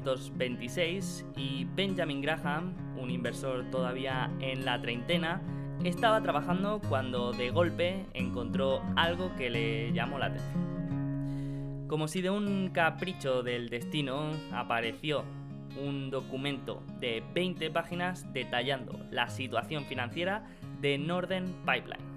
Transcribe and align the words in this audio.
1926 0.00 1.26
y 1.36 1.64
Benjamin 1.74 2.20
Graham, 2.20 2.74
un 2.96 3.10
inversor 3.10 3.70
todavía 3.70 4.30
en 4.40 4.64
la 4.64 4.80
treintena, 4.80 5.42
estaba 5.84 6.22
trabajando 6.22 6.80
cuando 6.88 7.32
de 7.32 7.50
golpe 7.50 8.06
encontró 8.14 8.82
algo 8.96 9.34
que 9.36 9.50
le 9.50 9.92
llamó 9.92 10.18
la 10.18 10.26
atención. 10.26 11.86
Como 11.88 12.08
si 12.08 12.22
de 12.22 12.30
un 12.30 12.70
capricho 12.72 13.42
del 13.42 13.68
destino 13.68 14.30
apareció 14.52 15.24
un 15.76 16.10
documento 16.10 16.82
de 16.98 17.22
20 17.34 17.70
páginas 17.70 18.32
detallando 18.32 18.98
la 19.10 19.28
situación 19.28 19.84
financiera 19.84 20.44
de 20.80 20.98
Northern 20.98 21.46
Pipeline. 21.64 22.10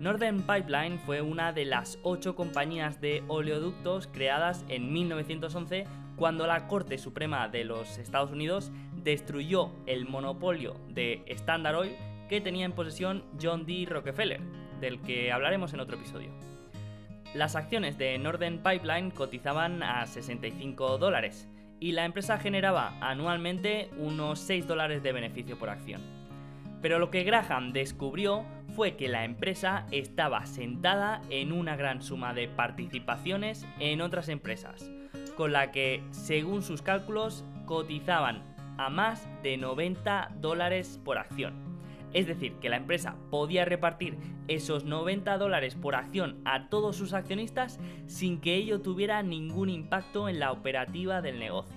Northern 0.00 0.42
Pipeline 0.42 0.98
fue 0.98 1.22
una 1.22 1.52
de 1.52 1.64
las 1.64 1.98
ocho 2.02 2.34
compañías 2.34 3.00
de 3.00 3.22
oleoductos 3.28 4.08
creadas 4.08 4.64
en 4.68 4.92
1911 4.92 5.86
cuando 6.16 6.46
la 6.46 6.66
Corte 6.66 6.98
Suprema 6.98 7.48
de 7.48 7.64
los 7.64 7.98
Estados 7.98 8.30
Unidos 8.30 8.70
destruyó 9.02 9.72
el 9.86 10.06
monopolio 10.06 10.76
de 10.88 11.22
Standard 11.26 11.76
Oil 11.76 11.92
que 12.28 12.40
tenía 12.40 12.64
en 12.64 12.72
posesión 12.72 13.24
John 13.40 13.66
D. 13.66 13.86
Rockefeller, 13.88 14.40
del 14.80 15.00
que 15.00 15.32
hablaremos 15.32 15.72
en 15.72 15.80
otro 15.80 15.96
episodio. 15.96 16.30
Las 17.34 17.56
acciones 17.56 17.98
de 17.98 18.16
Northern 18.18 18.58
Pipeline 18.58 19.10
cotizaban 19.10 19.82
a 19.82 20.06
65 20.06 20.98
dólares 20.98 21.48
y 21.80 21.92
la 21.92 22.04
empresa 22.04 22.38
generaba 22.38 22.96
anualmente 23.00 23.90
unos 23.98 24.38
6 24.40 24.66
dólares 24.66 25.02
de 25.02 25.12
beneficio 25.12 25.58
por 25.58 25.68
acción. 25.68 26.00
Pero 26.80 26.98
lo 26.98 27.10
que 27.10 27.24
Graham 27.24 27.72
descubrió 27.72 28.44
fue 28.76 28.96
que 28.96 29.08
la 29.08 29.24
empresa 29.24 29.86
estaba 29.90 30.46
sentada 30.46 31.22
en 31.30 31.52
una 31.52 31.76
gran 31.76 32.02
suma 32.02 32.34
de 32.34 32.46
participaciones 32.46 33.66
en 33.80 34.00
otras 34.00 34.28
empresas, 34.28 34.90
con 35.36 35.52
la 35.52 35.70
que, 35.70 36.02
según 36.10 36.62
sus 36.62 36.82
cálculos, 36.82 37.44
cotizaban 37.66 38.42
a 38.78 38.90
más 38.90 39.28
de 39.42 39.56
90 39.56 40.32
dólares 40.40 41.00
por 41.04 41.18
acción. 41.18 41.54
Es 42.12 42.26
decir, 42.26 42.54
que 42.60 42.68
la 42.68 42.76
empresa 42.76 43.16
podía 43.30 43.64
repartir 43.64 44.16
esos 44.46 44.84
90 44.84 45.36
dólares 45.36 45.74
por 45.74 45.96
acción 45.96 46.40
a 46.44 46.68
todos 46.68 46.96
sus 46.96 47.12
accionistas 47.12 47.80
sin 48.06 48.40
que 48.40 48.54
ello 48.54 48.80
tuviera 48.80 49.22
ningún 49.22 49.68
impacto 49.68 50.28
en 50.28 50.38
la 50.38 50.52
operativa 50.52 51.22
del 51.22 51.40
negocio. 51.40 51.74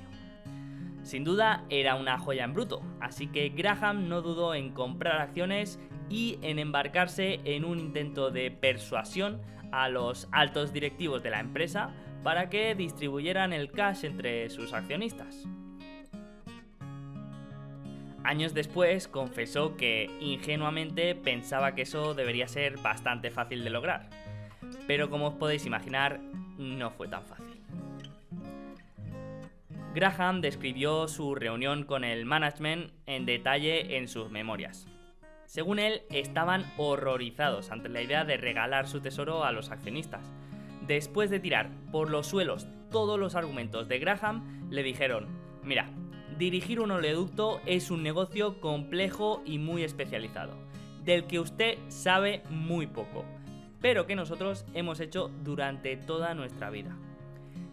Sin 1.02 1.24
duda 1.24 1.64
era 1.70 1.96
una 1.96 2.20
joya 2.20 2.44
en 2.44 2.54
bruto, 2.54 2.82
así 3.00 3.28
que 3.28 3.50
Graham 3.50 4.10
no 4.10 4.22
dudó 4.22 4.54
en 4.54 4.74
comprar 4.74 5.22
acciones 5.22 5.80
y 6.10 6.38
en 6.42 6.60
embarcarse 6.60 7.40
en 7.46 7.66
un 7.66 7.80
intento 7.80 8.30
de 8.30 8.52
persuasión 8.52 9.42
a 9.72 9.90
los 9.90 10.28
altos 10.32 10.74
directivos 10.74 11.24
de 11.24 11.30
la 11.30 11.40
empresa 11.40 11.94
para 12.28 12.50
que 12.50 12.76
distribuyeran 12.76 13.54
el 13.54 13.72
cash 13.72 14.04
entre 14.04 14.50
sus 14.50 14.74
accionistas. 14.74 15.46
Años 18.26 18.54
después 18.54 19.08
confesó 19.08 19.78
que 19.78 20.10
ingenuamente 20.20 21.16
pensaba 21.16 21.74
que 21.74 21.84
eso 21.84 22.16
debería 22.16 22.50
ser 22.50 22.80
bastante 22.80 23.32
fácil 23.32 23.64
de 23.64 23.70
lograr, 23.70 24.10
pero 24.88 25.10
como 25.10 25.28
os 25.28 25.36
podéis 25.36 25.66
imaginar, 25.66 26.20
no 26.58 26.92
fue 26.92 27.08
tan 27.08 27.24
fácil. 27.24 27.62
Graham 29.96 30.42
describió 30.42 31.08
su 31.08 31.34
reunión 31.34 31.86
con 31.86 32.04
el 32.04 32.26
management 32.26 32.92
en 33.06 33.26
detalle 33.26 33.96
en 33.96 34.10
sus 34.10 34.30
memorias. 34.30 34.86
Según 35.46 35.80
él, 35.80 36.02
estaban 36.10 36.66
horrorizados 36.76 37.72
ante 37.72 37.88
la 37.88 38.02
idea 38.02 38.26
de 38.26 38.36
regalar 38.36 38.86
su 38.86 39.00
tesoro 39.00 39.46
a 39.46 39.54
los 39.54 39.72
accionistas. 39.72 40.30
Después 40.88 41.30
de 41.30 41.42
tirar 41.42 41.70
por 41.92 42.10
los 42.10 42.28
suelos 42.28 42.68
todos 42.90 43.20
los 43.20 43.36
argumentos 43.36 43.90
de 43.90 44.00
Graham, 44.00 44.70
le 44.70 44.84
dijeron, 44.84 45.28
mira, 45.62 45.92
dirigir 46.38 46.80
un 46.80 46.92
oleoducto 46.92 47.60
es 47.66 47.92
un 47.92 48.04
negocio 48.04 48.62
complejo 48.62 49.42
y 49.46 49.60
muy 49.60 49.84
especializado, 49.84 50.54
del 51.04 51.26
que 51.28 51.42
usted 51.42 51.78
sabe 51.90 52.42
muy 52.50 52.88
poco, 52.88 53.26
pero 53.82 54.06
que 54.06 54.16
nosotros 54.16 54.66
hemos 54.74 55.02
hecho 55.02 55.30
durante 55.44 55.98
toda 55.98 56.34
nuestra 56.34 56.70
vida. 56.70 56.98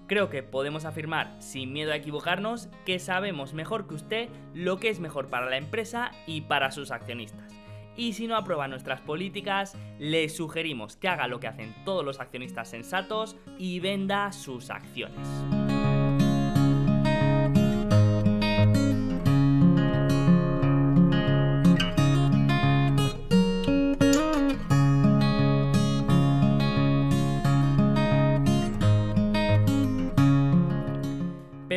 Creo 0.09 0.29
que 0.29 0.43
podemos 0.43 0.85
afirmar, 0.85 1.37
sin 1.41 1.73
miedo 1.73 1.93
a 1.93 1.97
equivocarnos, 1.97 2.69
que 2.85 2.99
sabemos 2.99 3.55
mejor 3.55 3.87
que 3.87 3.95
usted 3.95 4.29
lo 4.55 4.79
que 4.79 4.89
es 4.89 4.99
mejor 4.99 5.29
para 5.29 5.49
la 5.49 5.57
empresa 5.57 6.11
y 6.27 6.43
para 6.43 6.73
sus 6.73 6.91
accionistas. 6.91 7.64
Y 7.97 8.15
si 8.15 8.27
no 8.27 8.37
aprueba 8.37 8.69
nuestras 8.69 9.01
políticas, 9.01 9.77
le 9.99 10.29
sugerimos 10.29 10.97
que 10.97 11.09
haga 11.09 11.29
lo 11.29 11.41
que 11.41 11.47
hacen 11.47 11.75
todos 11.85 12.05
los 12.05 12.21
accionistas 12.21 12.69
sensatos 12.69 13.37
y 13.59 13.81
venda 13.81 14.33
sus 14.33 14.71
acciones. 14.71 15.29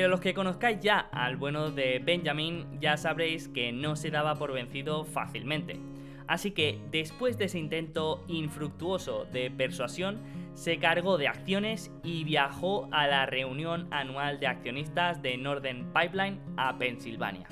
los 0.07 0.21
que 0.21 0.33
conozcáis 0.33 0.79
ya 0.79 0.99
al 0.99 1.37
bueno 1.37 1.69
de 1.69 1.99
Benjamin 1.99 2.79
ya 2.79 2.97
sabréis 2.97 3.47
que 3.47 3.71
no 3.71 3.95
se 3.95 4.09
daba 4.09 4.35
por 4.35 4.53
vencido 4.53 5.03
fácilmente. 5.03 5.79
Así 6.27 6.51
que 6.51 6.79
después 6.91 7.37
de 7.37 7.45
ese 7.45 7.59
intento 7.59 8.23
infructuoso 8.27 9.25
de 9.31 9.49
persuasión, 9.49 10.19
se 10.53 10.79
cargó 10.79 11.17
de 11.17 11.27
acciones 11.27 11.91
y 12.03 12.23
viajó 12.23 12.89
a 12.91 13.07
la 13.07 13.25
reunión 13.25 13.87
anual 13.91 14.39
de 14.39 14.47
accionistas 14.47 15.21
de 15.21 15.37
Northern 15.37 15.93
Pipeline 15.93 16.39
a 16.57 16.77
Pensilvania. 16.77 17.47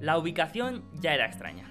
La 0.00 0.18
ubicación 0.18 0.84
ya 1.00 1.14
era 1.14 1.26
extraña. 1.26 1.70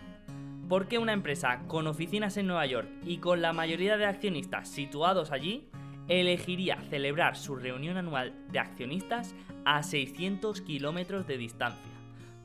¿Por 0.70 0.88
qué 0.88 0.98
una 0.98 1.14
empresa 1.14 1.64
con 1.68 1.88
oficinas 1.88 2.38
en 2.38 2.48
Nueva 2.48 2.66
York 2.66 2.90
y 3.06 3.18
con 3.18 3.42
la 3.42 3.54
mayoría 3.54 3.98
de 3.98 4.06
accionistas 4.06 4.70
situados 4.70 5.32
allí 5.32 5.70
elegiría 6.08 6.78
celebrar 6.90 7.36
su 7.36 7.56
reunión 7.56 7.98
anual 7.98 8.34
de 8.50 8.60
accionistas 8.60 9.36
a 9.66 9.84
600 9.84 10.62
kilómetros 10.62 11.28
de 11.28 11.38
distancia, 11.38 11.92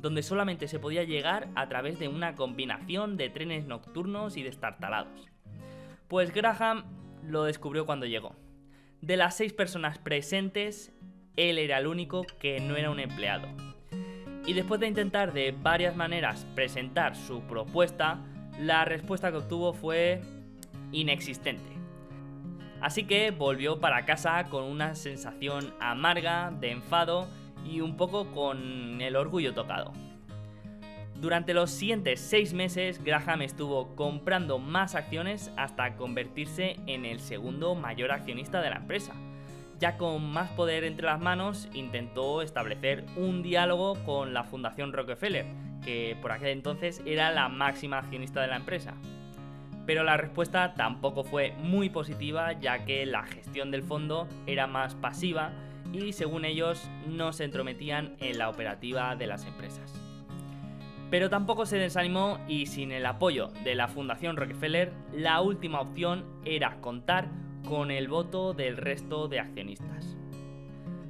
donde 0.00 0.22
solamente 0.22 0.68
se 0.68 0.78
podía 0.78 1.04
llegar 1.04 1.48
a 1.54 1.68
través 1.68 1.98
de 1.98 2.08
una 2.08 2.34
combinación 2.34 3.16
de 3.16 3.30
trenes 3.30 3.66
nocturnos 3.66 4.36
y 4.36 4.42
destartalados. 4.42 5.28
Pues 6.08 6.32
Graham 6.32 6.84
lo 7.24 7.44
descubrió 7.44 7.84
cuando 7.86 8.06
llegó. 8.06 8.36
De 9.00 9.16
las 9.16 9.36
seis 9.36 9.52
personas 9.52 9.98
presentes, 9.98 10.92
él 11.36 11.58
era 11.58 11.78
el 11.78 11.86
único 11.86 12.24
que 12.40 12.60
no 12.60 12.76
era 12.76 12.90
un 12.90 13.00
empleado. 13.00 13.48
Y 14.46 14.54
después 14.54 14.80
de 14.80 14.88
intentar 14.88 15.32
de 15.32 15.52
varias 15.52 15.94
maneras 15.94 16.46
presentar 16.54 17.14
su 17.14 17.42
propuesta, 17.42 18.24
la 18.58 18.84
respuesta 18.84 19.30
que 19.30 19.36
obtuvo 19.36 19.72
fue 19.72 20.22
inexistente. 20.90 21.78
Así 22.80 23.04
que 23.04 23.30
volvió 23.30 23.80
para 23.80 24.04
casa 24.04 24.44
con 24.48 24.64
una 24.64 24.94
sensación 24.94 25.74
amarga, 25.80 26.50
de 26.50 26.70
enfado 26.70 27.28
y 27.64 27.80
un 27.80 27.96
poco 27.96 28.26
con 28.32 29.00
el 29.00 29.16
orgullo 29.16 29.54
tocado. 29.54 29.92
Durante 31.20 31.52
los 31.52 31.70
siguientes 31.70 32.20
seis 32.20 32.54
meses, 32.54 33.02
Graham 33.02 33.42
estuvo 33.42 33.94
comprando 33.96 34.58
más 34.58 34.94
acciones 34.94 35.50
hasta 35.56 35.96
convertirse 35.96 36.76
en 36.86 37.04
el 37.04 37.18
segundo 37.18 37.74
mayor 37.74 38.12
accionista 38.12 38.60
de 38.60 38.70
la 38.70 38.76
empresa. 38.76 39.14
Ya 39.80 39.96
con 39.96 40.24
más 40.30 40.50
poder 40.50 40.84
entre 40.84 41.06
las 41.06 41.20
manos, 41.20 41.68
intentó 41.74 42.42
establecer 42.42 43.04
un 43.16 43.42
diálogo 43.42 43.96
con 44.04 44.32
la 44.32 44.44
Fundación 44.44 44.92
Rockefeller, 44.92 45.46
que 45.84 46.16
por 46.22 46.32
aquel 46.32 46.48
entonces 46.48 47.02
era 47.04 47.32
la 47.32 47.48
máxima 47.48 47.98
accionista 47.98 48.40
de 48.40 48.48
la 48.48 48.56
empresa 48.56 48.94
pero 49.88 50.04
la 50.04 50.18
respuesta 50.18 50.74
tampoco 50.74 51.24
fue 51.24 51.54
muy 51.62 51.88
positiva 51.88 52.52
ya 52.52 52.84
que 52.84 53.06
la 53.06 53.22
gestión 53.22 53.70
del 53.70 53.82
fondo 53.82 54.28
era 54.46 54.66
más 54.66 54.94
pasiva 54.94 55.50
y 55.92 56.12
según 56.12 56.44
ellos 56.44 56.88
no 57.06 57.32
se 57.32 57.44
entrometían 57.44 58.16
en 58.20 58.38
la 58.38 58.48
operativa 58.48 59.16
de 59.16 59.26
las 59.26 59.46
empresas. 59.46 59.92
Pero 61.10 61.30
tampoco 61.30 61.64
se 61.64 61.78
desanimó 61.78 62.38
y 62.48 62.66
sin 62.66 62.92
el 62.92 63.06
apoyo 63.06 63.48
de 63.64 63.74
la 63.74 63.88
Fundación 63.88 64.36
Rockefeller, 64.36 64.92
la 65.12 65.40
última 65.40 65.80
opción 65.80 66.24
era 66.44 66.80
contar 66.80 67.28
con 67.66 67.90
el 67.90 68.08
voto 68.08 68.52
del 68.52 68.76
resto 68.76 69.28
de 69.28 69.40
accionistas. 69.40 70.16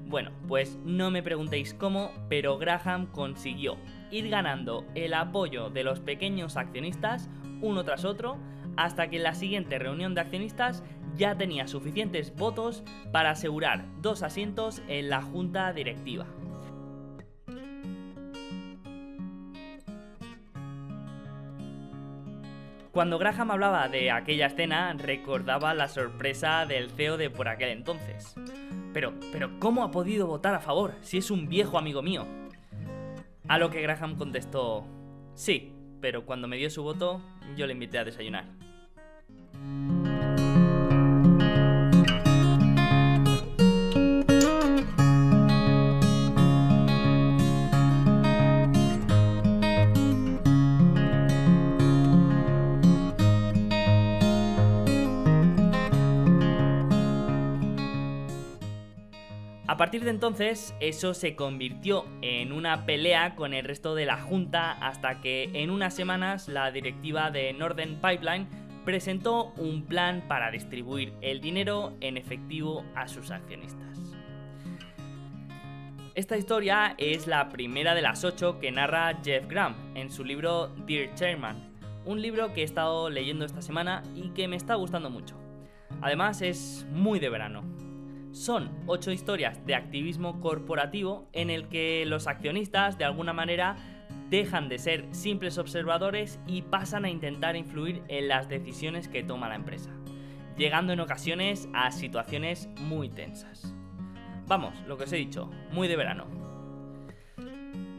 Bueno, 0.06 0.30
pues 0.46 0.78
no 0.84 1.10
me 1.10 1.22
preguntéis 1.22 1.75
cómo, 1.75 2.12
pero 2.28 2.56
Graham 2.58 3.06
consiguió 3.06 3.76
ir 4.10 4.30
ganando 4.30 4.86
el 4.94 5.12
apoyo 5.12 5.69
de 5.69 5.84
los 5.84 6.00
pequeños 6.00 6.56
accionistas 6.56 7.28
uno 7.60 7.84
tras 7.84 8.04
otro 8.04 8.38
hasta 8.78 9.10
que 9.10 9.16
en 9.16 9.25
la 9.25 9.34
siguiente 9.34 9.76
reunión 9.80 10.14
de 10.14 10.20
accionistas 10.20 10.84
ya 11.16 11.36
tenía 11.36 11.66
suficientes 11.66 12.34
votos 12.36 12.84
para 13.10 13.30
asegurar 13.30 13.84
dos 14.00 14.22
asientos 14.22 14.82
en 14.86 15.10
la 15.10 15.20
junta 15.20 15.72
directiva. 15.72 16.26
Cuando 22.92 23.19
Graham 23.19 23.50
hablaba 23.50 23.88
de 23.88 24.12
aquella 24.12 24.46
escena, 24.46 24.92
recordaba 24.92 25.75
la 25.75 25.88
sorpresa 25.88 26.64
del 26.64 26.90
CEO 26.90 27.16
de 27.16 27.30
por 27.30 27.48
aquel 27.48 27.70
entonces. 27.70 28.36
pero, 28.94 29.12
pero, 29.32 29.58
¿cómo 29.58 29.82
ha 29.82 29.90
podido 29.90 30.28
votar 30.28 30.54
a 30.54 30.60
favor 30.60 30.94
si 31.00 31.19
es 31.19 31.32
un 31.32 31.48
viejo 31.48 31.78
amigo 31.78 32.00
mío? 32.00 32.26
A 33.48 33.58
lo 33.58 33.70
que 33.70 33.82
Graham 33.82 34.16
contestó, 34.16 34.84
sí, 35.34 35.72
pero 36.00 36.25
cuando 36.25 36.46
me 36.46 36.56
dio 36.56 36.70
su 36.70 36.84
voto, 36.84 37.20
yo 37.56 37.66
le 37.66 37.72
invité 37.72 37.98
a 37.98 38.04
desayunar. 38.04 38.68
A 59.69 59.76
partir 59.76 60.03
de 60.03 60.11
entonces, 60.11 60.75
eso 60.81 61.14
se 61.14 61.37
convirtió 61.37 62.05
en 62.21 62.50
una 62.50 62.85
pelea 62.85 63.37
con 63.37 63.55
el 63.55 63.64
resto 63.64 63.94
de 63.94 64.06
la 64.06 64.17
Junta 64.17 64.73
hasta 64.73 65.21
que 65.21 65.50
en 65.55 65.71
unas 65.71 65.94
semanas 65.94 66.49
la 66.49 66.73
directiva 66.73 67.31
de 67.31 67.53
Northern 67.53 68.00
Pipeline 68.03 68.49
presentó 68.88 69.52
un 69.58 69.85
plan 69.85 70.25
para 70.29 70.50
distribuir 70.50 71.12
el 71.20 71.43
dinero 71.43 71.93
en 72.00 72.17
efectivo 72.17 72.87
a 72.94 73.06
sus 73.06 73.31
accionistas. 73.31 74.17
Esta 76.14 76.38
historia 76.38 76.94
es 76.96 77.26
la 77.26 77.50
primera 77.50 77.94
de 77.94 78.00
las 78.00 78.25
ocho 78.25 78.58
que 78.58 78.73
narra 78.73 79.19
Jeff 79.23 79.46
Graham 79.46 79.75
en 79.94 80.11
su 80.11 80.25
libro 80.25 80.69
Dear 80.87 81.14
Chairman, 81.17 81.69
un 82.06 82.23
libro 82.23 82.55
que 82.55 82.62
he 82.62 82.64
estado 82.64 83.11
leyendo 83.11 83.44
esta 83.44 83.61
semana 83.61 84.02
y 84.17 84.31
que 84.31 84.49
me 84.49 84.56
está 84.56 84.76
gustando 84.76 85.11
mucho. 85.11 85.37
Además 86.00 86.40
es 86.40 86.87
muy 86.90 87.19
de 87.19 87.29
verano, 87.29 87.64
son 88.32 88.70
ocho 88.87 89.11
historias 89.11 89.67
de 89.67 89.75
activismo 89.75 90.40
corporativo 90.40 91.29
en 91.35 91.50
el 91.50 91.69
que 91.69 92.06
los 92.06 92.26
accionistas 92.26 92.96
de 92.96 93.05
alguna 93.05 93.35
manera 93.35 93.76
dejan 94.30 94.69
de 94.69 94.78
ser 94.78 95.06
simples 95.10 95.58
observadores 95.58 96.38
y 96.46 96.62
pasan 96.62 97.04
a 97.04 97.10
intentar 97.10 97.56
influir 97.56 98.02
en 98.08 98.28
las 98.28 98.48
decisiones 98.48 99.08
que 99.08 99.22
toma 99.22 99.48
la 99.48 99.54
empresa, 99.54 99.90
llegando 100.56 100.92
en 100.92 101.00
ocasiones 101.00 101.69
a 101.72 101.90
situaciones 101.90 102.69
muy 102.80 103.08
tensas. 103.08 103.75
Vamos, 104.46 104.75
lo 104.86 104.96
que 104.96 105.04
os 105.04 105.12
he 105.12 105.16
dicho, 105.16 105.50
muy 105.72 105.88
de 105.88 105.96
verano. 105.96 106.26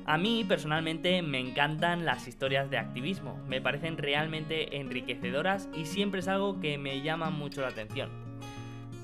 A 0.05 0.17
mí 0.17 0.43
personalmente 0.43 1.21
me 1.21 1.39
encantan 1.39 2.03
las 2.03 2.27
historias 2.27 2.71
de 2.71 2.79
activismo, 2.79 3.39
me 3.47 3.61
parecen 3.61 3.95
realmente 3.95 4.77
enriquecedoras 4.77 5.69
y 5.75 5.85
siempre 5.85 6.21
es 6.21 6.27
algo 6.27 6.59
que 6.59 6.79
me 6.79 7.01
llama 7.01 7.29
mucho 7.29 7.61
la 7.61 7.67
atención. 7.67 8.09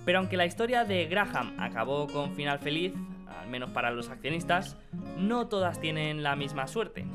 Pero 0.03 0.17
aunque 0.17 0.37
la 0.37 0.47
historia 0.47 0.83
de 0.83 1.05
Graham 1.05 1.53
acabó 1.59 2.07
con 2.07 2.33
final 2.33 2.57
feliz, 2.57 2.93
al 3.39 3.49
menos 3.49 3.69
para 3.71 3.91
los 3.91 4.09
accionistas, 4.09 4.77
no 5.17 5.47
todas 5.47 5.79
tienen 5.79 6.23
la 6.23 6.35
misma 6.35 6.67
suerte. 6.67 7.05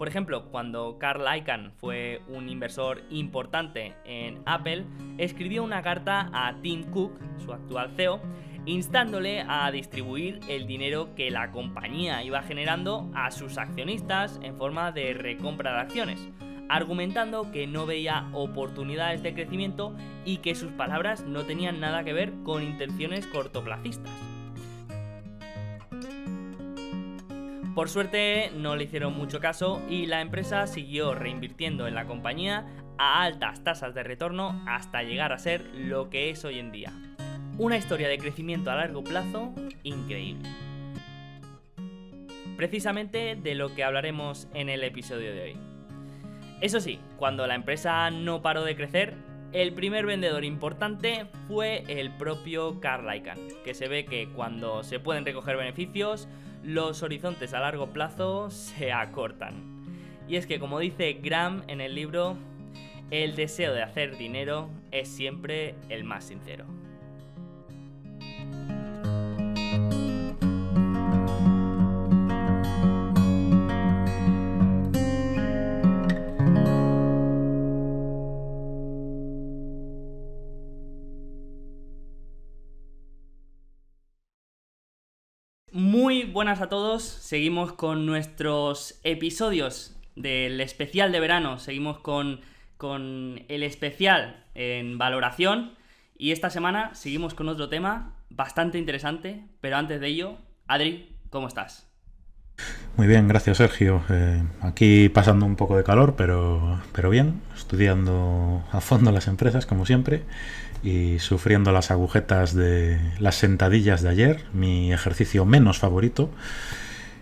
Por 0.00 0.08
ejemplo, 0.08 0.46
cuando 0.50 0.96
Carl 0.98 1.26
Icahn 1.36 1.72
fue 1.72 2.22
un 2.26 2.48
inversor 2.48 3.02
importante 3.10 3.94
en 4.06 4.40
Apple, 4.46 4.86
escribió 5.18 5.62
una 5.62 5.82
carta 5.82 6.30
a 6.32 6.58
Tim 6.62 6.84
Cook, 6.90 7.20
su 7.44 7.52
actual 7.52 7.90
CEO, 7.96 8.18
instándole 8.64 9.44
a 9.46 9.70
distribuir 9.70 10.40
el 10.48 10.66
dinero 10.66 11.14
que 11.14 11.30
la 11.30 11.50
compañía 11.50 12.22
iba 12.22 12.42
generando 12.42 13.10
a 13.14 13.30
sus 13.30 13.58
accionistas 13.58 14.40
en 14.42 14.56
forma 14.56 14.90
de 14.90 15.12
recompra 15.12 15.74
de 15.74 15.80
acciones, 15.80 16.28
argumentando 16.70 17.50
que 17.52 17.66
no 17.66 17.84
veía 17.84 18.28
oportunidades 18.32 19.22
de 19.22 19.34
crecimiento 19.34 19.94
y 20.24 20.38
que 20.38 20.54
sus 20.54 20.72
palabras 20.72 21.24
no 21.26 21.44
tenían 21.44 21.78
nada 21.78 22.04
que 22.04 22.14
ver 22.14 22.32
con 22.42 22.62
intenciones 22.62 23.26
cortoplacistas. 23.26 24.29
Por 27.80 27.88
suerte 27.88 28.52
no 28.54 28.76
le 28.76 28.84
hicieron 28.84 29.16
mucho 29.16 29.40
caso 29.40 29.80
y 29.88 30.04
la 30.04 30.20
empresa 30.20 30.66
siguió 30.66 31.14
reinvirtiendo 31.14 31.88
en 31.88 31.94
la 31.94 32.04
compañía 32.04 32.66
a 32.98 33.22
altas 33.22 33.64
tasas 33.64 33.94
de 33.94 34.02
retorno 34.02 34.62
hasta 34.68 35.02
llegar 35.02 35.32
a 35.32 35.38
ser 35.38 35.62
lo 35.74 36.10
que 36.10 36.28
es 36.28 36.44
hoy 36.44 36.58
en 36.58 36.72
día. 36.72 36.92
Una 37.56 37.78
historia 37.78 38.08
de 38.08 38.18
crecimiento 38.18 38.70
a 38.70 38.74
largo 38.74 39.02
plazo 39.02 39.54
increíble. 39.82 40.46
Precisamente 42.58 43.34
de 43.34 43.54
lo 43.54 43.74
que 43.74 43.82
hablaremos 43.82 44.46
en 44.52 44.68
el 44.68 44.84
episodio 44.84 45.32
de 45.32 45.40
hoy. 45.40 45.56
Eso 46.60 46.80
sí, 46.80 47.00
cuando 47.16 47.46
la 47.46 47.54
empresa 47.54 48.10
no 48.10 48.42
paró 48.42 48.62
de 48.62 48.76
crecer, 48.76 49.14
el 49.52 49.72
primer 49.72 50.04
vendedor 50.04 50.44
importante 50.44 51.24
fue 51.48 51.84
el 51.88 52.10
propio 52.10 52.78
Carl 52.78 53.16
Icahn, 53.16 53.38
que 53.64 53.72
se 53.72 53.88
ve 53.88 54.04
que 54.04 54.28
cuando 54.28 54.84
se 54.84 55.00
pueden 55.00 55.24
recoger 55.24 55.56
beneficios, 55.56 56.28
los 56.62 57.02
horizontes 57.02 57.54
a 57.54 57.60
largo 57.60 57.88
plazo 57.88 58.50
se 58.50 58.92
acortan. 58.92 59.54
Y 60.28 60.36
es 60.36 60.46
que 60.46 60.58
como 60.58 60.78
dice 60.78 61.14
Graham 61.14 61.62
en 61.66 61.80
el 61.80 61.94
libro, 61.94 62.36
el 63.10 63.34
deseo 63.34 63.72
de 63.72 63.82
hacer 63.82 64.16
dinero 64.16 64.70
es 64.92 65.08
siempre 65.08 65.74
el 65.88 66.04
más 66.04 66.24
sincero. 66.24 66.64
Buenas 86.40 86.62
a 86.62 86.70
todos, 86.70 87.02
seguimos 87.02 87.74
con 87.74 88.06
nuestros 88.06 88.98
episodios 89.04 89.94
del 90.16 90.62
especial 90.62 91.12
de 91.12 91.20
verano, 91.20 91.58
seguimos 91.58 91.98
con, 91.98 92.40
con 92.78 93.42
el 93.48 93.62
especial 93.62 94.46
en 94.54 94.96
valoración. 94.96 95.72
Y 96.16 96.32
esta 96.32 96.48
semana 96.48 96.94
seguimos 96.94 97.34
con 97.34 97.50
otro 97.50 97.68
tema 97.68 98.14
bastante 98.30 98.78
interesante, 98.78 99.44
pero 99.60 99.76
antes 99.76 100.00
de 100.00 100.06
ello, 100.06 100.38
Adri, 100.66 101.14
¿cómo 101.28 101.46
estás? 101.46 101.86
Muy 102.96 103.06
bien, 103.06 103.28
gracias 103.28 103.58
Sergio. 103.58 104.02
Eh, 104.08 104.42
aquí 104.62 105.10
pasando 105.10 105.44
un 105.44 105.56
poco 105.56 105.76
de 105.76 105.84
calor, 105.84 106.14
pero, 106.16 106.80
pero 106.92 107.10
bien, 107.10 107.42
estudiando 107.54 108.64
a 108.72 108.80
fondo 108.80 109.12
las 109.12 109.28
empresas, 109.28 109.66
como 109.66 109.84
siempre, 109.84 110.22
y 110.82 111.18
sufriendo 111.18 111.72
las 111.72 111.90
agujetas 111.90 112.54
de 112.54 112.98
las 113.18 113.34
sentadillas 113.36 114.02
de 114.02 114.08
ayer, 114.08 114.44
mi 114.52 114.92
ejercicio 114.92 115.44
menos 115.44 115.78
favorito. 115.78 116.30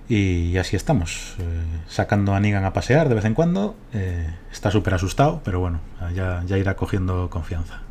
Y 0.08 0.56
así 0.56 0.74
estamos, 0.74 1.36
eh, 1.38 1.42
sacando 1.86 2.34
a 2.34 2.40
Nigan 2.40 2.64
a 2.64 2.72
pasear 2.72 3.10
de 3.10 3.14
vez 3.14 3.26
en 3.26 3.34
cuando. 3.34 3.76
Eh, 3.92 4.26
está 4.50 4.70
súper 4.70 4.94
asustado, 4.94 5.42
pero 5.44 5.60
bueno, 5.60 5.80
ya, 6.14 6.42
ya 6.46 6.56
irá 6.56 6.76
cogiendo 6.76 7.28
confianza. 7.28 7.82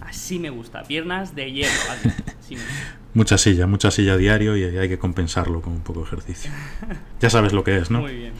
Así 0.00 0.38
me 0.38 0.50
gusta, 0.50 0.84
piernas 0.84 1.34
de 1.34 1.50
hierro. 1.50 1.72
mucha 3.14 3.36
silla, 3.36 3.66
mucha 3.66 3.90
silla 3.90 4.16
diario 4.16 4.56
y 4.56 4.62
hay 4.62 4.88
que 4.88 4.98
compensarlo 4.98 5.60
con 5.60 5.72
un 5.72 5.80
poco 5.80 6.00
de 6.00 6.06
ejercicio. 6.06 6.52
Ya 7.20 7.30
sabes 7.30 7.52
lo 7.52 7.64
que 7.64 7.78
es, 7.78 7.90
¿no? 7.90 8.02
Muy 8.02 8.14
bien. 8.14 8.32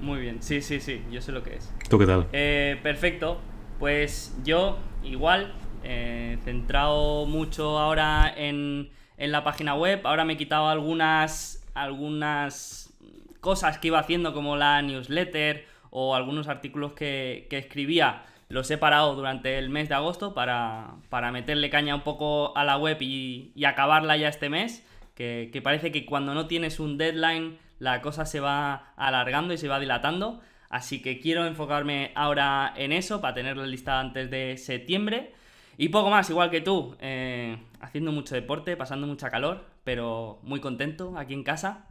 Muy 0.00 0.20
bien, 0.20 0.38
sí, 0.40 0.60
sí, 0.60 0.80
sí, 0.80 1.00
yo 1.12 1.22
sé 1.22 1.32
lo 1.32 1.42
que 1.42 1.54
es. 1.54 1.70
¿Tú 1.88 1.98
qué 1.98 2.06
tal? 2.06 2.26
Eh, 2.32 2.78
perfecto, 2.82 3.40
pues 3.78 4.36
yo 4.44 4.78
igual, 5.02 5.52
eh, 5.82 6.38
centrado 6.44 7.26
mucho 7.26 7.78
ahora 7.78 8.32
en, 8.36 8.90
en, 9.16 9.32
la 9.32 9.44
página 9.44 9.74
web, 9.74 10.00
ahora 10.04 10.24
me 10.24 10.34
he 10.34 10.36
quitado 10.36 10.68
algunas, 10.68 11.66
algunas 11.74 12.92
cosas 13.40 13.78
que 13.78 13.88
iba 13.88 13.98
haciendo 13.98 14.32
como 14.32 14.56
la 14.56 14.80
newsletter 14.82 15.66
o 15.90 16.14
algunos 16.14 16.48
artículos 16.48 16.92
que, 16.92 17.46
que 17.50 17.58
escribía, 17.58 18.22
los 18.48 18.70
he 18.70 18.78
parado 18.78 19.14
durante 19.14 19.58
el 19.58 19.68
mes 19.68 19.88
de 19.88 19.94
agosto 19.94 20.34
para, 20.34 20.94
para 21.08 21.32
meterle 21.32 21.70
caña 21.70 21.94
un 21.94 22.02
poco 22.02 22.56
a 22.56 22.64
la 22.64 22.78
web 22.78 22.98
y, 23.00 23.52
y 23.54 23.64
acabarla 23.64 24.16
ya 24.16 24.28
este 24.28 24.48
mes, 24.48 24.86
que, 25.14 25.50
que 25.52 25.62
parece 25.62 25.92
que 25.92 26.06
cuando 26.06 26.34
no 26.34 26.46
tienes 26.46 26.80
un 26.80 26.98
deadline 26.98 27.58
la 27.78 28.00
cosa 28.00 28.24
se 28.24 28.40
va 28.40 28.92
alargando 28.96 29.52
y 29.52 29.58
se 29.58 29.68
va 29.68 29.80
dilatando. 29.80 30.40
Así 30.74 31.00
que 31.00 31.20
quiero 31.20 31.46
enfocarme 31.46 32.10
ahora 32.16 32.74
en 32.76 32.90
eso 32.90 33.20
para 33.20 33.34
tenerla 33.34 33.64
lista 33.64 34.00
antes 34.00 34.28
de 34.28 34.56
septiembre. 34.56 35.30
Y 35.76 35.90
poco 35.90 36.10
más, 36.10 36.28
igual 36.30 36.50
que 36.50 36.60
tú, 36.60 36.96
eh, 37.00 37.56
haciendo 37.78 38.10
mucho 38.10 38.34
deporte, 38.34 38.76
pasando 38.76 39.06
mucha 39.06 39.30
calor, 39.30 39.64
pero 39.84 40.40
muy 40.42 40.58
contento 40.58 41.16
aquí 41.16 41.32
en 41.32 41.44
casa. 41.44 41.86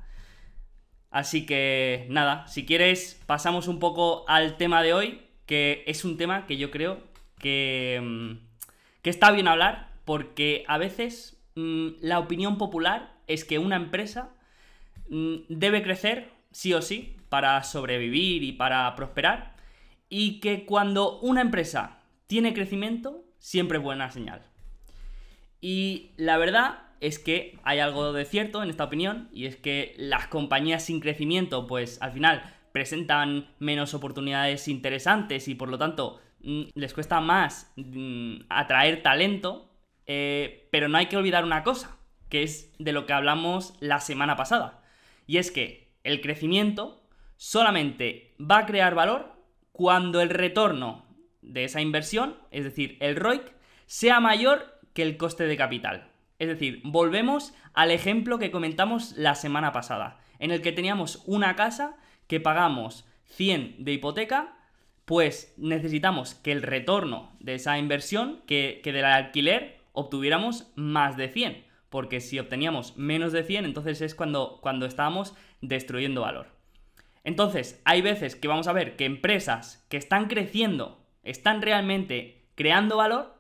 Así 1.12 1.46
que 1.46 2.08
nada, 2.10 2.46
si 2.48 2.66
quieres 2.66 3.24
pasamos 3.26 3.70
un 3.70 3.80
poco 3.80 4.26
al 4.28 4.58
tema 4.58 4.84
de 4.84 4.94
hoy, 4.94 5.22
que 5.46 5.86
es 5.88 6.04
un 6.04 6.18
tema 6.18 6.46
que 6.46 6.58
yo 6.58 6.70
creo 6.70 7.00
que, 7.40 8.02
mm, 8.04 8.32
que 9.02 9.10
está 9.10 9.32
bien 9.32 9.48
hablar, 9.48 9.92
porque 10.04 10.66
a 10.68 10.78
veces 10.78 11.42
mm, 11.56 11.88
la 12.02 12.20
opinión 12.20 12.58
popular 12.58 13.14
es 13.28 13.46
que 13.46 13.60
una 13.60 13.78
empresa 13.78 14.36
mm, 15.08 15.36
debe 15.48 15.84
crecer 15.84 16.32
sí 16.52 16.74
o 16.74 16.82
sí 16.82 17.16
para 17.34 17.64
sobrevivir 17.64 18.44
y 18.44 18.52
para 18.52 18.96
prosperar. 18.96 19.56
Y 20.08 20.40
que 20.40 20.68
cuando 20.68 21.20
una 21.22 21.42
empresa 21.42 21.98
tiene 22.28 22.54
crecimiento, 22.54 23.24
siempre 23.40 23.80
es 23.80 23.84
buena 23.84 24.12
señal. 24.12 24.44
Y 25.60 26.12
la 26.16 26.38
verdad 26.38 26.82
es 27.00 27.18
que 27.18 27.58
hay 27.64 27.80
algo 27.80 28.14
de 28.14 28.26
cierto 28.26 28.62
en 28.62 28.70
esta 28.70 28.84
opinión, 28.84 29.30
y 29.34 29.48
es 29.48 29.56
que 29.56 29.96
las 29.98 30.28
compañías 30.28 30.86
sin 30.86 31.00
crecimiento, 31.00 31.66
pues 31.66 32.00
al 32.04 32.12
final 32.12 32.44
presentan 32.72 33.48
menos 33.58 33.96
oportunidades 33.96 34.68
interesantes 34.68 35.48
y 35.48 35.56
por 35.56 35.70
lo 35.70 35.80
tanto 35.80 36.22
mm, 36.44 36.66
les 36.76 36.94
cuesta 36.94 37.20
más 37.20 37.74
mm, 37.78 38.42
atraer 38.50 39.02
talento, 39.02 39.72
eh, 40.06 40.68
pero 40.72 40.88
no 40.88 41.00
hay 41.00 41.08
que 41.08 41.18
olvidar 41.18 41.46
una 41.46 41.64
cosa, 41.64 41.98
que 42.30 42.44
es 42.44 42.72
de 42.78 42.92
lo 42.92 43.08
que 43.08 43.14
hablamos 43.14 43.74
la 43.80 44.02
semana 44.02 44.36
pasada, 44.36 44.84
y 45.26 45.38
es 45.38 45.50
que 45.50 45.92
el 46.04 46.22
crecimiento 46.22 47.03
solamente 47.44 48.34
va 48.40 48.60
a 48.60 48.66
crear 48.66 48.96
valor 48.96 49.34
cuando 49.74 50.22
el 50.22 50.30
retorno 50.30 51.06
de 51.42 51.66
esa 51.66 51.82
inversión, 51.82 52.38
es 52.52 52.64
decir, 52.64 52.96
el 53.02 53.18
ROIC, 53.18 53.44
sea 53.86 54.22
mayor 54.22 54.80
que 54.94 55.02
el 55.02 55.18
coste 55.18 55.46
de 55.46 55.58
capital. 55.58 56.10
Es 56.40 56.48
decir, 56.48 56.80
volvemos 56.86 57.54
al 57.74 57.92
ejemplo 57.92 58.40
que 58.40 58.50
comentamos 58.50 59.12
la 59.18 59.36
semana 59.36 59.74
pasada, 59.74 60.22
en 60.40 60.52
el 60.52 60.62
que 60.62 60.72
teníamos 60.72 61.22
una 61.26 61.58
casa 61.58 61.98
que 62.28 62.40
pagamos 62.40 63.06
100 63.26 63.84
de 63.84 63.92
hipoteca, 63.92 64.56
pues 65.04 65.54
necesitamos 65.58 66.36
que 66.36 66.54
el 66.54 66.62
retorno 66.62 67.36
de 67.42 67.56
esa 67.56 67.78
inversión, 67.78 68.40
que, 68.48 68.80
del 68.86 69.04
alquiler, 69.04 69.82
obtuviéramos 69.92 70.72
más 70.76 71.18
de 71.18 71.28
100. 71.28 71.66
Porque 71.90 72.22
si 72.22 72.40
obteníamos 72.40 72.96
menos 72.96 73.34
de 73.34 73.44
100, 73.44 73.66
entonces 73.66 74.00
es 74.00 74.16
cuando, 74.16 74.60
cuando 74.62 74.86
estábamos 74.86 75.36
destruyendo 75.60 76.22
valor. 76.22 76.53
Entonces, 77.24 77.82
hay 77.86 78.02
veces 78.02 78.36
que 78.36 78.48
vamos 78.48 78.68
a 78.68 78.74
ver 78.74 78.96
que 78.96 79.06
empresas 79.06 79.86
que 79.90 79.98
están 79.98 80.28
creciendo, 80.28 81.06
están 81.24 81.62
realmente 81.62 82.50
creando 82.56 82.98
valor, 82.98 83.34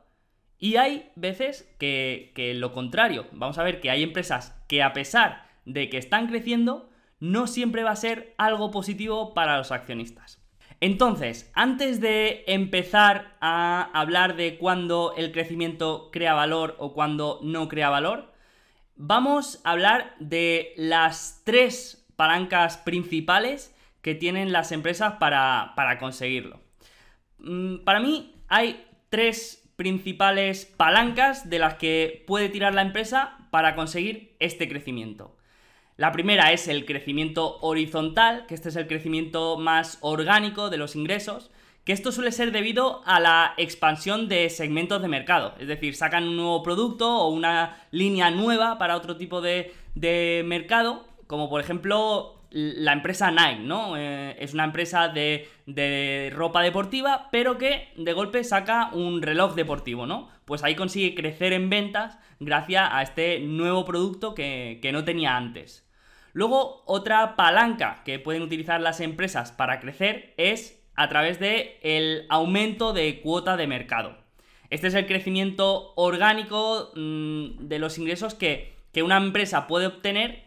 y 0.57 0.77
hay 0.77 1.11
veces 1.15 1.69
que, 1.77 2.31
que, 2.35 2.53
lo 2.53 2.71
contrario. 2.71 3.27
Vamos 3.33 3.57
a 3.57 3.63
ver 3.63 3.81
que 3.81 3.89
hay 3.89 4.01
empresas 4.01 4.57
que 4.69 4.81
a 4.81 4.93
pesar 4.93 5.45
de 5.65 5.89
que 5.89 5.97
están 5.97 6.27
creciendo, 6.27 6.89
no 7.19 7.47
siempre 7.47 7.83
va 7.83 7.91
a 7.91 7.95
ser 7.97 8.33
algo 8.37 8.71
positivo 8.71 9.33
para 9.33 9.57
los 9.57 9.71
accionistas. 9.71 10.41
Entonces, 10.79 11.49
antes 11.53 12.01
de 12.01 12.43
empezar 12.47 13.37
a 13.39 13.89
hablar 13.93 14.35
de 14.35 14.57
cuándo 14.57 15.13
el 15.15 15.31
crecimiento 15.31 16.09
crea 16.11 16.33
valor 16.33 16.75
o 16.79 16.93
cuándo 16.93 17.39
no 17.41 17.69
crea 17.69 17.89
valor, 17.89 18.33
vamos 18.95 19.61
a 19.63 19.71
hablar 19.71 20.15
de 20.19 20.73
las 20.75 21.41
tres 21.45 22.05
palancas 22.15 22.77
principales 22.77 23.72
que 24.03 24.13
tienen 24.13 24.51
las 24.51 24.72
empresas 24.72 25.13
para, 25.13 25.74
para 25.75 25.98
conseguirlo. 25.98 26.60
Mm, 27.39 27.77
para 27.77 28.00
mí 28.00 28.36
hay 28.50 28.86
tres 29.10 29.72
principales 29.75 30.65
palancas 30.65 31.50
de 31.50 31.57
las 31.57 31.75
que 31.75 32.24
puede 32.27 32.50
tirar 32.50 32.75
la 32.75 32.83
empresa 32.83 33.38
para 33.50 33.75
conseguir 33.75 34.36
este 34.39 34.69
crecimiento. 34.69 35.36
La 35.95 36.12
primera 36.12 36.51
es 36.51 36.67
el 36.67 36.86
crecimiento 36.86 37.60
horizontal, 37.62 38.45
que 38.48 38.55
este 38.55 38.69
es 38.69 38.75
el 38.75 38.88
crecimiento 38.88 39.57
más 39.57 40.00
orgánico 40.01 40.69
de 40.69 40.77
los 40.77 40.95
ingresos, 40.95 41.50
que 41.86 41.93
esto 41.93 42.12
suele 42.12 42.31
ser 42.31 42.51
debido 42.51 43.01
a 43.05 43.19
la 43.19 43.53
expansión 43.57 44.27
de 44.27 44.50
segmentos 44.50 45.01
de 45.01 45.07
mercado, 45.07 45.55
es 45.60 45.67
decir, 45.67 45.95
sacan 45.95 46.27
un 46.27 46.38
nuevo 46.38 46.63
producto 46.63 47.19
o 47.19 47.29
una 47.29 47.77
línea 47.91 48.31
nueva 48.31 48.77
para 48.77 48.95
otro 48.95 49.17
tipo 49.17 49.41
de, 49.41 49.74
de 49.95 50.43
mercado, 50.45 51.05
como 51.27 51.50
por 51.50 51.62
ejemplo 51.62 52.42
la 52.53 52.93
empresa 52.93 53.31
Nike, 53.31 53.63
¿no? 53.63 53.98
Eh, 53.98 54.36
es 54.39 54.53
una 54.53 54.63
empresa 54.63 55.07
de, 55.07 55.50
de, 55.65 56.31
ropa 56.33 56.62
deportiva, 56.62 57.29
pero 57.31 57.57
que 57.57 57.89
de 57.98 58.13
golpe 58.13 58.43
saca 58.43 58.91
un 58.93 59.24
reloj 59.24 59.55
deportivo, 59.55 60.05
¿no? 60.05 60.29
Pues 60.45 60.63
ahí 60.63 60.75
consigue 60.75 61.15
crecer 61.15 61.51
en 61.51 61.69
ventas 61.69 62.19
gracias 62.39 62.88
a 62.91 63.01
este 63.01 63.39
nuevo 63.39 63.86
producto 63.86 64.36
que, 64.36 64.79
que 64.81 64.91
no 64.91 65.03
tenía 65.03 65.36
antes. 65.36 65.89
Luego, 66.33 66.83
otra 66.86 67.36
palanca 67.36 68.01
que 68.05 68.19
pueden 68.19 68.43
utilizar 68.43 68.79
las 68.81 69.00
empresas 69.00 69.51
para 69.51 69.79
crecer 69.79 70.33
es 70.38 70.79
a 70.95 71.10
través 71.10 71.39
de 71.39 71.79
el 71.81 72.27
aumento 72.29 72.93
de 72.93 73.19
cuota 73.22 73.57
de 73.57 73.67
mercado. 73.67 74.17
Este 74.69 74.88
es 74.88 74.93
el 74.93 75.07
crecimiento 75.07 75.93
orgánico 75.95 76.91
mmm, 76.95 77.67
de 77.67 77.79
los 77.79 77.98
ingresos 77.98 78.36
que, 78.36 78.74
que, 78.91 79.03
una 79.03 79.17
empresa 79.17 79.67
puede 79.67 79.88
obtener 79.88 80.43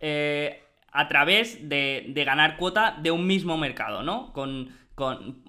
eh, 0.00 0.59
a 0.92 1.08
través 1.08 1.68
de, 1.68 2.12
ganar 2.24 2.56
cuota 2.56 2.96
de 3.00 3.10
un 3.10 3.26
mismo 3.26 3.56
mercado, 3.56 4.02
¿no? 4.02 4.32
Con, 4.32 4.78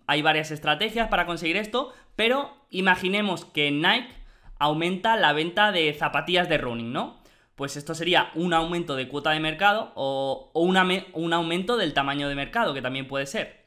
hay 0.07 0.21
varias 0.21 0.51
estrategias 0.51 1.09
para 1.09 1.25
conseguir 1.25 1.57
esto, 1.57 1.93
pero 2.15 2.55
imaginemos 2.69 3.45
que 3.45 3.71
Nike 3.71 4.13
aumenta 4.59 5.17
la 5.17 5.33
venta 5.33 5.71
de 5.71 5.93
zapatillas 5.93 6.47
de 6.47 6.57
running, 6.57 6.93
¿no? 6.93 7.21
Pues 7.55 7.75
esto 7.75 7.93
sería 7.93 8.31
un 8.35 8.53
aumento 8.53 8.95
de 8.95 9.07
cuota 9.07 9.31
de 9.31 9.39
mercado 9.39 9.91
o, 9.95 10.51
un 10.53 11.33
aumento 11.33 11.77
del 11.77 11.93
tamaño 11.93 12.29
de 12.29 12.35
mercado, 12.35 12.73
que 12.73 12.81
también 12.81 13.07
puede 13.07 13.25
ser. 13.25 13.65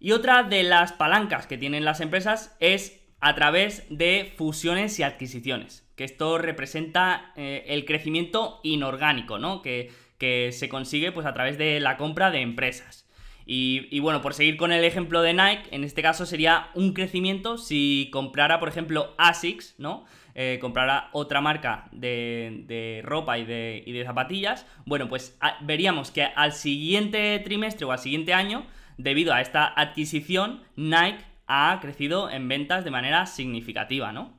Y 0.00 0.12
otra 0.12 0.42
de 0.42 0.62
las 0.62 0.92
palancas 0.92 1.46
que 1.46 1.58
tienen 1.58 1.84
las 1.84 2.00
empresas 2.00 2.56
es 2.58 3.00
a 3.20 3.34
través 3.36 3.86
de 3.88 4.32
fusiones 4.36 4.98
y 4.98 5.04
adquisiciones, 5.04 5.88
que 5.94 6.02
esto 6.02 6.38
representa 6.38 7.32
eh, 7.36 7.64
el 7.68 7.84
crecimiento 7.84 8.58
inorgánico, 8.64 9.38
¿no? 9.38 9.62
Que 9.62 9.92
que 10.22 10.52
se 10.52 10.68
consigue 10.68 11.10
pues 11.10 11.26
a 11.26 11.34
través 11.34 11.58
de 11.58 11.80
la 11.80 11.96
compra 11.96 12.30
de 12.30 12.42
empresas. 12.42 13.08
Y, 13.44 13.98
bueno, 13.98 14.22
por 14.22 14.34
seguir 14.34 14.56
con 14.56 14.70
el 14.70 14.84
ejemplo 14.84 15.20
de 15.20 15.34
Nike, 15.34 15.64
en 15.72 15.82
este 15.82 16.00
caso 16.00 16.26
sería 16.26 16.68
un 16.74 16.92
crecimiento 16.92 17.58
si 17.58 18.08
comprara, 18.12 18.60
por 18.60 18.68
ejemplo, 18.68 19.16
ASICS, 19.18 19.74
¿no? 19.78 20.04
Eh, 20.36 20.58
comprara 20.60 21.08
otra 21.10 21.40
marca 21.40 21.88
de, 21.90 23.02
ropa 23.04 23.36
y 23.36 23.44
de, 23.44 23.82
y 23.84 23.90
de, 23.90 24.04
zapatillas, 24.04 24.64
bueno, 24.86 25.08
pues 25.08 25.36
veríamos 25.62 26.12
que 26.12 26.22
al 26.22 26.52
siguiente 26.52 27.40
trimestre 27.40 27.84
o 27.84 27.90
al 27.90 27.98
siguiente 27.98 28.32
año, 28.32 28.64
debido 28.98 29.34
a 29.34 29.40
esta 29.40 29.72
adquisición, 29.74 30.62
Nike 30.76 31.24
ha 31.48 31.80
crecido 31.82 32.30
en 32.30 32.46
ventas 32.46 32.84
de 32.84 32.92
manera 32.92 33.26
significativa, 33.26 34.12
¿no? 34.12 34.38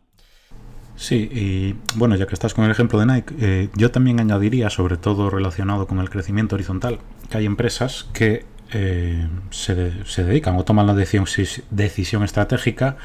Sí, 0.95 1.15
y 1.31 1.75
bueno, 1.95 2.15
ya 2.15 2.27
que 2.27 2.33
estás 2.33 2.53
con 2.53 2.65
el 2.65 2.71
ejemplo 2.71 2.99
de 2.99 3.05
Nike, 3.05 3.35
eh, 3.39 3.69
yo 3.75 3.91
también 3.91 4.19
añadiría, 4.19 4.69
sobre 4.69 4.97
todo 4.97 5.29
relacionado 5.29 5.87
con 5.87 5.99
el 5.99 6.09
crecimiento 6.09 6.55
horizontal, 6.55 6.99
que 7.29 7.37
hay 7.37 7.45
empresas 7.45 8.07
que 8.13 8.45
eh, 8.71 9.27
se, 9.49 10.05
se, 10.05 10.23
dedican 10.23 10.55
o 10.55 10.63
toman 10.63 10.87
la 10.87 10.93
decisión, 10.93 11.25
decisión 11.71 12.23
estratégica 12.23 12.97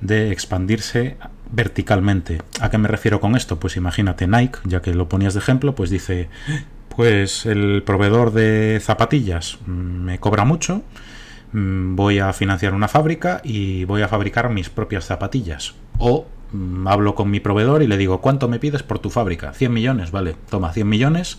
de 0.00 0.32
expandirse 0.32 1.16
verticalmente. 1.52 2.42
¿A 2.60 2.70
qué 2.70 2.78
me 2.78 2.88
refiero 2.88 3.20
con 3.20 3.36
esto? 3.36 3.58
Pues 3.58 3.76
imagínate 3.76 4.26
Nike, 4.26 4.58
ya 4.64 4.82
que 4.82 4.94
lo 4.94 5.08
ponías 5.08 5.34
de 5.34 5.40
ejemplo, 5.40 5.74
pues 5.74 5.90
dice, 5.90 6.28
pues 6.94 7.46
el 7.46 7.82
proveedor 7.84 8.32
de 8.32 8.80
zapatillas 8.82 9.58
me 9.66 10.18
cobra 10.18 10.44
mucho, 10.44 10.82
mm, 11.52 11.94
voy 11.94 12.18
a 12.18 12.32
financiar 12.32 12.74
una 12.74 12.88
fábrica 12.88 13.40
y 13.44 13.84
voy 13.84 14.02
a 14.02 14.08
fabricar 14.08 14.50
mis 14.50 14.70
propias 14.70 15.04
zapatillas. 15.06 15.74
O 15.98 16.26
Mm, 16.26 16.37
hablo 16.86 17.14
con 17.14 17.30
mi 17.30 17.40
proveedor 17.40 17.82
y 17.82 17.86
le 17.86 17.96
digo, 17.96 18.20
¿cuánto 18.20 18.48
me 18.48 18.58
pides 18.58 18.82
por 18.82 18.98
tu 18.98 19.10
fábrica? 19.10 19.52
100 19.52 19.72
millones, 19.72 20.10
vale, 20.10 20.36
toma 20.48 20.72
100 20.72 20.88
millones, 20.88 21.38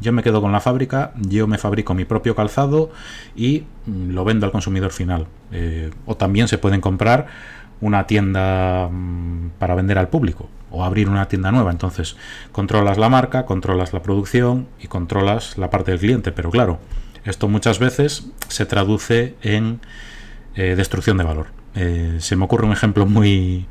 yo 0.00 0.12
me 0.12 0.22
quedo 0.22 0.40
con 0.40 0.52
la 0.52 0.60
fábrica, 0.60 1.12
yo 1.16 1.46
me 1.46 1.58
fabrico 1.58 1.94
mi 1.94 2.04
propio 2.04 2.34
calzado 2.34 2.90
y 3.34 3.64
mm, 3.86 4.10
lo 4.10 4.24
vendo 4.24 4.46
al 4.46 4.52
consumidor 4.52 4.92
final. 4.92 5.26
Eh, 5.52 5.90
o 6.06 6.16
también 6.16 6.48
se 6.48 6.58
pueden 6.58 6.80
comprar 6.80 7.26
una 7.80 8.06
tienda 8.06 8.88
mm, 8.90 9.50
para 9.58 9.74
vender 9.74 9.98
al 9.98 10.08
público 10.08 10.48
o 10.70 10.84
abrir 10.84 11.08
una 11.08 11.26
tienda 11.26 11.50
nueva. 11.50 11.70
Entonces, 11.70 12.16
controlas 12.52 12.98
la 12.98 13.08
marca, 13.08 13.44
controlas 13.44 13.92
la 13.92 14.02
producción 14.02 14.68
y 14.80 14.86
controlas 14.86 15.58
la 15.58 15.70
parte 15.70 15.90
del 15.90 16.00
cliente. 16.00 16.30
Pero 16.30 16.50
claro, 16.50 16.78
esto 17.24 17.48
muchas 17.48 17.78
veces 17.78 18.28
se 18.48 18.66
traduce 18.66 19.34
en 19.42 19.80
eh, 20.54 20.74
destrucción 20.76 21.16
de 21.16 21.24
valor. 21.24 21.46
Eh, 21.74 22.16
se 22.20 22.36
me 22.36 22.44
ocurre 22.44 22.66
un 22.66 22.72
ejemplo 22.72 23.06
muy 23.06 23.66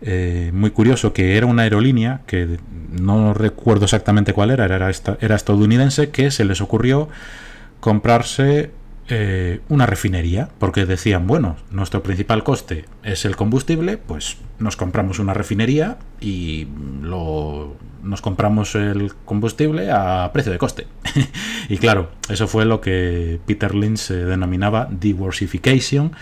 eh, 0.00 0.50
muy 0.54 0.70
curioso 0.70 1.12
que 1.12 1.36
era 1.36 1.46
una 1.46 1.62
aerolínea 1.62 2.20
que 2.26 2.58
no 2.90 3.34
recuerdo 3.34 3.84
exactamente 3.84 4.32
cuál 4.32 4.50
era, 4.50 4.64
era, 4.64 4.90
era 5.20 5.36
estadounidense, 5.36 6.10
que 6.10 6.30
se 6.30 6.44
les 6.44 6.60
ocurrió 6.60 7.08
comprarse 7.80 8.70
eh, 9.10 9.60
una 9.70 9.86
refinería, 9.86 10.50
porque 10.58 10.84
decían, 10.84 11.26
bueno, 11.26 11.56
nuestro 11.70 12.02
principal 12.02 12.44
coste 12.44 12.84
es 13.02 13.24
el 13.24 13.36
combustible, 13.36 13.96
pues 13.96 14.36
nos 14.58 14.76
compramos 14.76 15.18
una 15.18 15.32
refinería 15.32 15.96
y 16.20 16.68
lo, 17.00 17.74
nos 18.02 18.20
compramos 18.20 18.74
el 18.74 19.14
combustible 19.24 19.90
a 19.90 20.30
precio 20.34 20.52
de 20.52 20.58
coste. 20.58 20.86
y 21.70 21.78
claro, 21.78 22.10
eso 22.28 22.46
fue 22.46 22.66
lo 22.66 22.82
que 22.82 23.40
Peter 23.46 23.74
Lynch 23.74 24.08
denominaba 24.08 24.88
diversification, 24.90 26.12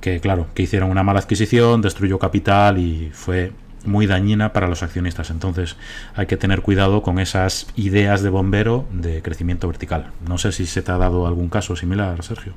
que 0.00 0.20
claro, 0.20 0.46
que 0.54 0.62
hicieron 0.62 0.90
una 0.90 1.02
mala 1.02 1.20
adquisición, 1.20 1.82
destruyó 1.82 2.18
capital 2.18 2.78
y 2.78 3.10
fue 3.12 3.52
muy 3.84 4.06
dañina 4.06 4.52
para 4.52 4.68
los 4.68 4.82
accionistas. 4.82 5.30
Entonces 5.30 5.76
hay 6.14 6.26
que 6.26 6.36
tener 6.36 6.62
cuidado 6.62 7.02
con 7.02 7.18
esas 7.18 7.68
ideas 7.76 8.22
de 8.22 8.30
bombero 8.30 8.86
de 8.92 9.22
crecimiento 9.22 9.68
vertical. 9.68 10.12
No 10.28 10.38
sé 10.38 10.52
si 10.52 10.66
se 10.66 10.82
te 10.82 10.92
ha 10.92 10.98
dado 10.98 11.26
algún 11.26 11.48
caso 11.48 11.76
similar, 11.76 12.22
Sergio. 12.22 12.54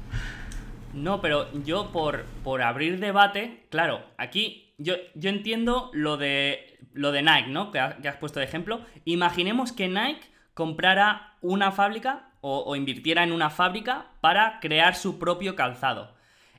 No, 0.94 1.22
pero 1.22 1.48
yo 1.64 1.92
por, 1.92 2.26
por 2.44 2.62
abrir 2.62 3.00
debate, 3.00 3.66
claro, 3.70 4.02
aquí 4.18 4.74
yo, 4.78 4.96
yo 5.16 5.30
entiendo 5.30 5.90
lo 5.94 6.18
de, 6.18 6.78
lo 6.94 7.12
de 7.12 7.24
Nike, 7.24 7.50
¿no? 7.50 7.72
Que, 7.72 7.80
has 7.80 8.18
puesto 8.20 8.40
de 8.40 8.46
ejemplo. 8.46 8.82
Imaginemos 9.06 9.72
que 9.72 9.88
Nike 9.88 10.22
comprara 10.54 11.36
una 11.42 11.72
fábrica 11.72 12.30
o, 12.42 12.76
invirtiera 12.76 13.24
en 13.24 13.32
una 13.32 13.50
fábrica 13.50 14.08
para 14.20 14.60
crear 14.60 14.96
su 14.96 15.18
propio 15.18 15.56
calzado. 15.56 16.14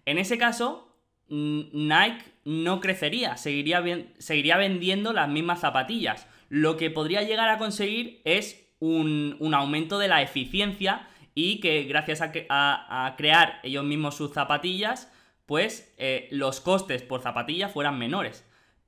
En 0.07 0.19
ese 0.19 0.39
caso, 0.39 0.95
Nike 1.29 2.25
no 2.45 2.81
crecería, 2.81 3.37
seguiría, 3.37 3.81
vendiendo 4.57 5.13
las 5.13 5.29
mismas 5.29 5.61
zapatillas. 5.61 6.27
Lo 6.49 6.77
que 6.77 6.91
podría 6.91 7.23
llegar 7.23 7.49
a 7.49 7.59
conseguir 7.59 8.21
es 8.25 8.69
un, 8.79 9.53
aumento 9.55 9.99
de 9.99 10.09
la 10.09 10.23
eficiencia 10.23 11.09
y 11.35 11.61
que 11.61 11.85
gracias 11.85 12.21
a, 12.23 13.15
crear 13.17 13.61
ellos 13.63 13.85
mismos 13.85 14.17
sus 14.17 14.33
zapatillas, 14.33 15.11
pues 15.47 15.95
eh, 15.99 16.29
los 16.31 16.61
costes 16.61 17.03
por 17.03 17.23
zapatilla 17.23 17.69
fueran 17.69 17.99
menores. 17.99 18.45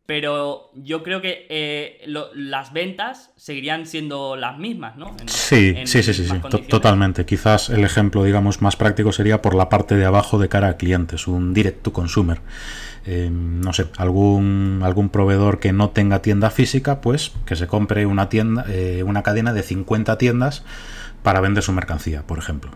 Pero 0.07 0.71
yo 0.75 1.03
creo 1.03 1.21
que 1.21 1.47
eh, 1.51 2.05
las 2.35 2.73
ventas 2.73 3.33
seguirían 3.37 3.87
siendo 3.87 4.37
las 4.37 4.57
mismas, 4.57 4.97
¿no? 4.97 5.17
sí, 5.27 5.75
sí, 5.85 6.03
sí, 6.03 6.15
sí, 6.15 6.29
totalmente. 6.69 7.27
Quizás 7.27 7.71
el 7.71 7.83
ejemplo, 7.83 8.23
digamos, 8.23 8.63
más 8.63 8.77
práctico 8.77 9.11
sería 9.11 9.43
por 9.43 9.55
la 9.55 9.69
parte 9.69 9.97
de 9.97 10.05
abajo 10.05 10.39
de 10.39 10.49
cara 10.49 10.69
a 10.69 10.77
clientes, 10.77 11.27
un 11.27 11.53
direct 11.53 11.83
to 11.83 11.93
consumer. 11.93 12.41
Eh, 13.05 13.31
no 13.31 13.73
sé, 13.73 13.87
algún, 13.97 14.81
algún 14.85 15.09
proveedor 15.09 15.59
que 15.59 15.73
no 15.73 15.91
tenga 15.91 16.23
tienda 16.23 16.51
física, 16.51 17.01
pues 17.01 17.33
que 17.45 17.57
se 17.57 17.67
compre 17.67 18.07
una 18.07 18.29
tienda, 18.29 18.65
una 19.05 19.23
cadena 19.25 19.53
de 19.53 19.63
50 19.63 20.19
tiendas 20.19 20.65
para 21.25 21.41
vender 21.41 21.65
su 21.65 21.73
mercancía, 21.73 22.23
por 22.23 22.39
ejemplo. 22.39 22.71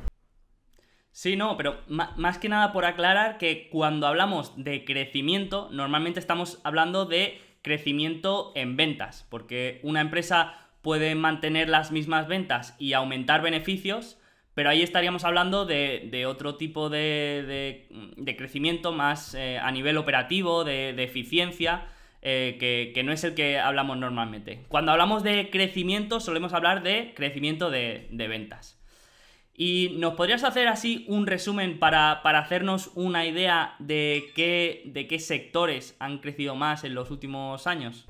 Sí, 1.21 1.37
no, 1.37 1.59
pero 1.59 1.77
más 1.87 2.39
que 2.39 2.49
nada 2.49 2.73
por 2.73 2.87
aclarar 2.87 3.37
que 3.37 3.69
cuando 3.69 4.07
hablamos 4.07 4.55
de 4.57 4.87
crecimiento, 4.87 5.69
normalmente 5.71 6.19
estamos 6.19 6.62
hablando 6.65 7.05
de 7.05 7.39
crecimiento 7.61 8.53
en 8.55 8.75
ventas, 8.79 9.27
porque 9.29 9.81
una 9.83 10.00
empresa 10.00 10.55
puede 10.81 11.15
mantener 11.15 11.69
las 11.69 11.93
mismas 11.93 12.27
ventas 12.27 12.75
y 12.79 12.95
aumentar 12.95 13.43
beneficios, 13.43 14.19
pero 14.55 14.71
ahí 14.71 14.81
estaríamos 14.81 15.27
hablando 15.27 15.67
de, 15.67 16.25
otro 16.27 16.55
tipo 16.55 16.89
de, 16.89 17.87
crecimiento 18.39 18.93
más 18.93 19.35
eh, 19.35 19.59
a 19.59 19.71
nivel 19.73 19.99
operativo, 19.99 20.65
de, 20.65 21.05
eficiencia, 21.05 21.85
eh, 22.23 22.57
que, 22.95 23.03
no 23.03 23.12
es 23.12 23.25
el 23.25 23.35
que 23.35 23.59
hablamos 23.59 23.99
normalmente. 23.99 24.65
Cuando 24.69 24.93
hablamos 24.93 25.23
de 25.23 25.50
crecimiento 25.50 26.19
solemos 26.19 26.55
hablar 26.55 26.83
de 26.83 27.12
crecimiento 27.15 27.69
de, 27.69 28.09
ventas. 28.11 28.80
¿Y 29.62 29.95
nos 29.99 30.14
podrías 30.14 30.43
hacer 30.43 30.69
así 30.69 31.05
un 31.07 31.26
resumen 31.26 31.79
para, 31.79 32.12
hacernos 32.12 32.93
una 32.95 33.26
idea 33.26 33.75
de 33.79 34.31
qué, 34.35 34.85
de 34.87 35.07
qué 35.07 35.19
sectores 35.19 35.95
han 35.99 36.17
crecido 36.21 36.55
más 36.55 36.83
en 36.85 36.95
los 36.95 37.11
últimos 37.11 37.67
años? 37.67 38.07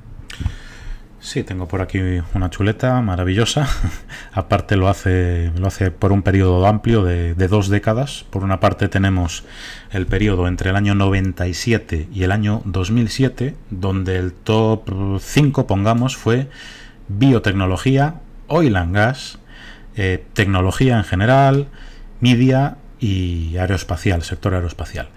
Sí, 1.18 1.42
tengo 1.42 1.66
por 1.66 1.82
aquí 1.82 1.98
una 2.36 2.50
chuleta 2.50 3.00
maravillosa. 3.00 3.68
Aparte 4.32 4.76
lo 4.76 4.86
hace, 4.86 5.50
lo 5.58 5.66
hace 5.66 5.90
por 5.90 6.12
un 6.12 6.22
periodo 6.22 6.64
amplio 6.68 7.02
de, 7.02 7.34
dos 7.34 7.68
décadas. 7.68 8.24
Por 8.30 8.44
una 8.44 8.60
parte 8.60 8.86
tenemos 8.86 9.42
el 9.90 10.06
periodo 10.06 10.46
entre 10.46 10.70
el 10.70 10.76
año 10.76 10.94
97 10.94 12.10
y 12.14 12.22
el 12.22 12.30
año 12.30 12.62
2007, 12.64 13.56
donde 13.70 14.18
el 14.18 14.34
top 14.34 15.18
5, 15.18 15.66
pongamos, 15.66 16.16
fue 16.16 16.48
biotecnología, 17.08 18.20
oil 18.46 18.76
and 18.76 18.94
gas, 18.94 19.39
eh, 20.02 20.24
tecnología 20.32 20.96
en 20.96 21.04
general, 21.04 21.66
media 22.20 22.78
y 23.00 23.58
aeroespacial, 23.58 24.22
sector 24.22 24.54
aeroespacial. 24.54 25.10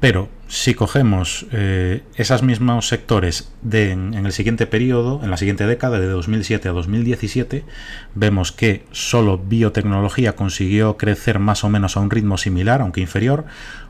Pero 0.00 0.30
si 0.48 0.72
cogemos 0.72 1.44
eh, 1.52 2.02
esos 2.16 2.42
mismos 2.42 2.88
sectores 2.88 3.52
en, 3.70 4.14
el 4.14 4.32
siguiente 4.32 4.66
periodo, 4.66 5.20
en 5.22 5.28
la 5.28 5.36
siguiente 5.36 5.66
década, 5.66 6.00
de 6.00 6.06
2007 6.06 6.66
a 6.66 6.72
2017, 6.72 7.66
vemos 8.14 8.52
que 8.52 8.86
solo 8.90 9.36
biotecnología 9.36 10.34
consiguió 10.34 10.96
crecer 10.96 11.38
más 11.38 11.62
o 11.62 11.68
menos 11.68 11.98
a 11.98 12.00
un 12.00 12.08
ritmo 12.08 12.38
similar, 12.38 12.80
aunque 12.80 13.02
inferior. 13.02 13.44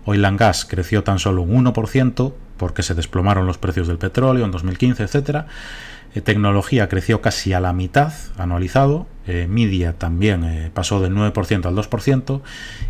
Oil 0.06 0.24
and 0.24 0.40
Gas 0.40 0.64
creció 0.64 1.04
tan 1.04 1.20
solo 1.20 1.42
un 1.42 1.66
1%, 1.66 2.34
porque 2.56 2.82
se 2.82 2.94
desplomaron 2.94 3.46
los 3.46 3.58
precios 3.58 3.86
del 3.86 3.98
petróleo 3.98 4.44
en 4.44 4.50
2015, 4.50 5.04
etcétera 5.04 5.46
tecnología 6.20 6.88
creció 6.88 7.20
casi 7.20 7.52
a 7.52 7.60
la 7.60 7.72
mitad 7.72 8.12
anualizado, 8.36 9.06
eh, 9.26 9.46
media 9.48 9.94
también 9.94 10.44
eh, 10.44 10.70
pasó 10.74 11.00
del 11.00 11.14
9% 11.14 11.64
al 11.64 11.74
2% 11.74 12.42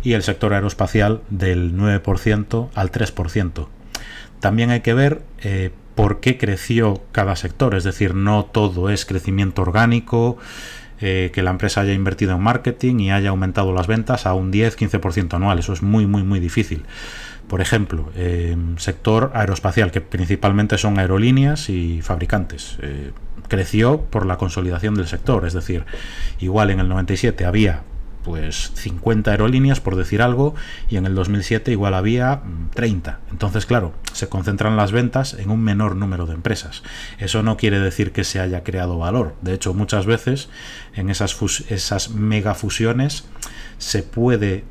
y 0.03 0.13
el 0.13 0.23
sector 0.23 0.53
aeroespacial 0.53 1.21
del 1.29 1.75
9% 1.75 2.69
al 2.73 2.91
3%. 2.91 3.67
También 4.39 4.71
hay 4.71 4.81
que 4.81 4.93
ver 4.93 5.21
por 5.95 6.19
qué 6.19 6.37
creció 6.37 7.01
cada 7.13 7.37
sector, 7.37 7.75
es 7.75 7.85
decir, 7.85 8.13
no 8.13 8.43
todo 8.43 8.89
es 8.89 9.05
crecimiento 9.05 9.61
orgánico, 9.61 10.37
que 10.99 11.41
la 11.41 11.51
empresa 11.51 11.79
haya 11.79 11.93
invertido 11.93 12.35
en 12.35 12.41
marketing 12.41 12.99
y 12.99 13.11
haya 13.11 13.29
aumentado 13.29 13.71
las 13.71 13.87
ventas 13.87 14.25
a 14.25 14.33
un 14.33 14.51
10-15% 14.51 15.33
anual, 15.33 15.59
eso 15.59 15.71
es 15.71 15.81
muy, 15.81 16.07
muy, 16.07 16.23
muy 16.23 16.41
difícil. 16.41 16.83
Por 17.47 17.61
ejemplo, 17.61 18.11
eh, 18.15 18.55
sector 18.77 19.31
aeroespacial, 19.33 19.91
que 19.91 20.01
principalmente 20.01 20.77
son 20.77 20.97
aerolíneas 20.97 21.69
y 21.69 22.01
fabricantes. 22.01 22.77
Eh, 22.81 23.11
creció 23.47 24.01
por 24.01 24.25
la 24.25 24.37
consolidación 24.37 24.95
del 24.95 25.07
sector, 25.07 25.45
es 25.45 25.53
decir, 25.53 25.85
igual 26.39 26.71
en 26.71 26.79
el 26.79 26.89
97 26.89 27.45
había 27.45 27.83
pues 28.23 28.71
50 28.75 29.31
aerolíneas 29.31 29.79
por 29.81 29.95
decir 29.95 30.21
algo 30.21 30.55
y 30.89 30.97
en 30.97 31.05
el 31.05 31.13
2007 31.13 31.71
igual 31.71 31.93
había 31.93 32.41
30. 32.73 33.11
Mm, 33.11 33.31
Entonces, 33.31 33.65
claro, 33.65 33.93
se 34.13 34.29
concentran 34.29 34.77
las 34.77 34.91
ventas 34.91 35.33
en 35.33 35.49
un 35.49 35.61
menor 35.61 35.95
número 35.95 36.25
de 36.25 36.33
empresas. 36.33 36.83
Eso 37.19 37.43
no 37.43 37.57
quiere 37.57 37.79
decir 37.79 38.11
que 38.11 38.23
se 38.23 38.39
haya 38.39 38.63
creado 38.63 38.97
valor. 38.97 39.35
De 39.41 39.53
hecho, 39.53 39.73
muchas 39.73 40.05
veces 40.05 40.49
en 40.95 41.09
esas, 41.09 41.37
esas 41.69 42.09
megafusiones 42.11 43.25
se 43.77 44.03
puede 44.03 44.63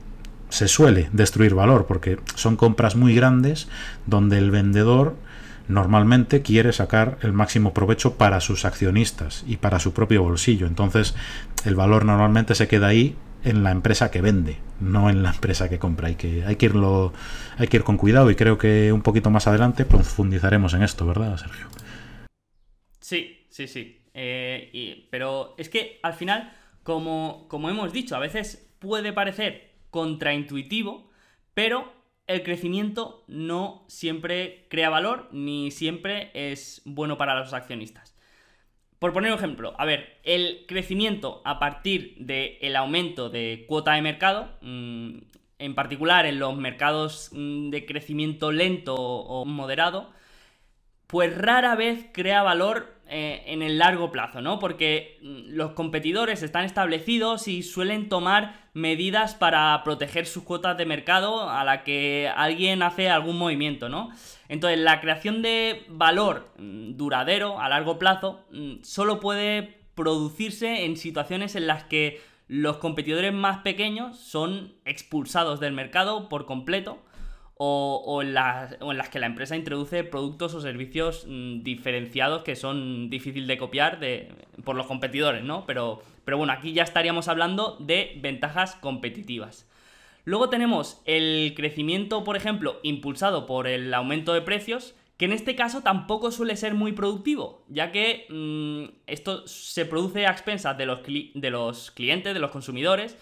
se 0.53 0.69
suele 0.69 1.09
destruir 1.13 1.55
valor 1.55 1.87
porque 1.87 2.19
son 2.35 2.57
compras 2.57 2.95
muy 2.95 3.15
grandes 3.15 3.69
donde 4.07 4.37
el 4.37 4.51
vendedor 4.51 5.17
normalmente 5.67 6.43
quiere 6.43 6.75
sacar 6.75 7.17
el 7.23 7.33
máximo 7.33 7.73
provecho 7.73 8.19
para 8.19 8.39
sus 8.43 8.67
accionistas 8.67 9.45
y 9.47 9.57
para 9.57 9.79
su 9.79 9.95
propio 9.95 10.23
bolsillo. 10.23 10.67
Entonces 10.67 11.15
el 11.65 11.75
valor 11.75 12.05
normalmente 12.05 12.55
se 12.55 12.69
queda 12.69 12.89
ahí 12.89 13.17
en 13.45 13.65
la 13.65 13.71
empresa 13.71 14.11
que 14.11 14.21
vende, 14.21 14.59
no 14.79 15.09
en 15.09 15.23
la 15.23 15.31
empresa 15.31 15.71
que 15.71 15.79
compra. 15.79 16.09
Hay 16.09 16.17
que, 16.17 16.45
hay 16.45 16.57
que, 16.57 16.67
irlo, 16.67 17.15
hay 17.57 17.69
que 17.69 17.79
ir 17.79 17.83
con 17.83 17.97
cuidado 17.97 18.31
y 18.31 18.37
creo 18.37 18.59
que 18.59 18.93
un 18.93 19.01
poquito 19.01 19.31
más 19.31 19.47
adelante 19.47 19.87
profundizaremos 19.87 20.75
en 20.75 20.83
esto, 20.83 21.07
¿verdad, 21.07 21.39
Sergio? 21.39 21.67
Sí, 23.01 23.47
sí, 23.49 23.67
sí. 23.67 24.03
Eh, 24.13 25.09
pero 25.11 25.55
es 25.57 25.71
que 25.71 25.99
al 26.03 26.13
final, 26.13 26.53
como, 26.83 27.47
como 27.49 27.71
hemos 27.71 27.91
dicho, 27.91 28.15
a 28.15 28.19
veces 28.19 28.69
puede 28.79 29.15
parecer 29.15 29.72
contraintuitivo, 29.93 31.09
pero 31.55 31.93
el 32.27 32.43
crecimiento 32.43 33.25
no 33.29 33.85
siempre 33.87 34.67
crea 34.69 34.91
valor 34.91 35.29
ni 35.33 35.71
siempre 35.71 36.31
es 36.35 36.83
bueno 36.85 37.17
para 37.17 37.39
los 37.39 37.53
accionistas. 37.53 38.17
Por 38.99 39.13
poner 39.13 39.33
un 39.33 39.39
ejemplo, 39.39 39.75
a 39.79 39.85
ver, 39.85 40.19
el 40.25 40.65
crecimiento 40.67 41.43
a 41.45 41.59
partir 41.59 42.17
del 42.19 42.75
aumento 42.75 43.29
de 43.29 43.65
cuota 43.69 43.93
de 43.93 44.03
mercado, 44.03 44.49
mm, 44.63 45.19
en 45.59 45.75
particular 45.75 46.25
en 46.25 46.39
los 46.39 46.57
mercados 46.57 47.31
mm, 47.33 47.71
de 47.71 47.85
crecimiento 47.85 48.51
lento 48.51 48.95
o 48.95 49.45
moderado, 49.45 50.11
pues 51.07 51.37
rara 51.37 51.75
vez 51.75 52.07
crea 52.13 52.43
valor 52.43 53.02
eh, 53.15 53.43
en 53.53 53.61
el 53.61 53.77
largo 53.77 54.11
plazo, 54.11 54.41
¿no? 54.41 54.59
Porque 54.59 55.19
mm, 55.21 55.55
los 55.55 55.73
competidores 55.73 56.43
están 56.43 56.65
establecidos 56.65 57.47
y 57.47 57.63
suelen 57.63 58.09
tomar 58.09 58.71
medidas 58.73 59.35
para 59.35 59.83
proteger 59.85 60.25
sus 60.25 60.45
cuotas 60.45 60.79
de 60.79 60.87
mercado 60.87 61.51
a 61.51 61.63
la 61.63 61.85
que 61.85 62.33
alguien 62.35 62.83
hace 62.83 63.11
algún 63.11 63.37
movimiento, 63.37 63.91
¿no? 63.91 64.09
Entonces, 64.49 64.79
la 64.79 65.03
creación 65.03 65.43
de 65.43 65.85
valor 65.91 66.49
mm, 66.57 66.97
duradero 66.97 67.61
a 67.61 67.69
largo 67.69 67.99
plazo 67.99 68.47
mm, 68.51 68.77
solo 68.83 69.21
puede 69.21 69.83
producirse 69.95 70.87
en 70.87 70.97
situaciones 70.97 71.55
en 71.55 71.67
las 71.67 71.85
que 71.85 72.19
los 72.49 72.79
competidores 72.79 73.35
más 73.35 73.59
pequeños 73.59 74.17
son 74.19 74.73
expulsados 74.87 75.61
del 75.61 75.75
mercado 75.75 76.31
por 76.31 76.47
completo 76.47 77.03
o, 77.65 78.23
en 78.23 78.35
las, 78.35 79.09
que 79.11 79.21
la 79.21 79.27
empresa 79.27 79.55
introduce 79.55 80.03
productos 80.03 80.53
o 80.55 80.61
servicios 80.61 81.27
mm, 81.29 81.63
diferenciados 81.63 82.43
que 82.43 82.57
son 82.57 83.09
difíciles 83.09 83.47
de 83.47 83.57
copiar 83.57 84.01
de, 84.01 84.33
por 84.65 84.75
los 84.75 84.87
competidores, 84.87 85.45
¿no? 85.45 85.65
Pero, 85.65 86.03
pero 86.25 86.39
bueno, 86.39 86.53
aquí 86.53 86.73
ya 86.73 86.83
estaríamos 86.83 87.29
hablando 87.29 87.77
de 87.79 88.19
ventajas 88.21 88.75
competitivas. 88.75 89.69
Luego 90.25 90.49
tenemos 90.49 91.03
el 91.05 91.55
crecimiento, 91.57 92.25
por 92.25 92.37
ejemplo, 92.37 92.81
impulsado 92.83 93.47
por 93.47 93.69
el 93.69 93.95
aumento 93.95 94.33
de 94.33 94.43
precios, 94.43 94.95
que 95.17 95.27
en 95.27 95.33
este 95.33 95.55
caso 95.55 95.83
tampoco 95.83 96.33
suele 96.33 96.57
ser 96.57 96.75
muy 96.75 96.93
productivo, 96.93 97.63
ya 97.69 97.93
que 97.93 98.27
mm, 98.29 99.03
esto 99.07 99.47
se 99.47 99.87
produce 99.87 100.27
a 100.27 100.33
expensas 100.33 100.77
de 100.77 100.87
los, 100.87 101.01
de 101.07 101.51
los 101.51 101.93
clientes, 101.93 102.35
de 102.35 102.41
los 102.41 102.51
consumidores, 102.51 103.17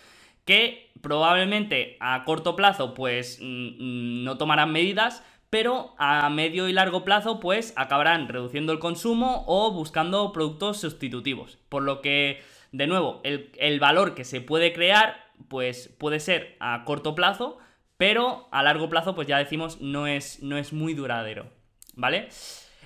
que 0.45 0.91
probablemente 1.01 1.97
a 2.01 2.25
corto 2.25 2.57
plazo 2.57 2.95
pues 2.95 3.39
mm, 3.41 4.25
no 4.25 4.39
tomarán 4.39 4.73
medidas, 4.73 5.25
pero 5.51 5.95
a 5.99 6.29
medio 6.31 6.69
y 6.69 6.73
largo 6.73 7.05
plazo 7.05 7.41
pues 7.41 7.73
acabarán 7.77 8.29
reduciendo 8.29 8.73
el 8.73 8.79
consumo 8.79 9.45
o 9.47 9.73
buscando 9.73 10.33
productos 10.33 10.81
sustitutivos. 10.81 11.59
Por 11.69 11.83
lo 11.83 12.01
que, 12.01 12.41
de 12.73 12.87
nuevo, 12.87 13.21
el, 13.25 13.51
el 13.59 13.81
valor 13.81 14.15
que 14.15 14.25
se 14.25 14.41
puede 14.41 14.73
crear 14.73 15.31
pues 15.49 15.89
puede 15.99 16.21
ser 16.21 16.57
a 16.61 16.85
corto 16.85 17.15
plazo, 17.15 17.59
pero 17.97 18.49
a 18.51 18.63
largo 18.63 18.89
plazo, 18.89 19.15
pues 19.15 19.29
ya 19.29 19.39
decimos, 19.39 19.81
no 19.81 20.07
es, 20.07 20.43
no 20.43 20.57
es 20.57 20.73
muy 20.73 20.95
duradero, 20.95 21.51
¿vale? 21.95 22.29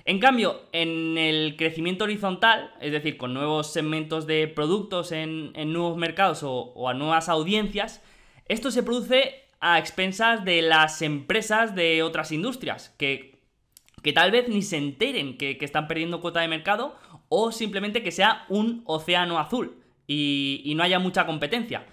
En 0.07 0.19
cambio, 0.19 0.61
en 0.71 1.17
el 1.17 1.55
crecimiento 1.57 2.03
horizontal, 2.03 2.71
es 2.79 2.91
decir, 2.91 3.17
con 3.17 3.33
nuevos 3.33 3.73
segmentos 3.73 4.27
de 4.27 4.47
productos 4.47 5.11
en, 5.11 5.51
nuevos 5.73 5.97
mercados 5.97 6.41
o, 6.43 6.87
a 6.87 6.93
nuevas 6.93 7.27
audiencias, 7.27 8.03
esto 8.47 8.69
se 8.69 8.83
produce 8.83 9.45
a 9.59 9.79
expensas 9.79 10.45
de 10.45 10.61
las 10.61 11.01
empresas 11.01 11.73
de 11.73 12.03
otras 12.03 12.31
industrias, 12.31 12.93
que, 12.99 13.39
que 14.03 14.13
tal 14.13 14.29
vez 14.29 14.47
ni 14.47 14.61
se 14.61 14.77
enteren 14.77 15.39
que, 15.39 15.57
están 15.59 15.87
perdiendo 15.87 16.21
cuota 16.21 16.41
de 16.41 16.49
mercado 16.49 16.95
o 17.27 17.51
simplemente 17.51 18.03
que 18.03 18.11
sea 18.11 18.45
un 18.47 18.83
océano 18.85 19.39
azul 19.39 19.81
y, 20.05 20.61
y 20.65 20.75
no 20.75 20.83
haya 20.83 20.99
mucha 20.99 21.25
competencia 21.25 21.87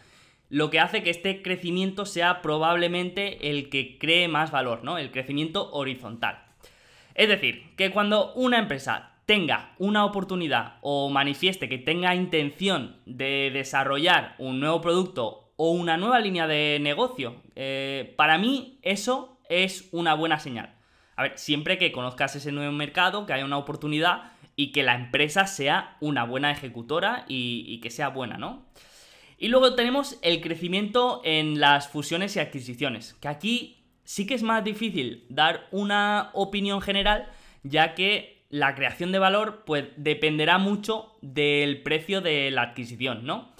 lo 0.51 0.69
que 0.69 0.81
hace 0.81 1.03
que 1.03 1.09
este 1.09 1.41
crecimiento 1.41 2.05
sea 2.05 2.43
probablemente 2.43 3.49
el 3.49 3.71
que 3.71 3.97
cree 3.97 4.29
más 4.29 4.51
valor, 4.51 4.85
¿no? 4.85 4.99
El 4.99 5.11
crecimiento 5.11 5.73
horizontal. 5.73 6.52
Es 7.15 7.29
decir, 7.29 7.75
que 7.77 7.91
cuando 7.91 8.33
una 8.35 8.59
empresa 8.59 9.13
tenga 9.27 9.75
una 9.79 10.05
oportunidad 10.05 10.75
o 10.81 11.09
manifieste 11.09 11.69
que 11.69 11.79
tenga 11.79 12.15
intención 12.15 12.97
de 13.07 13.51
desarrollar 13.53 14.35
un 14.39 14.61
nuevo 14.61 14.81
producto 14.81 15.53
o 15.57 15.71
una 15.71 15.97
nueva 15.97 16.21
línea 16.21 16.47
de 16.47 16.79
negocio, 16.81 17.37
eh, 17.55 18.15
para 18.17 18.39
mí 18.39 18.79
eso 18.83 19.39
es 19.49 19.89
una 19.93 20.15
buena 20.15 20.39
señal. 20.39 20.75
A 21.17 21.23
ver, 21.23 21.39
siempre 21.39 21.79
que 21.79 21.93
conozcas 21.93 22.37
ese 22.37 22.53
nuevo 22.53 22.73
mercado, 22.73 23.27
que 23.27 23.33
haya 23.33 23.45
una 23.45 23.59
oportunidad 23.59 24.33
y 24.57 24.73
que 24.73 24.83
la 24.83 24.95
empresa 24.95 25.47
sea 25.47 25.97
una 26.01 26.25
buena 26.25 26.51
ejecutora 26.51 27.25
y, 27.29 27.65
y 27.69 27.81
que 27.81 27.91
sea 27.91 28.09
buena, 28.09 28.39
¿no? 28.39 28.65
Y 29.39 29.49
luego 29.49 29.75
tenemos 29.75 30.19
el 30.23 30.41
crecimiento 30.41 31.21
en 31.25 31.59
las 31.59 31.89
fusiones 31.89 32.37
y 32.37 32.41
adquisiciones, 32.41 33.15
que 33.15 33.29
aquí 33.29 33.82
sí 34.05 34.27
que 34.27 34.35
es 34.35 34.43
más 34.43 34.65
difícil 34.65 35.25
dar 35.29 35.69
una 35.71 36.31
opinión 36.35 36.81
general, 36.81 37.29
ya 37.63 37.95
que 37.95 38.45
la 38.49 38.75
creación 38.75 39.13
de 39.13 39.19
valor 39.19 39.63
pues 39.65 39.87
dependerá 39.97 40.59
mucho 40.59 41.17
del 41.23 41.83
precio 41.83 42.21
de 42.21 42.51
la 42.51 42.63
adquisición, 42.63 43.25
¿no? 43.25 43.53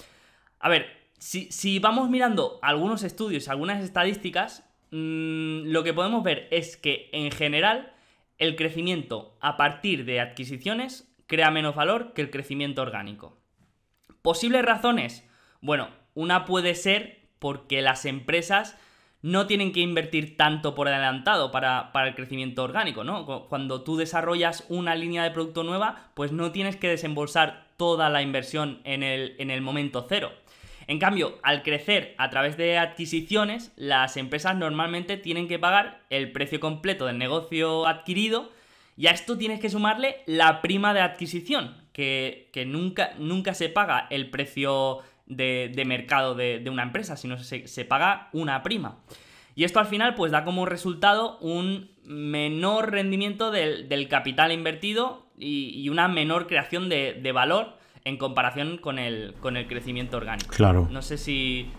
A 0.59 0.69
ver, 0.69 1.03
si, 1.17 1.79
vamos 1.79 2.09
mirando 2.09 2.59
algunos 2.61 3.03
estudios, 3.03 3.47
algunas 3.47 3.83
estadísticas, 3.83 4.69
mm, 4.91 5.71
lo 5.71 5.83
que 5.83 5.93
podemos 5.93 6.21
ver 6.21 6.47
es 6.51 6.77
que 6.77 7.09
en 7.13 7.31
general 7.31 7.93
el 8.37 8.55
crecimiento 8.55 9.37
a 9.39 9.57
partir 9.57 10.05
de 10.05 10.19
adquisiciones 10.19 11.11
crea 11.27 11.49
menos 11.49 11.75
valor 11.75 12.13
que 12.13 12.21
el 12.21 12.29
crecimiento 12.29 12.81
orgánico. 12.81 13.37
Posibles 14.21 14.63
razones, 14.63 15.27
bueno, 15.61 15.89
una 16.13 16.45
puede 16.45 16.75
ser 16.75 17.21
porque 17.39 17.81
las 17.81 18.05
empresas 18.05 18.77
no 19.23 19.47
tienen 19.47 19.71
que 19.71 19.79
invertir 19.79 20.35
tanto 20.35 20.75
por 20.75 20.89
adelantado 20.89 21.49
para, 21.49 21.89
el 22.05 22.13
crecimiento 22.13 22.61
orgánico, 22.61 23.05
¿no? 23.05 23.47
Cuando 23.47 23.81
tú 23.81 23.95
desarrollas 23.95 24.65
una 24.67 24.95
línea 24.95 25.23
de 25.23 25.31
producto 25.31 25.63
nueva, 25.63 26.09
pues 26.13 26.33
no 26.33 26.51
tienes 26.51 26.75
que 26.75 26.89
desembolsar 26.89 27.67
toda 27.77 28.09
la 28.09 28.21
inversión 28.21 28.81
en 28.83 29.01
el, 29.01 29.35
en 29.39 29.49
el 29.49 29.61
momento 29.61 30.05
cero. 30.07 30.31
En 30.87 30.99
cambio, 30.99 31.39
al 31.41 31.63
crecer 31.63 32.13
a 32.17 32.29
través 32.29 32.57
de 32.57 32.77
adquisiciones, 32.77 33.71
las 33.77 34.17
empresas 34.17 34.57
normalmente 34.57 35.15
tienen 35.15 35.47
que 35.47 35.57
pagar 35.57 36.01
el 36.09 36.33
precio 36.33 36.59
completo 36.59 37.05
del 37.05 37.17
negocio 37.17 37.87
adquirido 37.87 38.51
y 38.97 39.07
a 39.07 39.11
esto 39.11 39.37
tienes 39.37 39.61
que 39.61 39.69
sumarle 39.69 40.17
la 40.25 40.61
prima 40.61 40.93
de 40.93 40.99
adquisición, 40.99 41.77
que, 41.93 42.49
que 42.51 42.65
nunca, 42.65 43.13
nunca 43.17 43.53
se 43.53 43.69
paga 43.69 44.07
el 44.09 44.29
precio 44.29 44.99
de, 45.25 45.83
mercado 45.85 46.35
de, 46.35 46.63
una 46.69 46.83
empresa, 46.83 47.17
sino 47.17 47.37
se, 47.37 47.67
se 47.67 47.85
paga 47.85 48.29
una 48.33 48.63
prima. 48.63 48.97
Y 49.55 49.63
esto 49.65 49.79
al 49.79 49.85
final 49.85 50.15
pues 50.15 50.31
da 50.31 50.43
como 50.43 50.65
resultado 50.65 51.37
un 51.39 51.91
menor 52.05 52.91
rendimiento 52.91 53.51
del, 53.51 54.07
capital 54.09 54.51
invertido 54.51 55.27
y, 55.37 55.87
una 55.89 56.07
menor 56.07 56.47
creación 56.47 56.89
de, 56.89 57.31
valor 57.33 57.77
en 58.05 58.17
comparación 58.17 58.77
con 58.77 58.99
el, 58.99 59.35
con 59.39 59.55
el 59.57 59.67
crecimiento 59.67 60.17
orgánico. 60.17 60.53
Claro. 60.53 60.89
No 60.91 61.01
sé 61.01 61.17
si, 61.17 61.71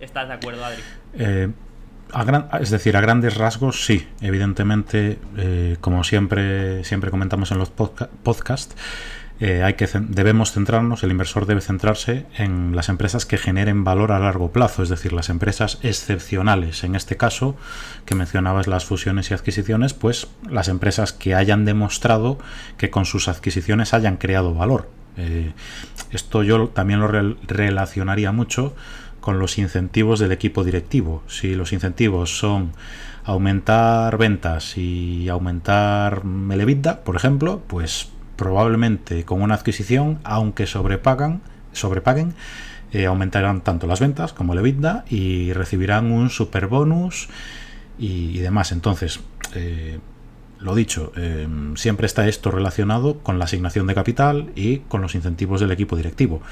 estás 0.00 0.28
de 0.28 0.34
acuerdo, 0.34 0.64
Adri. 0.64 0.82
Eh, 1.14 1.48
es 2.60 2.70
decir, 2.70 2.96
a 2.96 3.00
grandes 3.00 3.36
rasgos 3.36 3.84
sí, 3.84 4.06
evidentemente, 4.20 5.18
eh, 5.36 5.76
como 5.80 6.04
siempre, 6.04 6.84
siempre 6.84 7.10
comentamos 7.10 7.50
en 7.50 7.58
los 7.58 7.70
podcasts, 7.70 8.76
eh, 9.44 9.64
hay 9.64 9.74
que, 9.74 9.88
debemos 9.92 10.52
centrarnos, 10.52 11.02
el 11.02 11.10
inversor 11.10 11.46
debe 11.46 11.60
centrarse 11.60 12.26
en 12.38 12.76
las 12.76 12.88
empresas 12.88 13.26
que 13.26 13.38
generen 13.38 13.82
valor 13.82 14.12
a 14.12 14.20
largo 14.20 14.52
plazo, 14.52 14.84
es 14.84 14.88
decir, 14.88 15.12
las 15.12 15.30
empresas 15.30 15.80
excepcionales. 15.82 16.84
En 16.84 16.94
este 16.94 17.16
caso, 17.16 17.56
que 18.06 18.14
mencionabas 18.14 18.68
las 18.68 18.84
fusiones 18.84 19.32
y 19.32 19.34
adquisiciones, 19.34 19.94
pues 19.94 20.28
las 20.48 20.68
empresas 20.68 21.12
que 21.12 21.34
hayan 21.34 21.64
demostrado 21.64 22.38
que 22.76 22.90
con 22.90 23.04
sus 23.04 23.26
adquisiciones 23.26 23.94
hayan 23.94 24.16
creado 24.16 24.54
valor. 24.54 24.88
Eh, 25.16 25.50
esto 26.12 26.44
yo 26.44 26.68
también 26.68 27.00
lo 27.00 27.08
relacionaría 27.08 28.30
mucho 28.30 28.76
con 29.20 29.40
los 29.40 29.58
incentivos 29.58 30.20
del 30.20 30.30
equipo 30.30 30.62
directivo. 30.62 31.24
Si 31.26 31.56
los 31.56 31.72
incentivos 31.72 32.38
son 32.38 32.74
aumentar 33.24 34.18
ventas 34.18 34.78
y 34.78 35.28
aumentar 35.28 36.22
el 36.24 36.60
EBITDA, 36.60 37.02
por 37.02 37.16
ejemplo, 37.16 37.60
pues 37.66 38.12
probablemente 38.42 39.24
con 39.24 39.40
una 39.40 39.54
adquisición, 39.54 40.18
aunque 40.24 40.66
sobrepagan, 40.66 41.42
sobrepaguen, 41.72 42.34
eh, 42.92 43.06
aumentarán 43.06 43.60
tanto 43.60 43.86
las 43.86 44.00
ventas 44.00 44.32
como 44.32 44.52
el 44.52 44.58
EBITDA 44.58 45.04
y 45.08 45.52
recibirán 45.52 46.10
un 46.10 46.28
super 46.28 46.66
bonus 46.66 47.28
y, 48.00 48.40
demás. 48.40 48.72
Entonces, 48.72 49.20
eh, 49.54 50.00
lo 50.58 50.74
dicho, 50.74 51.12
eh, 51.14 51.46
siempre 51.76 52.06
está 52.06 52.26
esto 52.26 52.50
relacionado 52.50 53.18
con 53.20 53.38
la 53.38 53.44
asignación 53.44 53.86
de 53.86 53.94
capital 53.94 54.50
y 54.56 54.78
con 54.78 55.02
los 55.02 55.14
incentivos 55.14 55.60
del 55.60 55.70
equipo 55.70 55.96
directivo. 55.96 56.42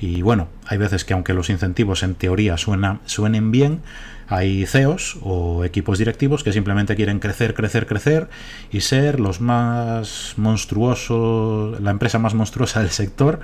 Y 0.00 0.22
bueno, 0.22 0.48
hay 0.66 0.78
veces 0.78 1.04
que 1.04 1.12
aunque 1.12 1.34
los 1.34 1.50
incentivos 1.50 2.02
en 2.02 2.14
teoría 2.14 2.56
suenen 2.56 3.50
bien, 3.50 3.82
hay 4.28 4.66
CEOs 4.66 5.18
o 5.22 5.64
equipos 5.64 5.98
directivos 5.98 6.42
que 6.42 6.52
simplemente 6.52 6.96
quieren 6.96 7.18
crecer, 7.18 7.54
crecer, 7.54 7.86
crecer 7.86 8.28
y 8.70 8.80
ser 8.80 9.20
los 9.20 9.40
más 9.40 10.34
monstruosos, 10.36 11.80
la 11.80 11.90
empresa 11.90 12.18
más 12.18 12.34
monstruosa 12.34 12.80
del 12.82 12.90
sector 12.90 13.40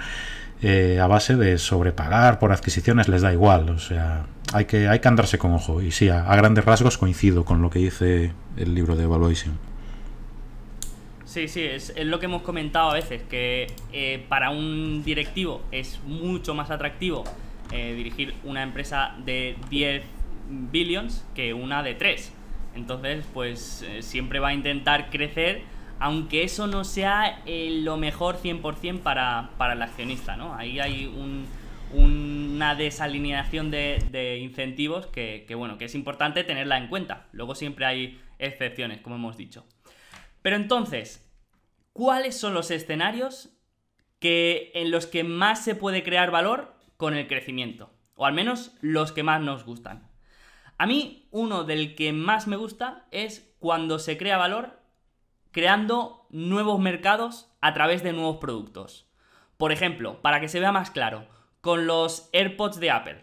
eh, 0.63 0.99
a 1.01 1.07
base 1.07 1.37
de 1.37 1.57
sobrepagar 1.57 2.39
por 2.39 2.53
adquisiciones, 2.53 3.09
les 3.09 3.23
da 3.23 3.33
igual. 3.33 3.71
O 3.71 3.79
sea, 3.79 4.27
hay 4.53 4.67
que, 4.67 4.89
hay 4.89 4.99
que 4.99 5.09
andarse 5.09 5.39
con 5.39 5.53
ojo. 5.53 5.81
Y 5.81 5.91
sí, 5.91 6.09
a, 6.11 6.23
grandes 6.37 6.65
rasgos 6.65 6.99
coincido 6.99 7.45
con 7.45 7.63
lo 7.63 7.71
que 7.71 7.79
dice 7.79 8.33
el 8.57 8.75
libro 8.75 8.95
de 8.95 9.05
Evaluation. 9.05 9.59
Sí, 11.25 11.49
sí, 11.49 11.63
es, 11.63 11.95
lo 12.05 12.19
que 12.19 12.27
hemos 12.27 12.43
comentado 12.43 12.91
a 12.91 12.95
veces, 12.95 13.23
que 13.23 13.69
eh, 13.93 14.27
para 14.29 14.51
un 14.51 15.03
directivo 15.05 15.63
es 15.71 16.01
mucho 16.05 16.55
más 16.55 16.71
atractivo 16.71 17.25
eh, 17.71 17.95
dirigir 17.95 18.35
una 18.45 18.63
empresa 18.63 19.15
de 19.25 19.57
10 19.71 20.03
billions 20.51 21.25
que 21.35 21.55
una 21.55 21.83
de 21.83 21.95
3. 21.95 22.33
Entonces, 22.75 23.25
pues 23.33 23.83
eh, 23.83 24.03
siempre 24.03 24.39
va 24.39 24.49
a 24.49 24.55
intentar 24.55 25.11
crecer, 25.11 25.63
aunque 25.99 26.45
eso 26.45 26.67
no 26.67 26.85
sea 26.85 27.43
eh, 27.47 27.81
lo 27.83 27.97
mejor 27.97 28.37
100% 28.37 29.01
para, 29.01 29.51
para 29.59 29.75
el 29.75 29.83
accionista, 29.83 30.37
¿no? 30.37 30.55
Ahí 30.55 30.79
hay 30.81 31.07
una 31.93 32.75
desalineación 32.75 33.71
de, 33.71 34.39
incentivos 34.41 35.07
que, 35.07 35.47
bueno, 35.57 35.79
que 35.79 35.87
es 35.87 35.95
importante 35.95 36.45
tenerla 36.45 36.79
en 36.79 36.89
cuenta. 36.89 37.29
Luego 37.33 37.55
siempre 37.55 37.87
hay 37.87 38.21
excepciones, 38.39 39.01
como 39.01 39.17
hemos 39.17 39.37
dicho. 39.37 39.67
Pero 40.43 40.57
entonces, 40.57 41.29
¿cuáles 41.93 42.39
son 42.39 42.55
los 42.55 42.71
escenarios 42.71 43.51
que, 44.21 44.71
en 44.75 44.91
los 44.91 45.07
que 45.07 45.25
más 45.25 45.65
se 45.65 45.75
puede 45.75 46.03
crear 46.03 46.31
valor 46.31 46.75
con 46.97 47.15
el 47.15 47.27
crecimiento? 47.27 47.93
O 48.15 48.27
al 48.27 48.33
menos 48.33 48.77
los 48.81 49.13
que 49.13 49.23
más 49.23 49.41
nos 49.41 49.65
gustan. 49.65 50.10
A 50.81 50.87
mí, 50.87 51.29
uno 51.31 51.65
del 51.65 51.95
que 51.95 52.15
más 52.15 52.47
me 52.47 52.57
gusta 52.57 53.05
es 53.11 53.55
cuando 53.59 53.99
se 53.99 54.17
crea 54.17 54.39
valor 54.39 54.81
creando 55.51 56.27
nuevos 56.31 56.81
mercados 56.81 57.53
a 57.61 57.75
través 57.75 58.03
de 58.03 58.15
nuevos 58.15 58.39
productos. 58.39 59.07
Por 59.59 59.73
ejemplo, 59.73 60.23
para 60.23 60.41
que 60.41 60.49
se 60.49 60.59
vea 60.59 60.73
más 60.73 60.91
claro, 60.91 61.27
con 61.61 61.87
los 61.87 62.31
AirPods 62.33 62.81
de 62.81 62.91
Apple. 62.93 63.23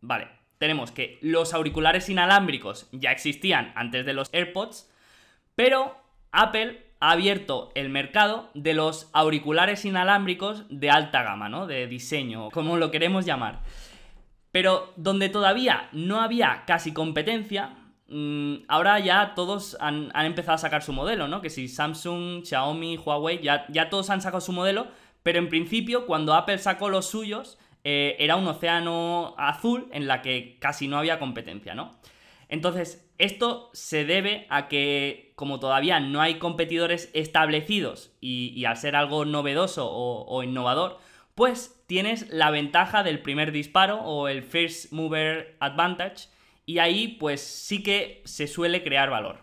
Vale, 0.00 0.26
tenemos 0.58 0.90
que 0.90 1.20
los 1.22 1.54
auriculares 1.54 2.08
inalámbricos 2.08 2.88
ya 2.90 3.12
existían 3.12 3.72
antes 3.76 4.04
de 4.04 4.14
los 4.14 4.28
AirPods, 4.32 4.90
pero 5.54 5.96
Apple 6.32 6.84
ha 6.98 7.12
abierto 7.12 7.70
el 7.76 7.90
mercado 7.90 8.50
de 8.54 8.74
los 8.74 9.08
auriculares 9.12 9.84
inalámbricos 9.84 10.64
de 10.68 10.90
alta 10.90 11.22
gama, 11.22 11.48
¿no? 11.48 11.68
De 11.68 11.86
diseño, 11.86 12.50
como 12.50 12.76
lo 12.76 12.90
queremos 12.90 13.24
llamar. 13.24 13.60
Pero 14.52 14.92
donde 14.96 15.28
todavía 15.28 15.88
no 15.92 16.20
había 16.20 16.64
casi 16.66 16.92
competencia, 16.92 17.74
mm, 18.08 18.56
ahora 18.68 19.00
ya 19.00 19.34
todos 19.34 19.76
han, 19.80 20.12
empezado 20.14 20.54
a 20.54 20.58
sacar 20.58 20.82
su 20.82 20.92
modelo, 20.92 21.26
¿no? 21.26 21.40
Que 21.40 21.50
si 21.50 21.68
Samsung, 21.68 22.44
Xiaomi, 22.44 22.98
Huawei, 22.98 23.40
ya, 23.42 23.90
todos 23.90 24.10
han 24.10 24.20
sacado 24.20 24.40
su 24.40 24.52
modelo, 24.52 24.86
pero 25.22 25.38
en 25.38 25.48
principio 25.48 26.06
cuando 26.06 26.34
Apple 26.34 26.58
sacó 26.58 26.88
los 26.90 27.06
suyos, 27.06 27.58
eh, 27.84 28.14
era 28.20 28.36
un 28.36 28.46
océano 28.46 29.34
azul 29.38 29.88
en 29.92 30.06
la 30.06 30.22
que 30.22 30.58
casi 30.60 30.86
no 30.86 30.98
había 30.98 31.18
competencia, 31.18 31.74
¿no? 31.74 31.90
Entonces, 32.52 33.10
esto 33.16 33.70
se 33.72 34.04
debe 34.04 34.46
a 34.50 34.68
que, 34.68 35.32
como 35.36 35.58
todavía 35.58 36.00
no 36.00 36.20
hay 36.20 36.34
competidores 36.34 37.10
establecidos 37.14 38.12
y, 38.20 38.64
al 38.66 38.76
ser 38.76 38.94
algo 38.94 39.24
novedoso 39.24 39.88
o, 39.90 40.42
innovador, 40.42 40.98
pues 41.34 41.82
tienes 41.86 42.28
la 42.30 42.50
ventaja 42.50 43.02
del 43.02 43.20
primer 43.20 43.52
disparo 43.52 44.00
o 44.02 44.28
el 44.28 44.42
First 44.42 44.92
Mover 44.92 45.56
Advantage 45.60 46.28
y 46.66 46.78
ahí 46.78 47.08
pues 47.08 47.40
sí 47.40 47.82
que 47.82 48.22
se 48.24 48.46
suele 48.46 48.82
crear 48.82 49.10
valor. 49.10 49.40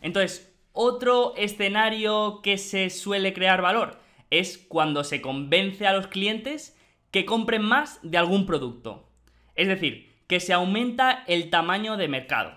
Entonces, 0.00 0.52
otro 0.72 1.34
escenario 1.36 2.40
que 2.42 2.58
se 2.58 2.90
suele 2.90 3.32
crear 3.32 3.62
valor 3.62 4.00
es 4.30 4.58
cuando 4.58 5.04
se 5.04 5.20
convence 5.20 5.86
a 5.86 5.92
los 5.92 6.08
clientes 6.08 6.76
que 7.10 7.24
compren 7.24 7.62
más 7.62 8.00
de 8.02 8.18
algún 8.18 8.44
producto. 8.44 9.08
Es 9.54 9.68
decir, 9.68 10.12
que 10.26 10.40
se 10.40 10.52
aumenta 10.52 11.22
el 11.28 11.48
tamaño 11.48 11.96
de 11.96 12.08
mercado. 12.08 12.52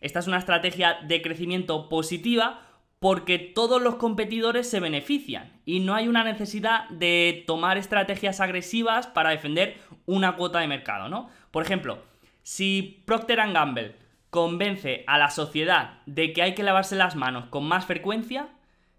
Esta 0.00 0.20
es 0.20 0.28
una 0.28 0.38
estrategia 0.38 0.98
de 1.02 1.20
crecimiento 1.20 1.88
positiva 1.88 2.64
porque 3.00 3.38
todos 3.38 3.82
los 3.82 3.96
competidores 3.96 4.70
se 4.70 4.80
benefician 4.80 5.57
y 5.68 5.80
no 5.80 5.94
hay 5.94 6.08
una 6.08 6.24
necesidad 6.24 6.88
de 6.88 7.44
tomar 7.46 7.76
estrategias 7.76 8.40
agresivas 8.40 9.06
para 9.06 9.28
defender 9.28 9.76
una 10.06 10.34
cuota 10.34 10.60
de 10.60 10.66
mercado, 10.66 11.10
¿no? 11.10 11.28
Por 11.50 11.62
ejemplo, 11.62 11.98
si 12.42 13.02
Procter 13.04 13.36
Gamble 13.52 13.94
convence 14.30 15.04
a 15.06 15.18
la 15.18 15.28
sociedad 15.28 15.98
de 16.06 16.32
que 16.32 16.40
hay 16.40 16.54
que 16.54 16.62
lavarse 16.62 16.96
las 16.96 17.16
manos 17.16 17.50
con 17.50 17.68
más 17.68 17.84
frecuencia, 17.84 18.48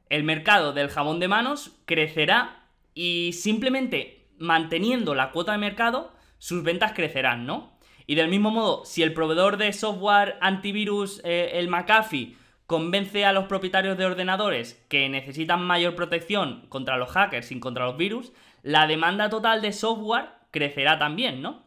el 0.09 0.23
mercado 0.23 0.71
del 0.71 0.89
jabón 0.89 1.19
de 1.19 1.27
manos 1.27 1.71
crecerá 1.85 2.67
y 2.93 3.31
simplemente 3.33 4.27
manteniendo 4.37 5.15
la 5.15 5.31
cuota 5.31 5.53
de 5.53 5.57
mercado, 5.57 6.13
sus 6.37 6.61
ventas 6.61 6.93
crecerán, 6.93 7.47
¿no? 7.47 7.79
Y 8.05 8.13
del 8.13 8.29
mismo 8.29 8.51
modo, 8.51 8.85
si 8.85 9.01
el 9.01 9.15
proveedor 9.15 9.57
de 9.57 9.73
software 9.73 10.37
antivirus, 10.39 11.19
eh, 11.23 11.49
el 11.53 11.67
McAfee, 11.67 12.35
convence 12.69 13.25
a 13.25 13.33
los 13.33 13.45
propietarios 13.45 13.97
de 13.97 14.05
ordenadores 14.05 14.79
que 14.89 15.09
necesitan 15.09 15.65
mayor 15.65 15.95
protección 15.95 16.67
contra 16.69 16.97
los 16.97 17.09
hackers 17.09 17.51
y 17.51 17.59
contra 17.59 17.87
los 17.87 17.97
virus, 17.97 18.31
la 18.61 18.85
demanda 18.85 19.27
total 19.31 19.63
de 19.63 19.73
software 19.73 20.29
crecerá 20.51 20.99
también, 20.99 21.41
¿no? 21.41 21.63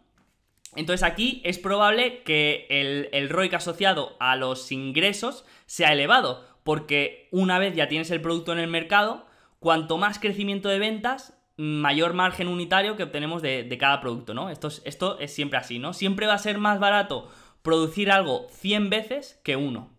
Entonces 0.77 1.03
aquí 1.03 1.43
es 1.45 1.59
probable 1.59 2.23
que 2.23 2.69
el, 2.71 3.09
el 3.13 3.31
ROIC 3.31 3.55
asociado 3.55 4.17
a 4.21 4.37
los 4.37 4.71
ingresos 4.71 5.45
sea 5.67 5.93
elevado, 5.93 6.47
porque 6.63 7.27
una 7.33 7.59
vez 7.59 7.75
ya 7.75 7.89
tienes 7.89 8.13
el 8.13 8.21
producto 8.21 8.53
en 8.53 8.61
el 8.61 8.71
mercado, 8.71 9.27
cuanto 9.59 9.99
más 9.99 10.21
crecimiento 10.21 10.69
de 10.69 10.79
ventas, 10.79 11.37
mayor 11.57 12.15
margen 12.15 12.47
unitario 12.47 12.97
que 12.97 13.03
obtenemos 13.03 13.43
de, 13.43 13.77
cada 13.77 14.01
producto, 14.01 14.35
¿no? 14.35 14.51
Esto 14.51 14.69
es, 14.69 14.83
esto 14.85 15.19
es 15.19 15.35
siempre 15.35 15.59
así, 15.59 15.81
¿no? 15.81 15.95
Siempre 15.95 16.29
va 16.29 16.35
a 16.35 16.39
ser 16.39 16.59
más 16.59 16.79
barato 16.79 17.29
producir 17.63 18.13
algo 18.13 18.47
100 18.51 18.89
veces 18.89 19.41
que 19.43 19.57
uno. 19.57 19.91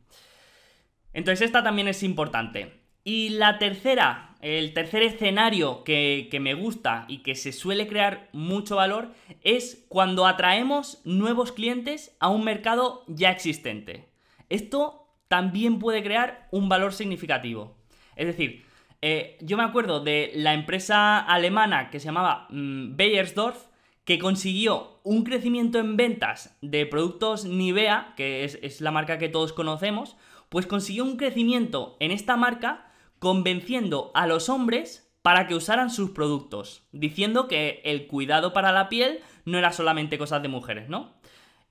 Entonces 1.13 1.45
esta 1.45 1.63
también 1.63 1.87
es 1.87 2.03
importante. 2.03 2.83
Y 3.03 3.29
la 3.29 3.59
tercera, 3.59 4.35
el 4.41 4.73
tercer 4.73 5.03
escenario 5.03 5.83
que, 5.83 6.29
me 6.41 6.53
gusta 6.53 7.05
y 7.07 7.17
que 7.19 7.35
se 7.35 7.51
suele 7.51 7.87
crear 7.87 8.29
mucho 8.31 8.77
valor 8.77 9.09
es 9.41 9.85
cuando 9.89 10.25
atraemos 10.25 11.01
nuevos 11.03 11.51
clientes 11.51 12.15
a 12.19 12.29
un 12.29 12.43
mercado 12.43 13.03
ya 13.07 13.31
existente. 13.31 14.07
Esto 14.49 15.07
también 15.27 15.79
puede 15.79 16.01
crear 16.01 16.47
un 16.51 16.69
valor 16.69 16.93
significativo. 16.93 17.75
Es 18.15 18.27
decir, 18.27 18.65
eh, 19.01 19.37
yo 19.41 19.57
me 19.57 19.63
acuerdo 19.63 19.99
de 19.99 20.31
la 20.35 20.53
empresa 20.53 21.19
alemana 21.19 21.89
que 21.89 21.99
se 21.99 22.05
llamaba 22.05 22.47
mm, 22.49 22.95
Bayersdorf, 22.95 23.57
que 24.05 24.19
consiguió 24.19 24.99
un 25.03 25.23
crecimiento 25.23 25.79
en 25.79 25.97
ventas 25.97 26.57
de 26.61 26.85
productos 26.85 27.45
Nivea, 27.45 28.13
que 28.15 28.43
es, 28.43 28.81
la 28.81 28.91
marca 28.91 29.17
que 29.17 29.29
todos 29.29 29.53
conocemos, 29.53 30.17
pues 30.53 30.67
consiguió 30.67 31.03
un 31.03 31.17
crecimiento 31.17 31.97
en 31.99 32.11
esta 32.11 32.37
marca 32.37 32.85
convenciendo 33.17 34.11
a 34.13 34.27
los 34.27 34.49
hombres 34.49 35.11
para 35.23 35.47
que 35.47 35.55
usaran 35.55 35.89
sus 35.89 36.11
productos, 36.11 36.83
diciendo 36.91 37.47
que 37.47 37.81
el 37.85 38.05
cuidado 38.05 38.53
para 38.53 38.71
la 38.71 38.87
piel 38.87 39.21
no 39.45 39.57
era 39.57 39.71
solamente 39.71 40.19
cosas 40.19 40.43
de 40.43 40.49
mujeres, 40.49 40.89
¿no? 40.89 41.15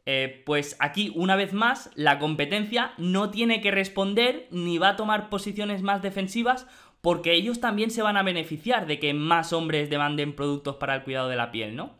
Eh, 0.04 0.42
pues 0.44 0.76
aquí, 0.80 1.12
una 1.14 1.36
vez 1.36 1.52
más, 1.52 1.92
la 1.94 2.18
competencia 2.18 2.92
no 2.98 3.30
tiene 3.30 3.60
que 3.60 3.70
responder 3.70 4.48
ni 4.50 4.78
va 4.78 4.88
a 4.88 4.96
tomar 4.96 5.28
posiciones 5.28 5.82
más 5.82 6.02
defensivas 6.02 6.66
porque 7.02 7.34
ellos 7.34 7.60
también 7.60 7.92
se 7.92 8.02
van 8.02 8.16
a 8.16 8.24
beneficiar 8.24 8.88
de 8.88 8.98
que 8.98 9.14
más 9.14 9.52
hombres 9.52 9.90
demanden 9.90 10.34
productos 10.34 10.74
para 10.74 10.96
el 10.96 11.02
cuidado 11.04 11.28
de 11.28 11.36
la 11.36 11.52
piel, 11.52 11.76
¿no? 11.76 11.94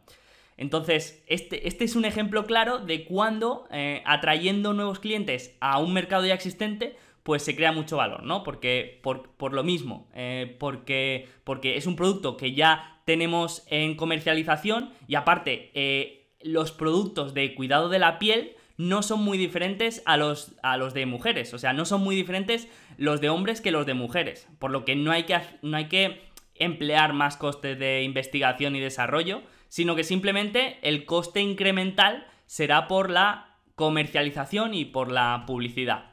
Entonces, 0.63 1.25
este, 1.27 1.67
este 1.67 1.83
es 1.83 1.97
un 1.97 2.05
ejemplo 2.05 2.47
claro 2.47 2.79
de 2.79 3.05
cuando 3.05 3.67
eh, 3.73 4.01
atrayendo 4.07 4.73
nuevos 4.73 5.01
clientes 5.01 5.57
a 5.59 5.81
un 5.81 5.93
mercado 5.93 6.25
ya 6.25 6.35
existente, 6.35 6.95
pues 7.25 7.43
se 7.43 7.57
crea 7.57 7.73
mucho 7.73 7.97
valor, 7.97 8.23
¿no? 8.23 8.45
Porque 8.45 9.01
por, 9.03 9.53
lo 9.53 9.65
mismo, 9.65 10.09
eh, 10.15 10.57
porque, 10.61 11.29
porque 11.43 11.77
es 11.77 11.89
un 11.89 11.97
producto 11.97 12.37
que 12.37 12.55
ya 12.55 13.01
tenemos 13.07 13.65
en 13.71 13.97
comercialización 13.97 14.91
y 15.09 15.17
aparte 15.17 15.73
eh, 15.75 16.29
los 16.41 16.71
productos 16.71 17.35
de 17.35 17.57
cuidado 17.57 17.89
de 17.89 17.99
la 17.99 18.21
piel 18.21 18.55
no 18.77 19.03
son 19.03 19.21
muy 19.21 19.39
diferentes 19.39 20.01
a 20.07 20.17
los, 20.17 20.55
a 20.63 20.77
los 20.77 20.95
de 20.95 21.07
mujeres. 21.07 21.55
O 21.55 21.59
sea, 21.59 21.73
no 21.73 21.87
son 21.87 22.05
muy 22.05 22.15
diferentes 22.15 22.69
los 22.99 23.21
de 23.21 23.31
hombres 23.31 23.61
que 23.61 23.73
los 23.73 23.85
de 23.85 23.95
mujeres. 23.95 24.47
Por 24.61 24.71
lo 24.71 24.85
que 24.85 24.95
no 24.95 25.11
hay 25.11 25.25
que, 25.25 25.41
no 25.63 25.77
hay 25.77 25.89
que 25.89 26.21
emplear 26.55 27.15
más 27.15 27.37
costes 27.37 27.77
de 27.81 28.05
investigación 28.05 28.77
y 28.77 28.81
desarrollo, 28.81 29.43
sino 29.73 29.97
que 29.97 30.05
simplemente 30.05 30.77
el 30.83 31.07
coste 31.07 31.41
incremental 31.41 32.27
será 32.45 32.89
por 32.89 33.09
la 33.09 33.57
comercialización 33.75 34.75
y 34.75 34.85
por 34.85 35.11
la 35.11 35.45
publicidad. 35.47 36.11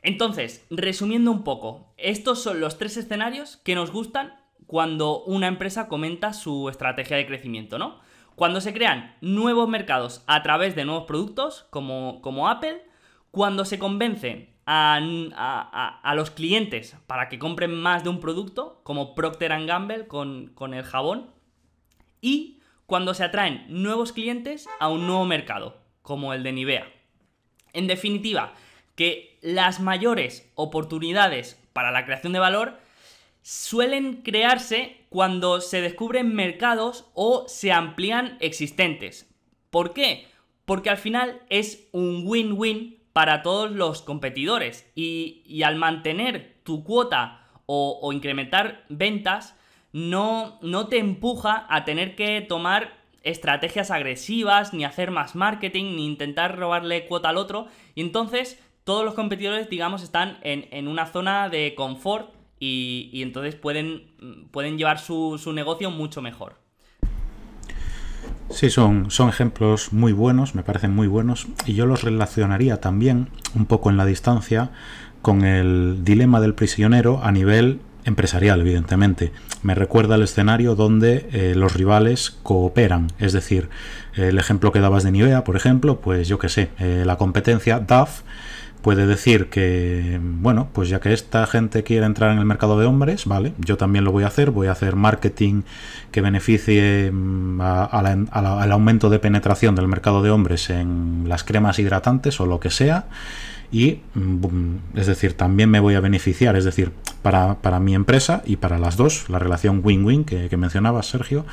Entonces, 0.00 0.66
resumiendo 0.70 1.30
un 1.30 1.44
poco, 1.44 1.92
estos 1.98 2.42
son 2.42 2.60
los 2.60 2.78
tres 2.78 2.96
escenarios 2.96 3.58
que 3.58 3.74
nos 3.74 3.90
gustan 3.92 4.40
cuando 4.66 5.22
una 5.24 5.48
empresa 5.48 5.86
comenta 5.86 6.32
su 6.32 6.70
estrategia 6.70 7.18
de 7.18 7.26
crecimiento, 7.26 7.76
¿no? 7.78 8.00
Cuando 8.36 8.62
se 8.62 8.72
crean 8.72 9.16
nuevos 9.20 9.68
mercados 9.68 10.24
a 10.26 10.42
través 10.42 10.74
de 10.74 10.86
nuevos 10.86 11.04
productos, 11.04 11.66
como, 11.68 12.22
como 12.22 12.48
Apple, 12.48 12.82
cuando 13.30 13.66
se 13.66 13.78
convence 13.78 14.54
a, 14.64 16.14
los 16.14 16.30
clientes 16.30 16.96
para 17.06 17.28
que 17.28 17.38
compren 17.38 17.74
más 17.74 18.02
de 18.02 18.08
un 18.08 18.20
producto, 18.20 18.80
como 18.82 19.14
Procter 19.14 19.66
Gamble 19.66 20.06
con, 20.06 20.52
con 20.54 20.72
el 20.72 20.84
jabón, 20.84 21.26
y 22.22 22.57
cuando 22.88 23.12
se 23.12 23.22
atraen 23.22 23.66
nuevos 23.68 24.14
clientes 24.14 24.66
a 24.80 24.88
un 24.88 25.06
nuevo 25.06 25.26
mercado, 25.26 25.76
como 26.00 26.32
el 26.32 26.42
de 26.42 26.52
Nivea. 26.52 26.90
En 27.74 27.86
definitiva, 27.86 28.54
que 28.94 29.36
las 29.42 29.78
mayores 29.78 30.50
oportunidades 30.54 31.62
para 31.74 31.90
la 31.90 32.06
creación 32.06 32.32
de 32.32 32.38
valor 32.38 32.78
suelen 33.42 34.22
crearse 34.22 35.04
cuando 35.10 35.60
se 35.60 35.82
descubren 35.82 36.34
mercados 36.34 37.04
o 37.12 37.44
se 37.46 37.72
amplían 37.72 38.38
existentes. 38.40 39.28
¿Por 39.68 39.92
qué? 39.92 40.26
Porque 40.64 40.88
al 40.88 40.96
final 40.96 41.42
es 41.50 41.90
un 41.92 42.22
win-win 42.24 43.02
para 43.12 43.42
todos 43.42 43.70
los 43.70 44.00
competidores 44.00 44.90
y, 44.94 45.62
al 45.62 45.76
mantener 45.76 46.56
tu 46.62 46.84
cuota 46.84 47.50
o, 47.66 48.10
incrementar 48.14 48.86
ventas 48.88 49.57
no, 49.92 50.58
no 50.62 50.88
te 50.88 50.98
empuja 50.98 51.66
a 51.68 51.84
tener 51.84 52.14
que 52.14 52.40
tomar 52.40 52.98
estrategias 53.22 53.90
agresivas, 53.90 54.72
ni 54.72 54.84
hacer 54.84 55.10
más 55.10 55.34
marketing, 55.34 55.96
ni 55.96 56.06
intentar 56.06 56.58
robarle 56.58 57.06
cuota 57.06 57.30
al 57.30 57.36
otro. 57.36 57.66
Y 57.94 58.00
entonces 58.00 58.58
todos 58.84 59.04
los 59.04 59.14
competidores, 59.14 59.68
digamos, 59.68 60.02
están 60.02 60.38
en, 60.42 60.66
en 60.70 60.88
una 60.88 61.06
zona 61.06 61.48
de 61.48 61.74
confort 61.74 62.30
y, 62.60 63.22
entonces 63.22 63.54
pueden, 63.54 64.04
pueden 64.50 64.78
llevar 64.78 64.98
su, 64.98 65.38
su, 65.38 65.52
negocio 65.52 65.90
mucho 65.90 66.22
mejor. 66.22 66.56
Sí, 68.50 68.70
son, 68.70 69.10
son 69.10 69.28
ejemplos 69.28 69.92
muy 69.92 70.12
buenos, 70.12 70.54
me 70.54 70.62
parecen 70.62 70.94
muy 70.94 71.06
buenos, 71.06 71.46
y 71.66 71.74
yo 71.74 71.86
los 71.86 72.02
relacionaría 72.02 72.80
también 72.80 73.28
un 73.54 73.66
poco 73.66 73.90
en 73.90 73.96
la 73.96 74.06
distancia 74.06 74.70
con 75.22 75.44
el 75.44 76.02
dilema 76.02 76.40
del 76.40 76.54
prisionero 76.54 77.20
a 77.22 77.30
nivel 77.30 77.80
empresarial, 78.08 78.60
evidentemente. 78.60 79.32
Me 79.62 79.74
recuerda 79.74 80.16
el 80.16 80.22
escenario 80.22 80.74
donde 80.74 81.28
eh, 81.32 81.54
los 81.54 81.74
rivales 81.74 82.36
cooperan, 82.42 83.08
es 83.18 83.32
decir, 83.32 83.68
el 84.14 84.38
ejemplo 84.38 84.72
que 84.72 84.80
dabas 84.80 85.04
de 85.04 85.12
Nivea, 85.12 85.44
por 85.44 85.56
ejemplo, 85.56 86.00
pues 86.00 86.26
yo 86.26 86.38
que 86.38 86.48
sé, 86.48 86.70
eh, 86.78 87.04
la 87.06 87.16
competencia 87.16 87.78
DAF 87.78 88.22
puede 88.82 89.06
decir 89.06 89.48
que, 89.48 90.18
bueno, 90.22 90.68
pues 90.72 90.88
ya 90.88 91.00
que 91.00 91.12
esta 91.12 91.46
gente 91.46 91.82
quiere 91.82 92.06
entrar 92.06 92.32
en 92.32 92.38
el 92.38 92.44
mercado 92.44 92.78
de 92.78 92.86
hombres, 92.86 93.26
vale, 93.26 93.52
yo 93.58 93.76
también 93.76 94.04
lo 94.04 94.12
voy 94.12 94.24
a 94.24 94.28
hacer, 94.28 94.50
voy 94.50 94.68
a 94.68 94.72
hacer 94.72 94.96
marketing 94.96 95.62
que 96.10 96.20
beneficie 96.20 97.10
mm, 97.12 97.60
al 97.60 98.72
aumento 98.72 99.10
de 99.10 99.18
penetración 99.18 99.74
del 99.74 99.88
mercado 99.88 100.22
de 100.22 100.30
hombres 100.30 100.70
en 100.70 101.24
las 101.26 101.44
cremas 101.44 101.78
hidratantes 101.78 102.40
o 102.40 102.46
lo 102.46 102.60
que 102.60 102.70
sea 102.70 103.06
y 103.70 104.00
mm, 104.14 104.76
es 104.96 105.06
decir, 105.06 105.34
también 105.34 105.70
me 105.70 105.80
voy 105.80 105.94
a 105.94 106.00
beneficiar, 106.00 106.56
es 106.56 106.64
decir, 106.64 106.92
para, 107.22 107.80
mi 107.80 107.94
empresa 107.94 108.42
y 108.46 108.56
para 108.56 108.78
las 108.78 108.96
dos, 108.96 109.28
la 109.28 109.38
relación 109.38 109.80
win-win 109.84 110.24
que, 110.24 110.48
que, 110.48 110.56
mencionabas, 110.56 111.06
Sergio, 111.06 111.44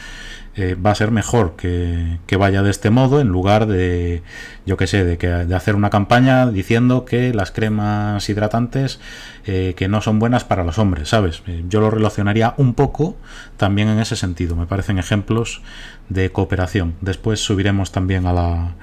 eh, 0.56 0.76
va 0.76 0.92
a 0.92 0.96
ser 0.96 1.12
mejor 1.12 1.58
que, 1.58 2.18
vaya 2.38 2.64
de 2.64 2.72
este 2.72 2.90
modo 2.90 3.20
en 3.20 3.28
lugar 3.28 3.66
de, 3.66 4.24
yo 4.66 4.78
que 4.78 4.88
sé, 4.88 5.04
de, 5.04 5.18
que, 5.18 5.28
de 5.28 5.56
hacer 5.56 5.76
una 5.76 5.90
campaña 5.90 6.50
diciendo 6.50 7.04
que 7.04 7.34
las 7.34 7.52
cremas 7.52 8.30
hidratantes 8.30 9.02
eh, 9.46 9.74
que 9.76 9.90
no 9.90 10.02
son 10.02 10.20
buenas 10.20 10.46
para 10.46 10.64
los 10.64 10.78
hombres, 10.78 11.10
¿sabes? 11.10 11.44
Eh, 11.48 11.66
yo 11.68 11.82
lo 11.82 11.92
relacionaría 11.92 12.54
un 12.58 12.74
poco 12.74 13.18
también 13.58 13.90
en 13.90 14.00
ese 14.00 14.16
sentido, 14.16 14.56
me 14.56 14.66
parecen 14.66 14.98
ejemplos 14.98 15.62
de 16.08 16.32
cooperación. 16.32 16.96
Después 17.02 17.42
subiremos 17.42 17.92
también 17.92 18.26
a 18.26 18.34
la 18.34 18.76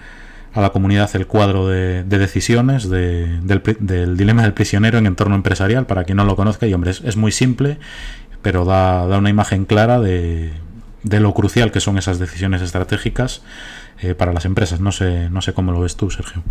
a 0.55 0.61
la 0.61 0.71
comunidad 0.71 1.15
el 1.17 1.27
cuadro 1.27 1.67
de, 1.69 2.05
decisiones 2.05 2.89
del, 2.91 4.17
dilema 4.17 4.43
del 4.43 4.53
prisionero 4.53 4.99
en 4.99 5.07
entorno 5.07 5.35
empresarial, 5.35 5.87
para 5.87 6.05
quien 6.05 6.17
no 6.17 6.25
lo 6.25 6.37
conozca, 6.37 6.67
y 6.67 6.75
hombre, 6.75 6.91
es, 6.91 7.17
muy 7.17 7.33
simple, 7.33 7.79
pero 8.43 8.65
da, 8.65 9.05
una 9.19 9.31
imagen 9.31 9.65
clara 9.65 9.99
de, 9.99 10.53
lo 11.05 11.33
crucial 11.33 11.73
que 11.73 11.81
son 11.81 11.97
esas 11.97 12.19
decisiones 12.19 12.61
estratégicas 12.61 13.43
eh, 14.01 14.15
para 14.15 14.33
las 14.33 14.45
empresas. 14.45 14.81
No 14.81 14.93
sé, 14.93 15.31
no 15.31 15.41
sé 15.41 15.55
cómo 15.55 15.73
lo 15.73 15.81
ves 15.81 15.97
tú, 15.97 16.11
Sergio. 16.11 16.43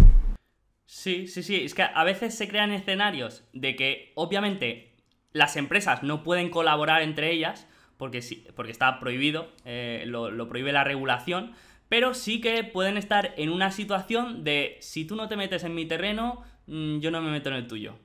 Sí, 0.86 1.28
sí, 1.28 1.44
sí. 1.44 1.64
Es 1.64 1.74
que 1.74 1.84
a 1.84 2.04
veces 2.04 2.36
se 2.36 2.48
crean 2.48 2.72
escenarios 2.72 3.44
de 3.54 3.76
que, 3.76 4.12
obviamente, 4.16 4.96
las 5.32 5.58
empresas 5.58 6.02
no 6.02 6.24
pueden 6.24 6.50
colaborar 6.50 7.04
entre 7.04 7.32
ellas, 7.32 7.68
porque, 7.98 8.24
sí, 8.24 8.48
porque 8.56 8.72
está 8.72 9.00
prohibido, 9.00 9.52
eh, 9.64 10.04
lo 10.08 10.50
prohíbe 10.50 10.72
la 10.72 10.84
regulación 10.84 11.54
pero 11.91 12.13
sí 12.13 12.39
que 12.39 12.63
pueden 12.63 12.95
estar 12.95 13.34
en 13.36 13.49
una 13.49 13.69
situación 13.69 14.45
de 14.45 14.77
si 14.80 15.04
tú 15.04 15.17
no 15.17 15.27
te 15.27 15.36
metes 15.36 15.65
en 15.65 15.75
mi 15.75 15.86
terreno, 15.86 16.41
mm, 16.67 16.99
yo 16.99 17.12
no 17.12 17.21
me 17.21 17.32
meto 17.32 17.49
en 17.49 17.56
el 17.56 17.67
tuyo. 17.67 17.95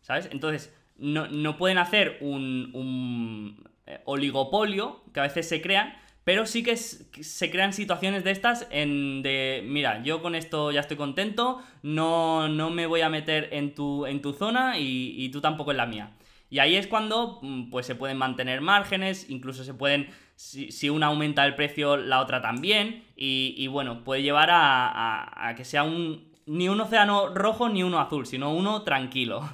¿Sabes? 0.00 0.30
Entonces, 0.32 0.74
no, 0.96 1.58
pueden 1.58 1.76
hacer 1.76 2.16
un, 2.22 3.62
eh, 3.84 4.00
oligopolio, 4.06 5.02
que 5.12 5.20
a 5.20 5.24
veces 5.24 5.46
se 5.46 5.60
crean, 5.60 5.94
pero 6.24 6.46
sí 6.46 6.62
que 6.62 6.74
se 6.78 7.50
crean 7.50 7.74
situaciones 7.74 8.24
de 8.24 8.30
estas 8.30 8.66
en 8.70 9.22
de, 9.22 9.62
mira, 9.66 10.02
yo 10.02 10.22
con 10.22 10.34
esto 10.34 10.70
ya 10.72 10.80
estoy 10.80 10.96
contento, 10.96 11.60
no, 11.82 12.48
no 12.48 12.70
me 12.70 12.86
voy 12.86 13.02
a 13.02 13.10
meter 13.10 13.50
en 13.52 13.74
tu, 13.74 14.06
en 14.06 14.22
tu 14.22 14.32
zona 14.32 14.78
y, 14.78 15.22
y 15.22 15.28
tú 15.28 15.42
tampoco 15.42 15.70
en 15.70 15.76
la 15.76 15.84
mía. 15.84 16.12
Y 16.54 16.60
ahí 16.60 16.76
es 16.76 16.86
cuando 16.86 17.40
mm, 17.42 17.70
pues, 17.70 17.84
se 17.84 17.96
pueden 17.96 18.16
mantener 18.16 18.60
márgenes, 18.60 19.28
incluso 19.28 19.64
se 19.64 19.74
pueden, 19.74 20.08
si, 20.36 20.90
una 20.90 21.06
aumenta 21.06 21.44
el 21.44 21.54
precio, 21.54 21.96
la 21.96 22.20
otra 22.20 22.40
también. 22.40 23.04
Y, 23.16 23.66
bueno, 23.68 24.04
puede 24.04 24.22
llevar 24.22 24.48
a, 24.52 25.54
que 25.56 25.64
sea 25.64 25.82
un, 25.82 26.32
ni 26.46 26.68
un 26.68 26.80
océano 26.80 27.34
rojo 27.34 27.68
ni 27.68 27.82
uno 27.82 28.00
azul, 28.00 28.26
sino 28.26 28.52
uno 28.52 28.82
tranquilo. 28.82 29.48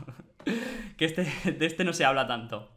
que 0.96 1.04
este, 1.04 1.24
de 1.52 1.66
este 1.66 1.84
no 1.84 1.92
se 1.92 2.04
habla 2.04 2.26
tanto. 2.26 2.70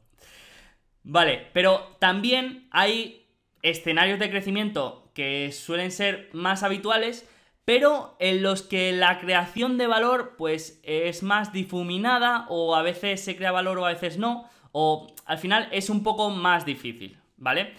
Vale, 1.04 1.48
pero 1.54 1.98
también 2.00 2.68
hay 2.72 3.28
escenarios 3.62 4.20
de 4.20 4.30
crecimiento 4.30 5.12
que 5.14 5.52
suelen 5.52 5.92
ser 5.92 6.30
más 6.34 6.64
habituales 6.64 7.30
pero 7.66 8.16
en 8.20 8.44
los 8.44 8.62
que 8.62 8.92
la 8.92 9.20
creación 9.20 9.78
de 9.78 9.88
valor 9.88 10.36
pues 10.38 10.82
es 10.84 11.24
más 11.24 11.54
difuminada 11.54 12.46
o 12.50 12.76
a 12.76 12.82
veces 12.82 13.24
se 13.24 13.36
crea 13.36 13.52
valor 13.52 13.78
o 13.80 13.86
a 13.86 13.94
veces 13.94 14.18
no, 14.18 14.50
o 14.72 15.08
al 15.26 15.38
final 15.38 15.70
es 15.72 15.90
un 15.90 16.04
poco 16.04 16.30
más 16.30 16.66
difícil, 16.66 17.18
¿vale? 17.38 17.74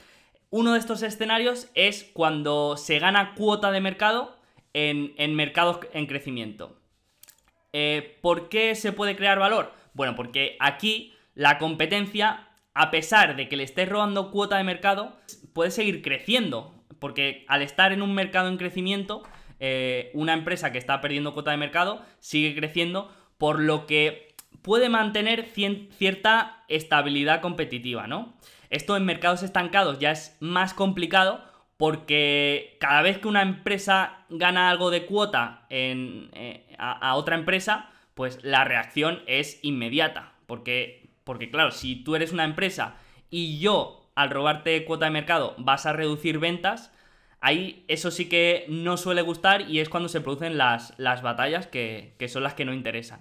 Uno 0.56 0.74
de 0.74 0.78
estos 0.78 1.02
escenarios 1.02 1.68
es 1.74 2.08
cuando 2.12 2.76
se 2.76 3.00
gana 3.00 3.34
cuota 3.34 3.72
de 3.72 3.80
mercado 3.80 4.38
en, 4.72 5.34
mercados 5.34 5.80
en 5.92 6.06
crecimiento. 6.06 6.78
Eh, 7.72 8.20
¿Por 8.22 8.48
qué 8.48 8.76
se 8.76 8.92
puede 8.92 9.16
crear 9.16 9.40
valor? 9.40 9.72
Bueno, 9.94 10.14
porque 10.14 10.56
aquí 10.60 11.12
la 11.34 11.58
competencia, 11.58 12.46
a 12.72 12.92
pesar 12.92 13.34
de 13.34 13.48
que 13.48 13.56
le 13.56 13.64
estés 13.64 13.88
robando 13.88 14.30
cuota 14.30 14.56
de 14.56 14.62
mercado, 14.62 15.16
puede 15.54 15.72
seguir 15.72 16.02
creciendo. 16.02 16.72
Porque 17.00 17.44
al 17.48 17.60
estar 17.60 17.92
en 17.92 18.00
un 18.00 18.14
mercado 18.14 18.48
en 18.48 18.56
crecimiento, 18.56 19.24
eh, 19.58 20.12
una 20.14 20.34
empresa 20.34 20.70
que 20.70 20.78
está 20.78 21.00
perdiendo 21.00 21.34
cuota 21.34 21.50
de 21.50 21.56
mercado 21.56 22.00
sigue 22.20 22.54
creciendo, 22.54 23.12
por 23.38 23.58
lo 23.58 23.86
que 23.86 24.36
puede 24.62 24.88
mantener 24.88 25.46
cierta 25.46 26.62
estabilidad 26.68 27.40
competitiva, 27.40 28.06
¿no? 28.06 28.36
Esto 28.70 28.96
en 28.96 29.04
mercados 29.04 29.42
estancados 29.42 29.98
ya 29.98 30.10
es 30.10 30.36
más 30.40 30.74
complicado 30.74 31.42
porque 31.76 32.76
cada 32.80 33.02
vez 33.02 33.18
que 33.18 33.28
una 33.28 33.42
empresa 33.42 34.24
gana 34.28 34.70
algo 34.70 34.90
de 34.90 35.06
cuota 35.06 35.66
eh, 35.70 36.76
a, 36.78 37.16
otra 37.16 37.36
empresa, 37.36 37.90
pues 38.14 38.38
la 38.42 38.64
reacción 38.64 39.22
es 39.26 39.58
inmediata. 39.62 40.32
Porque, 40.46 41.10
porque 41.24 41.50
claro, 41.50 41.70
si 41.70 41.96
tú 41.96 42.16
eres 42.16 42.32
una 42.32 42.44
empresa 42.44 42.96
y 43.30 43.58
yo 43.58 44.10
al 44.14 44.30
robarte 44.30 44.84
cuota 44.84 45.06
de 45.06 45.10
mercado 45.10 45.54
vas 45.58 45.86
a 45.86 45.92
reducir 45.92 46.38
ventas, 46.38 46.94
Ahí 47.44 47.84
eso 47.88 48.10
sí 48.10 48.26
que 48.26 48.64
no 48.70 48.96
suele 48.96 49.20
gustar 49.20 49.68
y 49.68 49.80
es 49.80 49.90
cuando 49.90 50.08
se 50.08 50.22
producen 50.22 50.56
las, 50.56 50.94
las 50.96 51.20
batallas 51.20 51.66
que, 51.66 52.14
son 52.26 52.42
las 52.42 52.54
que 52.54 52.64
no 52.64 52.72
interesan. 52.72 53.20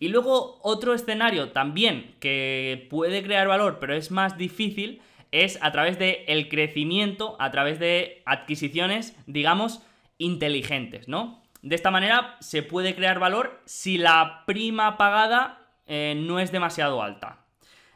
Y 0.00 0.08
luego 0.08 0.58
otro 0.62 0.94
escenario 0.94 1.50
también 1.50 2.14
que 2.20 2.86
puede 2.90 3.22
crear 3.22 3.48
valor 3.48 3.78
pero 3.80 3.94
es 3.94 4.10
más 4.10 4.38
difícil 4.38 5.00
es 5.30 5.58
a 5.62 5.72
través 5.72 5.98
del 5.98 6.18
el 6.26 6.48
crecimiento, 6.48 7.36
a 7.38 7.50
través 7.50 7.78
de 7.78 8.22
adquisiciones, 8.24 9.16
digamos, 9.26 9.82
inteligentes, 10.16 11.08
¿no? 11.08 11.42
De 11.62 11.74
esta 11.74 11.90
manera 11.90 12.36
se 12.40 12.62
puede 12.62 12.94
crear 12.94 13.18
valor 13.18 13.60
si 13.64 13.98
la 13.98 14.44
prima 14.46 14.96
pagada 14.96 15.66
eh, 15.86 16.14
no 16.16 16.40
es 16.40 16.52
demasiado 16.52 17.02
alta. 17.02 17.44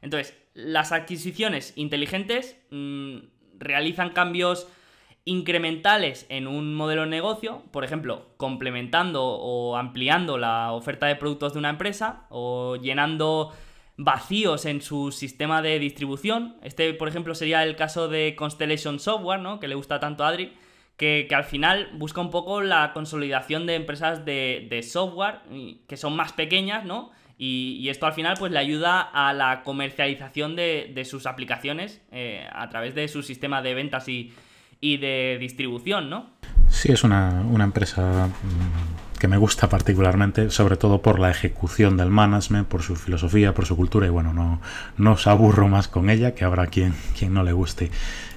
Entonces, 0.03 0.37
las 0.55 0.93
adquisiciones 0.93 1.73
inteligentes 1.77 2.59
mm, 2.71 3.19
realizan 3.59 4.11
cambios 4.11 4.69
incrementales 5.25 6.27
en 6.29 6.47
un 6.47 6.75
modelo 6.75 7.03
de 7.03 7.09
negocio, 7.09 7.63
por 7.71 7.85
ejemplo, 7.85 8.27
complementando 8.37 9.25
o 9.25 9.77
ampliando 9.77 10.39
la 10.39 10.73
oferta 10.73 11.07
de 11.07 11.17
productos 11.17 11.53
de 11.53 11.61
una 11.61 11.71
empresa 11.71 12.27
o 12.31 12.77
llenando 12.77 13.53
vacíos 13.97 14.67
en 14.67 14.83
su 14.83 15.13
sistema 15.13 15.63
de 15.63 15.79
distribución. 15.79 16.57
Este, 16.63 16.93
por 16.95 17.09
ejemplo, 17.09 17.35
sería 17.35 17.63
el 17.63 17.77
caso 17.77 18.09
de 18.09 18.35
Constellation 18.37 18.99
Software, 18.99 19.41
¿no? 19.41 19.61
que 19.61 19.69
le 19.69 19.75
gusta 19.75 20.01
tanto 20.01 20.25
a 20.25 20.29
Adri, 20.29 20.53
que, 20.97 21.29
al 21.33 21.45
final 21.45 21.91
busca 21.95 22.21
un 22.21 22.31
poco 22.31 22.61
la 22.61 22.93
consolidación 22.93 23.67
de 23.67 23.77
empresas 23.77 24.25
de, 24.25 24.81
software 24.83 25.41
que 25.89 25.97
son 25.97 26.15
más 26.15 26.33
pequeñas, 26.33 26.85
¿no? 26.85 27.11
Y, 27.39 27.89
esto 27.89 28.07
al 28.07 28.13
final 28.13 28.37
pues 28.39 28.53
le 28.53 28.59
ayuda 28.59 29.01
a 29.01 29.33
la 29.33 29.63
comercialización 29.63 30.55
de, 30.55 31.03
sus 31.05 31.27
aplicaciones 31.27 32.03
eh, 32.13 32.47
a 32.53 32.69
través 32.69 32.95
de 32.95 33.09
su 33.09 33.23
sistema 33.23 33.63
de 33.63 33.75
ventas 33.75 34.09
y, 34.09 34.33
y 34.83 34.99
de 34.99 35.39
distribución, 35.41 36.11
¿no? 36.11 36.27
Sí, 36.69 36.91
es 36.91 37.05
una, 37.05 37.43
empresa 37.61 38.27
mm, 38.27 39.19
que 39.19 39.29
me 39.29 39.37
gusta 39.37 39.69
particularmente, 39.69 40.51
sobre 40.51 40.77
todo 40.77 41.01
por 41.01 41.21
la 41.21 41.31
ejecución 41.31 41.97
del 41.97 42.11
management, 42.11 42.67
por 42.67 42.83
su 42.83 42.97
filosofía, 42.97 43.55
por 43.55 43.65
su 43.65 43.77
cultura, 43.77 44.07
y 44.07 44.11
bueno, 44.11 44.35
no, 44.35 44.61
no 44.99 45.13
os 45.13 45.27
aburro 45.27 45.69
más 45.69 45.87
con 45.87 46.11
ella, 46.11 46.35
que 46.35 46.45
habrá 46.45 46.67
quien, 46.67 46.95
quien 47.17 47.33
no 47.33 47.45
le 47.45 47.53
guste. 47.53 47.91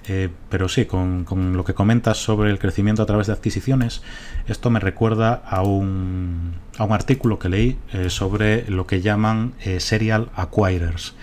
Eh, 0.07 0.29
pero 0.49 0.69
sí, 0.69 0.85
con, 0.85 1.25
lo 1.55 1.65
que 1.65 1.73
comentas 1.73 2.17
sobre 2.17 2.51
el 2.51 2.59
crecimiento 2.59 3.01
a 3.01 3.05
través 3.07 3.27
de 3.27 3.33
adquisiciones, 3.33 4.03
esto 4.47 4.69
me 4.69 4.79
recuerda 4.79 5.33
a 5.33 5.63
un, 5.63 6.53
a 6.77 6.83
un 6.83 6.91
artículo 6.91 7.39
que 7.39 7.49
leí 7.49 7.77
eh, 7.91 8.11
sobre 8.11 8.69
lo 8.69 8.85
que 8.85 9.01
llaman 9.01 9.53
eh, 9.61 9.79
serial 9.79 10.29
acquirers. 10.35 11.15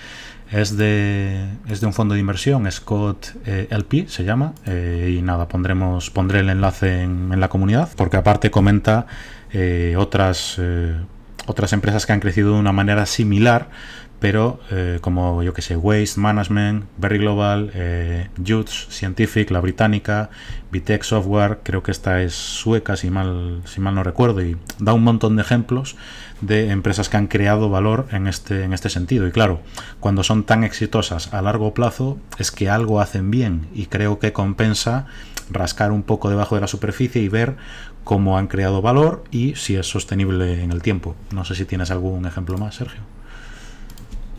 Es 0.53 0.77
de, 0.77 1.47
es 1.67 1.81
de 1.81 1.87
un 1.87 1.95
fondo 1.95 2.13
de 2.13 2.21
inversión, 2.21 2.71
Scott 2.71 3.29
eh, 3.47 3.69
LP 3.71 4.07
se 4.09 4.23
llama, 4.23 4.53
eh, 4.67 5.17
y 5.19 5.23
nada, 5.23 5.49
pondremos, 5.49 6.11
pondré 6.11 6.41
el 6.41 6.51
enlace 6.51 7.03
en, 7.03 7.41
la 7.41 7.49
comunidad, 7.49 7.89
porque 7.97 8.19
aparte 8.19 8.51
comenta 8.51 9.07
eh, 9.51 9.95
otras, 9.97 10.61
otras 11.47 11.73
empresas 11.73 12.05
que 12.05 12.13
han 12.13 12.21
crecido 12.21 12.53
de 12.53 12.61
una 12.61 12.73
manera 12.73 13.07
similar, 13.07 13.71
pero 14.23 14.61
como 15.01 15.43
yo 15.43 15.53
que 15.53 15.63
sé, 15.63 15.77
Waste 15.77 16.21
Management, 16.21 16.85
Berry 16.97 17.19
Global, 17.19 17.73
eh, 17.75 18.29
Scientific, 18.67 19.51
la 19.51 19.59
británica, 19.59 20.31
Vitec 20.71 21.03
Software, 21.03 21.59
creo 21.65 21.83
que 21.83 21.91
esta 21.91 22.23
es 22.23 22.33
sueca 22.33 22.97
si 22.97 23.11
mal, 23.11 23.63
si 23.65 23.81
mal 23.81 23.97
no 23.97 24.05
recuerdo, 24.05 24.41
y 24.41 24.57
da 24.79 24.93
un 24.93 25.03
montón 25.03 25.35
de 25.35 25.43
ejemplos 25.43 25.97
de 26.41 26.71
empresas 26.71 27.09
que 27.09 27.17
han 27.17 27.27
creado 27.27 27.69
valor 27.69 28.07
en 28.13 28.29
este, 28.29 28.63
en 28.63 28.73
este 28.73 28.91
sentido. 28.91 29.27
Y 29.27 29.33
claro, 29.33 29.61
cuando 29.99 30.23
son 30.23 30.45
tan 30.45 30.63
exitosas 30.63 31.35
a 31.35 31.43
largo 31.43 31.75
plazo 31.75 32.17
es 32.39 32.53
que 32.53 32.71
algo 32.71 33.01
hacen 33.01 33.29
bien 33.29 33.67
y 33.75 33.87
creo 33.87 34.21
que 34.21 34.33
compensa 34.33 35.07
rascar 35.51 35.91
un 35.91 36.05
poco 36.05 36.31
debajo 36.31 36.55
de 36.55 36.61
la 36.61 36.69
superficie 36.69 37.21
y 37.21 37.29
ver 37.29 37.57
cómo 38.05 38.39
han 38.39 38.47
creado 38.47 38.83
valor 38.83 39.25
y 39.33 39.57
si 39.57 39.75
es 39.75 39.89
sostenible 39.89 40.63
en 40.63 40.71
el 40.71 40.81
tiempo. 40.81 41.17
No 41.33 41.45
sé 41.45 41.57
si 41.57 41.65
tienes 41.65 41.91
algún 41.91 42.25
ejemplo 42.25 42.57
más, 42.57 42.77
Sergio. 42.77 43.01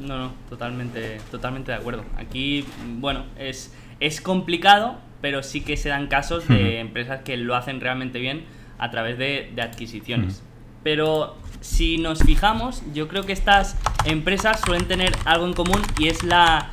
No, 0.04 0.18
no, 0.18 0.34
totalmente, 0.50 1.20
totalmente 1.32 1.72
de 1.72 1.78
acuerdo. 1.78 2.04
Aquí, 2.18 2.66
bueno, 3.00 3.26
es, 3.38 3.74
es 4.00 4.20
complicado, 4.20 4.98
pero 5.22 5.44
sí 5.44 5.62
que 5.62 5.78
se 5.78 5.90
dan 5.90 6.08
casos 6.08 6.48
de 6.50 6.80
empresas 6.80 7.22
que 7.22 7.38
lo 7.38 7.56
hacen 7.56 7.80
realmente 7.80 8.20
bien 8.20 8.44
a 8.78 8.92
través 8.92 9.18
de, 9.18 9.54
adquisiciones. 9.62 10.44
Pero 10.84 11.38
si 11.62 11.98
nos 11.98 12.20
fijamos, 12.24 12.84
yo 12.94 13.08
creo 13.08 13.24
que 13.26 13.32
estas 13.32 13.80
empresas 14.04 14.60
suelen 14.66 14.86
tener 14.86 15.14
algo 15.24 15.48
en 15.48 15.54
común 15.54 15.82
y 15.98 16.10
es 16.10 16.24
la, 16.24 16.72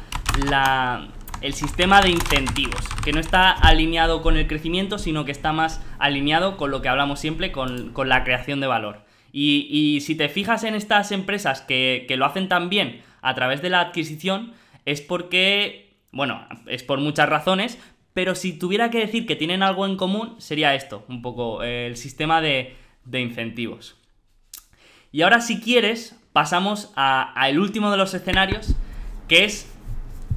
la, 0.48 1.08
el 1.40 1.54
sistema 1.54 2.00
de 2.00 2.10
incentivos, 2.10 2.80
que 3.04 3.12
no 3.12 3.20
está 3.20 3.52
alineado 3.52 4.22
con 4.22 4.36
el 4.36 4.48
crecimiento, 4.48 4.98
sino 4.98 5.24
que 5.24 5.30
está 5.30 5.52
más 5.52 5.80
alineado 6.00 6.56
con 6.56 6.72
lo 6.72 6.82
que 6.82 6.88
hablamos 6.88 7.20
siempre, 7.20 7.52
con, 7.52 7.92
la 8.04 8.24
creación 8.24 8.58
de 8.58 8.66
valor. 8.66 9.04
Y, 9.32 10.00
si 10.00 10.16
te 10.16 10.28
fijas 10.28 10.64
en 10.64 10.74
estas 10.74 11.12
empresas 11.12 11.60
que, 11.60 12.04
que 12.08 12.16
lo 12.16 12.26
hacen 12.26 12.48
tan 12.48 12.68
bien 12.68 13.02
a 13.22 13.34
través 13.34 13.62
de 13.62 13.70
la 13.70 13.80
adquisición, 13.80 14.52
es 14.84 15.00
porque, 15.00 15.96
bueno, 16.12 16.46
es 16.66 16.82
por 16.82 17.00
muchas 17.00 17.28
razones, 17.28 17.78
pero 18.12 18.34
si 18.34 18.52
tuviera 18.52 18.90
que 18.90 18.98
decir 18.98 19.26
que 19.26 19.36
tienen 19.36 19.62
algo 19.62 19.86
en 19.86 19.96
común, 19.96 20.34
sería 20.38 20.74
esto, 20.74 21.04
un 21.08 21.22
poco 21.22 21.62
el 21.62 21.96
sistema 21.96 22.40
de, 22.40 22.76
incentivos. 23.12 23.96
Y 25.12 25.22
ahora, 25.22 25.40
si 25.40 25.60
quieres, 25.60 26.16
pasamos 26.32 26.92
al 26.96 27.58
último 27.58 27.90
de 27.90 27.96
los 27.96 28.14
escenarios, 28.14 28.74
que 29.28 29.44
es 29.44 29.72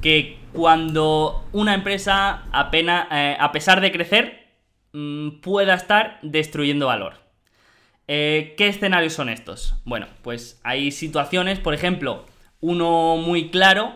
que 0.02 0.38
cuando 0.52 1.48
una 1.52 1.74
empresa, 1.74 2.44
apenas, 2.52 3.08
eh, 3.10 3.36
a 3.38 3.52
pesar 3.52 3.80
de 3.80 3.92
crecer, 3.92 4.46
mm, 4.92 5.40
pueda 5.40 5.74
estar 5.74 6.18
destruyendo 6.22 6.86
valor. 6.86 7.14
Eh, 8.06 8.54
¿Qué 8.56 8.68
escenarios 8.68 9.14
son 9.14 9.28
estos? 9.28 9.74
Bueno, 9.84 10.06
pues 10.22 10.60
hay 10.62 10.90
situaciones, 10.90 11.58
por 11.58 11.74
ejemplo, 11.74 12.26
uno 12.64 13.18
muy 13.18 13.50
claro 13.50 13.92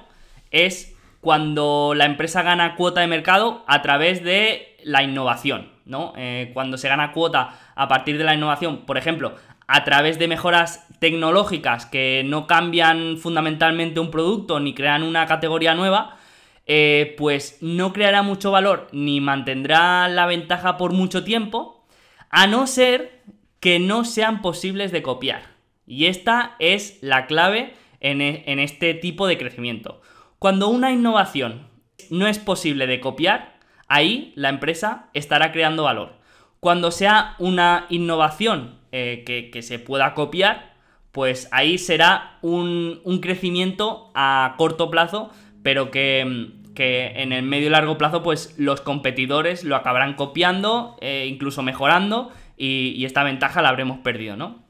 es 0.51 0.95
cuando 1.23 1.95
la 1.97 2.05
empresa 2.05 2.43
gana 2.43 2.77
cuota 2.77 3.01
de 3.01 3.07
mercado 3.07 3.65
a 3.67 3.81
través 3.81 4.23
de 4.23 4.77
la 4.85 5.03
innovación, 5.03 5.73
¿no? 5.87 6.13
Eh, 6.17 6.51
cuando 6.53 6.77
se 6.77 6.89
gana 6.89 7.13
cuota 7.13 7.59
a 7.75 7.89
partir 7.89 8.19
de 8.19 8.25
la 8.25 8.35
innovación, 8.35 8.85
por 8.85 8.99
ejemplo, 8.99 9.35
a 9.67 9.85
través 9.85 10.19
de 10.19 10.29
mejoras 10.29 10.87
tecnológicas 10.99 11.87
que 11.87 12.23
no 12.27 12.47
cambian 12.47 13.17
fundamentalmente 13.17 14.01
un 14.01 14.11
producto 14.11 14.61
ni 14.61 14.75
crean 14.75 15.03
una 15.03 15.27
categoría 15.27 15.75
nueva, 15.75 16.17
eh, 16.67 17.15
pues 17.17 17.59
no 17.63 17.95
creará 17.95 18.21
mucho 18.23 18.51
valor 18.51 18.89
ni 18.93 19.23
mantendrá 19.23 20.09
la 20.09 20.27
ventaja 20.27 20.77
por 20.77 20.93
mucho 20.93 21.25
tiempo, 21.25 21.87
a 22.29 22.47
no 22.47 22.67
ser 22.67 23.23
que 23.61 23.79
no 23.79 24.05
sean 24.05 24.43
posibles 24.43 24.93
de 24.93 25.03
copiar. 25.03 25.43
Y 25.87 26.05
esta 26.05 26.55
es 26.59 26.99
la 27.01 27.27
clave 27.27 27.73
en, 28.01 28.21
e, 28.21 28.45
en 28.47 28.59
este 28.59 28.95
tipo 28.95 29.27
de 29.27 29.39
crecimiento. 29.39 30.01
Cuando 30.39 30.69
una 30.69 30.93
innovación 30.93 31.67
no 32.11 32.27
es 32.27 32.39
posible 32.39 32.87
de 32.87 33.01
copiar, 33.01 33.59
ahí 33.89 34.33
la 34.37 34.49
empresa 34.49 35.09
estará 35.15 35.53
creando 35.53 35.85
valor. 35.85 36.19
Cuando 36.61 36.91
sea 36.91 37.35
una 37.39 37.87
innovación 37.89 38.79
eh, 38.91 39.23
que, 39.53 39.63
se 39.63 39.79
pueda 39.79 40.15
copiar, 40.15 40.75
pues 41.13 41.49
ahí 41.53 41.79
será 41.79 42.39
un, 42.43 43.01
crecimiento 43.23 44.11
a 44.15 44.55
corto 44.59 44.91
plazo, 44.91 45.31
pero 45.63 45.91
que, 45.91 46.21
en 46.21 47.33
el 47.33 47.43
medio 47.43 47.67
y 47.67 47.71
largo 47.71 47.99
plazo, 47.99 48.23
pues 48.23 48.55
los 48.59 48.81
competidores 48.81 49.65
lo 49.65 49.77
acabarán 49.77 50.15
copiando, 50.15 50.97
e 51.01 51.27
incluso 51.27 51.63
mejorando, 51.63 52.31
y, 52.57 53.05
esta 53.05 53.23
ventaja 53.25 53.63
la 53.63 53.69
habremos 53.69 53.99
perdido, 53.99 54.37
¿no? 54.37 54.65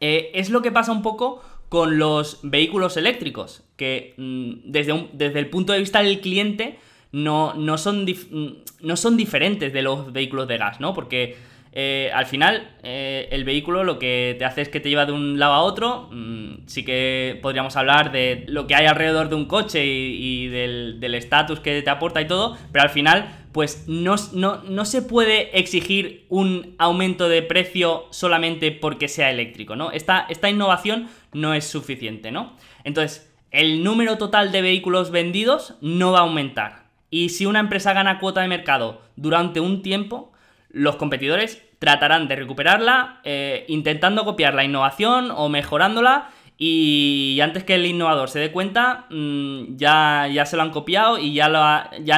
Eh, 0.00 0.32
es 0.34 0.50
lo 0.50 0.62
que 0.62 0.72
pasa 0.72 0.90
un 0.90 1.02
poco 1.02 1.42
con 1.72 1.96
los 1.96 2.40
vehículos 2.42 2.98
eléctricos, 2.98 3.62
que 3.76 4.12
mm, 4.18 4.70
desde, 4.70 5.08
desde 5.14 5.38
el 5.38 5.48
punto 5.48 5.72
de 5.72 5.78
vista 5.78 6.02
del 6.02 6.20
cliente 6.20 6.78
no, 7.12 7.54
no, 7.54 7.78
son 7.78 8.04
mm, 8.04 8.48
no 8.82 8.96
son 8.98 9.16
diferentes 9.16 9.72
de 9.72 9.80
los 9.80 10.12
vehículos 10.12 10.46
de 10.48 10.58
gas, 10.58 10.80
¿no? 10.80 10.92
Porque 10.92 11.34
eh, 11.74 12.10
al 12.12 12.26
final 12.26 12.68
eh, 12.82 13.28
el 13.32 13.44
vehículo 13.44 13.82
lo 13.82 13.98
que 13.98 14.36
te 14.38 14.44
hace 14.44 14.60
es 14.60 14.68
que 14.68 14.78
te 14.78 14.90
lleva 14.90 15.06
de 15.06 15.12
un 15.12 15.38
lado 15.38 15.54
a 15.54 15.62
otro. 15.62 16.08
Mm, 16.12 16.66
sí 16.66 16.84
que 16.84 17.38
podríamos 17.40 17.76
hablar 17.76 18.12
de 18.12 18.44
lo 18.48 18.66
que 18.66 18.74
hay 18.74 18.86
alrededor 18.86 19.30
de 19.30 19.36
un 19.36 19.46
coche 19.46 19.84
y, 19.84 20.48
del 20.48 21.14
estatus 21.14 21.60
que 21.60 21.80
te 21.80 21.90
aporta 21.90 22.20
y 22.20 22.26
todo, 22.26 22.58
pero 22.72 22.82
al 22.82 22.90
final 22.90 23.38
pues 23.52 23.84
no, 23.86 24.16
no, 24.32 24.84
se 24.86 25.02
puede 25.02 25.58
exigir 25.58 26.24
un 26.30 26.74
aumento 26.78 27.28
de 27.28 27.42
precio 27.42 28.06
solamente 28.10 28.72
porque 28.72 29.08
sea 29.08 29.30
eléctrico, 29.30 29.76
¿no? 29.76 29.90
Esta, 29.90 30.26
esta 30.30 30.48
innovación 30.48 31.08
no 31.34 31.52
es 31.52 31.66
suficiente, 31.66 32.30
¿no? 32.30 32.56
Entonces, 32.84 33.30
el 33.50 33.84
número 33.84 34.16
total 34.16 34.52
de 34.52 34.62
vehículos 34.62 35.10
vendidos 35.10 35.74
no 35.82 36.12
va 36.12 36.20
a 36.20 36.22
aumentar. 36.22 36.86
Y 37.10 37.28
si 37.28 37.44
una 37.44 37.60
empresa 37.60 37.92
gana 37.92 38.18
cuota 38.18 38.40
de 38.40 38.48
mercado 38.48 39.02
durante 39.16 39.60
un 39.60 39.82
tiempo, 39.82 40.31
los 40.72 40.96
competidores 40.96 41.62
tratarán 41.78 42.28
de 42.28 42.36
recuperarla 42.36 43.20
eh, 43.24 43.64
intentando 43.68 44.24
copiar 44.24 44.54
la 44.54 44.64
innovación 44.64 45.30
o 45.30 45.48
mejorándola 45.48 46.30
y 46.64 47.40
antes 47.42 47.64
que 47.64 47.74
el 47.74 47.86
innovador 47.86 48.30
se 48.30 48.38
dé 48.38 48.52
cuenta, 48.52 49.06
mm, 49.10 49.76
ya, 49.76 50.28
ya 50.32 50.46
se 50.46 50.56
lo 50.56 50.62
han 50.62 50.70
copiado 50.70 51.18
y 51.18 51.34
ya, 51.34 51.48
lo 51.48 51.58
ya, 52.04 52.16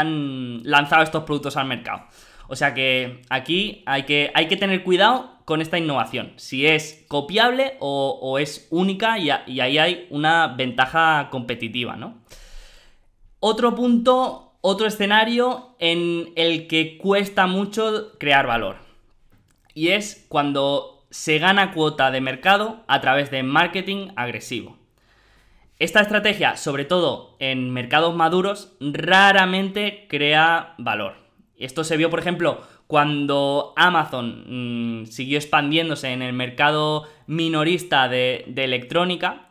han, 0.00 0.62
lanzado 0.62 1.02
estos 1.02 1.24
productos 1.24 1.56
al 1.56 1.66
mercado. 1.66 2.02
O 2.46 2.54
sea 2.54 2.74
que 2.74 3.22
aquí 3.28 3.82
hay 3.86 4.04
que, 4.04 4.30
hay 4.34 4.46
que 4.46 4.56
tener 4.56 4.84
cuidado 4.84 5.32
con 5.44 5.60
esta 5.60 5.78
innovación. 5.78 6.32
Si 6.36 6.64
es 6.64 7.04
copiable 7.08 7.76
o, 7.80 8.38
es 8.38 8.68
única 8.70 9.18
y, 9.18 9.30
y, 9.46 9.58
ahí 9.58 9.78
hay 9.78 10.06
una 10.10 10.46
ventaja 10.48 11.28
competitiva, 11.30 11.96
¿no? 11.96 12.22
Otro 13.40 13.74
punto, 13.74 14.51
otro 14.62 14.86
escenario 14.86 15.74
en 15.78 16.32
el 16.36 16.66
que 16.68 16.96
cuesta 16.96 17.46
mucho 17.46 18.12
crear 18.18 18.46
valor. 18.46 18.76
Y 19.74 19.88
es 19.88 20.24
cuando 20.28 21.04
se 21.10 21.38
gana 21.38 21.72
cuota 21.72 22.10
de 22.10 22.22
mercado 22.22 22.82
a 22.86 23.00
través 23.02 23.30
de 23.30 23.42
marketing 23.42 24.08
agresivo. 24.16 24.78
Esta 25.78 26.00
estrategia, 26.00 26.56
sobre 26.56 26.84
todo 26.84 27.36
en 27.40 27.70
mercados 27.70 28.14
maduros, 28.14 28.76
raramente 28.80 30.06
crea 30.08 30.74
valor. 30.78 31.16
Esto 31.58 31.82
se 31.82 31.96
vio, 31.96 32.08
por 32.08 32.20
ejemplo, 32.20 32.62
cuando 32.86 33.72
Amazon 33.76 35.02
mm, 35.02 35.06
siguió 35.06 35.38
expandiéndose 35.38 36.12
en 36.12 36.22
el 36.22 36.34
mercado 36.34 37.08
minorista 37.26 38.08
de, 38.08 38.44
electrónica, 38.54 39.48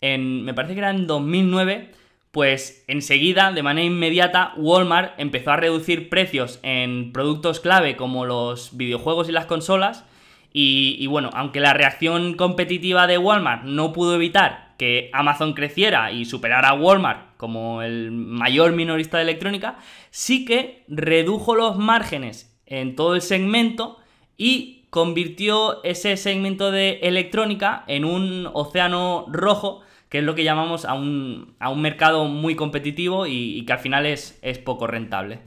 me 0.00 0.54
parece 0.54 0.74
que 0.74 0.80
era 0.80 0.90
en 0.90 1.06
2009, 1.06 1.90
pues 2.34 2.84
enseguida, 2.88 3.52
de 3.52 3.62
manera 3.62 3.86
inmediata, 3.86 4.54
Walmart 4.56 5.14
empezó 5.18 5.52
a 5.52 5.56
reducir 5.56 6.08
precios 6.08 6.58
en 6.64 7.12
productos 7.12 7.60
clave 7.60 7.94
como 7.94 8.26
los 8.26 8.76
videojuegos 8.76 9.28
y 9.28 9.32
las 9.32 9.46
consolas, 9.46 10.04
y, 10.52 11.06
bueno, 11.06 11.30
aunque 11.32 11.60
la 11.60 11.74
reacción 11.74 12.34
competitiva 12.34 13.06
de 13.06 13.18
Walmart 13.18 13.62
no 13.64 13.92
pudo 13.92 14.16
evitar 14.16 14.74
que 14.78 15.10
Amazon 15.12 15.52
creciera 15.52 16.10
y 16.10 16.24
superara 16.24 16.70
a 16.70 16.74
Walmart 16.74 17.36
como 17.36 17.82
el 17.82 18.10
mayor 18.10 18.72
minorista 18.72 19.16
de 19.18 19.22
electrónica, 19.22 19.78
sí 20.10 20.44
que 20.44 20.84
redujo 20.88 21.54
los 21.54 21.76
márgenes 21.76 22.52
en 22.66 22.96
todo 22.96 23.14
el 23.14 23.22
segmento 23.22 23.98
y 24.36 24.86
convirtió 24.90 25.84
ese 25.84 26.16
segmento 26.16 26.72
de 26.72 26.98
electrónica 27.02 27.84
en 27.86 28.04
un 28.04 28.48
océano 28.52 29.26
rojo, 29.28 29.82
que 30.08 30.18
es 30.18 30.24
lo 30.24 30.34
que 30.34 30.44
llamamos 30.44 30.84
a 30.84 30.94
un, 30.94 31.54
mercado 31.76 32.26
muy 32.26 32.54
competitivo 32.54 33.26
y, 33.26 33.64
que 33.66 33.72
al 33.72 33.78
final 33.78 34.06
es, 34.06 34.38
es 34.42 34.58
poco 34.58 34.86
rentable. 34.86 35.40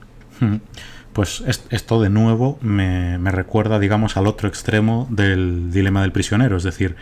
Pues 1.12 1.42
esto 1.70 2.00
de 2.00 2.10
nuevo 2.10 2.58
me, 2.60 3.18
recuerda, 3.30 3.78
digamos, 3.78 4.16
al 4.16 4.26
otro 4.26 4.48
extremo 4.48 5.08
del 5.10 5.72
dilema 5.72 6.02
del 6.02 6.12
prisionero. 6.12 6.56
Es 6.56 6.62
decir, 6.62 6.94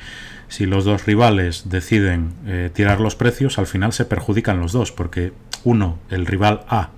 si 0.48 0.64
los 0.64 0.84
dos 0.84 1.04
rivales 1.04 1.68
deciden 1.68 2.32
eh, 2.46 2.70
tirar 2.72 3.00
los 3.00 3.14
precios, 3.14 3.58
al 3.58 3.66
final 3.66 3.92
se 3.92 4.06
perjudican 4.06 4.58
los 4.58 4.72
dos, 4.72 4.90
porque 4.90 5.32
uno, 5.64 5.98
el 6.08 6.24
rival 6.24 6.62
A, 6.68 6.90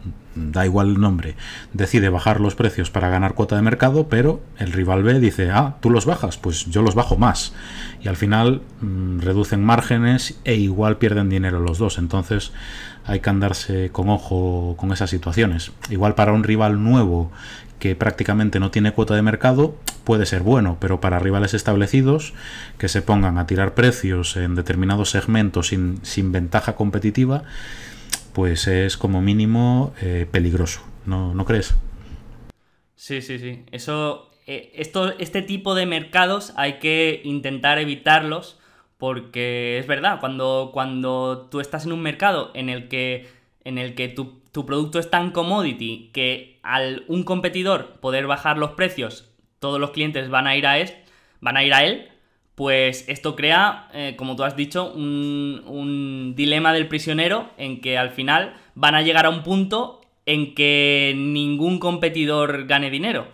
da 0.53 0.65
igual 0.65 0.89
el 0.89 1.01
nombre, 1.01 1.37
decide 1.73 2.09
bajar 2.09 2.41
los 2.41 2.55
precios 2.55 2.91
para 2.91 3.09
ganar 3.09 3.35
cuota 3.35 3.57
de 3.57 3.63
mercado, 3.63 4.09
pero 4.09 4.41
el 4.59 4.73
rival 4.73 5.03
B 5.03 5.21
dice, 5.21 5.51
ah, 5.51 5.77
tú 5.81 5.91
los 5.91 6.07
bajas, 6.07 6.39
pues 6.39 6.67
yo 6.67 6.83
los 6.83 6.95
bajo 6.95 7.17
más. 7.17 7.53
Y 8.01 8.09
al 8.09 8.17
final 8.17 8.63
mm, 8.81 9.21
reducen 9.21 9.65
márgenes 9.65 10.39
e 10.45 10.55
igual 10.55 10.99
pierden 10.99 11.29
dinero 11.29 11.61
los 11.61 11.79
dos. 11.79 11.99
Entonces 11.99 12.53
hay 13.05 13.21
que 13.21 13.31
andarse 13.31 13.91
con 13.91 14.09
ojo 14.09 14.75
con 14.77 14.93
esas 14.93 15.11
situaciones. 15.11 15.73
Igual 15.91 16.15
para 16.15 16.33
un 16.33 16.45
rival 16.45 16.83
nuevo 16.83 17.31
que 17.79 17.95
prácticamente 17.95 18.61
no 18.61 18.71
tiene 18.71 18.93
cuota 18.93 19.15
de 19.15 19.23
mercado 19.23 19.77
puede 20.05 20.27
ser 20.27 20.43
bueno, 20.43 20.79
pero 20.81 21.01
para 21.01 21.19
rivales 21.19 21.55
establecidos 21.55 22.35
que 22.77 22.89
se 22.89 23.03
pongan 23.03 23.39
a 23.39 23.47
tirar 23.47 23.75
precios 23.75 24.37
en 24.37 24.55
determinados 24.55 25.11
segmentos 25.11 25.69
sin, 25.69 26.01
sin 26.03 26.33
ventaja 26.33 26.75
competitiva, 26.75 27.45
pues 28.39 28.69
es 28.69 28.97
como 28.97 29.21
mínimo 29.21 29.93
eh, 30.01 30.25
peligroso, 30.31 30.81
¿no, 31.07 31.35
¿no 31.35 31.45
crees? 31.45 31.75
Sí, 32.95 33.21
sí, 33.21 33.37
sí. 33.41 33.65
Eso, 33.73 34.31
eh, 34.47 34.71
esto, 34.77 35.13
este 35.19 35.43
tipo 35.43 35.75
de 35.75 35.87
mercados 35.87 36.53
hay 36.55 36.75
que 36.75 37.21
intentar 37.25 37.81
evitarlos 37.81 38.61
porque 38.97 39.81
es 39.81 39.89
verdad, 39.89 40.21
cuando, 40.21 40.71
cuando 40.73 41.49
tú 41.51 41.59
estás 41.59 41.85
en 41.85 41.91
un 41.91 42.01
mercado 42.01 42.53
en 42.55 42.69
el 42.69 42.87
que, 42.87 43.27
en 43.65 43.77
el 43.77 43.97
que 43.97 44.09
tu, 44.09 44.41
producto 44.53 45.01
es 45.01 45.11
tan 45.11 45.33
commodity 45.33 46.11
que 46.13 46.61
al 46.63 47.05
un 47.09 47.25
competidor 47.25 47.99
poder 47.99 48.29
bajar 48.29 48.57
los 48.57 48.71
precios, 48.71 49.29
todos 49.59 49.81
los 49.81 49.91
clientes 49.91 50.31
van 50.31 50.47
a 50.47 50.55
ir 50.55 50.69
a 50.69 50.79
él, 50.79 50.95
van 51.41 51.57
a 51.57 51.65
ir 51.65 51.75
a 51.75 51.85
él 51.85 52.09
pues 52.59 53.05
esto 53.07 53.37
crea, 53.37 53.89
eh, 53.95 54.15
como 54.17 54.35
tú 54.35 54.43
has 54.43 54.57
dicho, 54.57 54.93
un, 54.93 56.35
dilema 56.35 56.73
del 56.73 56.89
prisionero 56.89 57.51
en 57.57 57.81
que 57.81 57.97
al 57.97 58.11
final 58.11 58.57
van 58.75 58.97
a 58.97 59.03
llegar 59.03 59.27
a 59.27 59.31
un 59.31 59.45
punto 59.45 60.01
en 60.27 60.57
que 60.57 61.15
ningún 61.17 61.79
competidor 61.79 62.67
gane 62.67 62.91
dinero. 62.91 63.29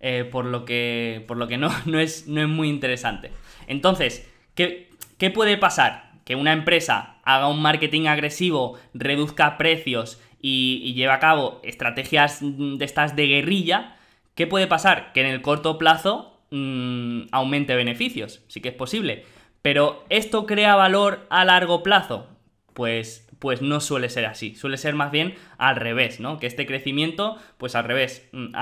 Eh, 0.00 0.28
por 0.30 0.44
lo 0.44 0.66
que, 0.66 1.24
por 1.26 1.38
lo 1.38 1.48
que 1.48 1.56
no, 1.56 1.70
no, 1.86 1.98
es, 1.98 2.28
no 2.28 2.42
es 2.42 2.48
muy 2.48 2.68
interesante. 2.68 3.30
Entonces, 3.66 4.30
¿qué, 4.54 4.90
¿qué 5.16 5.30
puede 5.30 5.56
pasar? 5.56 6.12
Que 6.26 6.36
una 6.36 6.52
empresa 6.52 7.16
haga 7.24 7.48
un 7.48 7.62
marketing 7.62 8.08
agresivo, 8.08 8.78
reduzca 8.92 9.56
precios 9.56 10.20
y 10.38 10.92
lleve 10.92 11.12
a 11.12 11.18
cabo 11.18 11.62
estrategias 11.64 12.40
de 12.42 12.84
estas 12.84 13.16
de 13.16 13.26
guerrilla. 13.26 13.96
¿Qué 14.34 14.46
puede 14.46 14.66
pasar? 14.66 15.14
Que 15.14 15.22
en 15.22 15.28
el 15.28 15.40
corto 15.40 15.78
plazo 15.78 16.35
mmm, 16.50 17.22
aumente 17.32 17.74
beneficios. 17.74 18.42
Sí 18.48 18.60
que 18.60 18.70
es 18.70 18.74
posible. 18.74 19.24
Pero 19.62 20.04
¿esto 20.08 20.46
crea 20.46 20.76
valor 20.76 21.26
a 21.30 21.44
largo 21.44 21.82
plazo? 21.82 22.28
Pues 22.74 23.26
pues 23.38 23.62
no 23.62 23.80
suele 23.80 24.08
ser 24.08 24.26
así. 24.26 24.54
Suele 24.54 24.76
ser 24.76 24.94
más 24.94 25.10
bien 25.10 25.34
al 25.58 25.76
revés, 25.76 26.20
¿no? 26.20 26.38
Que 26.38 26.46
este 26.46 26.66
crecimiento, 26.66 27.36
pues 27.58 27.74
al 27.74 27.84
revés, 27.84 28.28
mm, 28.32 28.54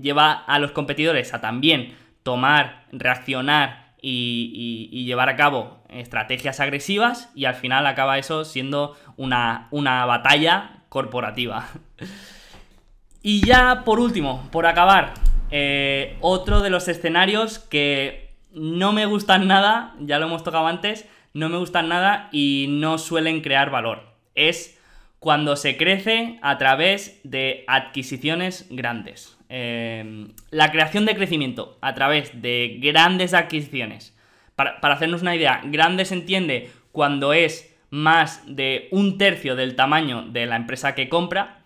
lleva 0.00 0.32
a 0.32 0.58
los 0.58 0.72
competidores 0.72 1.32
a 1.34 1.40
también 1.40 1.94
tomar, 2.22 2.86
reaccionar 2.92 3.94
y, 4.02 5.04
llevar 5.04 5.28
a 5.28 5.36
cabo 5.36 5.82
estrategias 5.88 6.60
agresivas 6.60 7.30
y 7.34 7.46
al 7.46 7.54
final 7.54 7.86
acaba 7.86 8.18
eso 8.18 8.44
siendo 8.44 8.96
una, 9.16 9.68
una 9.70 10.04
batalla 10.06 10.82
corporativa. 10.88 11.68
y 13.22 13.44
ya 13.44 13.82
por 13.84 14.00
último, 14.00 14.48
por 14.52 14.66
acabar, 14.66 15.14
eh, 15.50 16.16
otro 16.20 16.60
de 16.60 16.70
los 16.70 16.88
escenarios 16.88 17.58
que 17.58 18.30
no 18.52 18.92
me 18.92 19.06
gustan 19.06 19.46
nada, 19.46 19.94
ya 20.00 20.18
lo 20.18 20.26
hemos 20.26 20.44
tocado 20.44 20.66
antes, 20.66 21.06
no 21.34 21.48
me 21.48 21.58
gustan 21.58 21.88
nada 21.88 22.28
y 22.32 22.66
no 22.68 22.98
suelen 22.98 23.40
crear 23.40 23.70
valor 23.70 24.10
es 24.34 24.78
cuando 25.18 25.56
se 25.56 25.76
crece 25.76 26.38
a 26.42 26.56
través 26.56 27.20
de 27.24 27.64
adquisiciones 27.66 28.66
grandes. 28.70 29.36
Eh, 29.48 30.28
la 30.50 30.70
creación 30.70 31.04
de 31.04 31.14
crecimiento 31.14 31.76
a 31.82 31.94
través 31.94 32.40
de 32.40 32.78
grandes 32.80 33.34
adquisiciones. 33.34 34.16
Para, 34.54 34.78
hacernos 34.82 35.22
una 35.22 35.36
idea, 35.36 35.60
grande 35.64 36.04
se 36.04 36.14
entiende 36.14 36.70
cuando 36.92 37.32
es 37.32 37.74
más 37.90 38.42
de 38.46 38.88
un 38.92 39.18
tercio 39.18 39.56
del 39.56 39.74
tamaño 39.74 40.22
de 40.22 40.46
la 40.46 40.56
empresa 40.56 40.94
que 40.94 41.08
compra, 41.08 41.58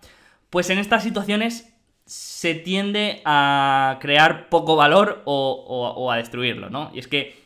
pues 0.49 0.69
en 0.69 0.79
estas 0.79 1.03
situaciones 1.03 1.74
se 2.05 2.53
tiende 2.53 3.21
a 3.25 3.97
crear 3.99 4.49
poco 4.49 4.75
valor 4.75 5.23
o, 5.25 6.11
a 6.11 6.17
destruirlo, 6.17 6.69
¿no? 6.69 6.91
Y 6.93 6.99
es 6.99 7.07
que 7.07 7.43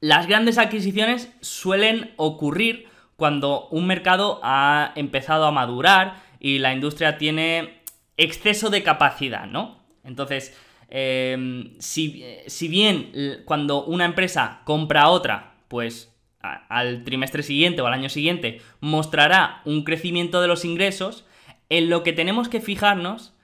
las 0.00 0.26
grandes 0.26 0.58
adquisiciones 0.58 1.30
suelen 1.40 2.12
ocurrir 2.16 2.88
cuando 3.16 3.68
un 3.68 3.86
mercado 3.86 4.40
ha 4.42 4.92
empezado 4.96 5.46
a 5.46 5.52
madurar 5.52 6.20
y 6.40 6.58
la 6.58 6.72
industria 6.72 7.16
tiene 7.16 7.80
exceso 8.16 8.70
de 8.70 8.82
capacidad, 8.82 9.46
¿no? 9.46 9.78
Entonces, 10.04 10.56
em, 10.88 11.74
si, 11.78 12.68
bien 12.68 13.42
cuando 13.44 13.84
una 13.84 14.04
empresa 14.04 14.62
compra 14.64 15.08
otra, 15.08 15.54
pues 15.68 16.12
al 16.40 17.04
trimestre 17.04 17.42
siguiente 17.42 17.82
o 17.82 17.86
al 17.86 17.94
año 17.94 18.08
siguiente 18.08 18.60
mostrará 18.80 19.62
un 19.64 19.84
crecimiento 19.84 20.40
de 20.40 20.48
los 20.48 20.64
ingresos, 20.64 21.24
en 21.68 21.90
lo 21.90 22.02
que 22.02 22.12
tenemos 22.12 22.48
que 22.48 22.60
fijarnos 22.60 23.35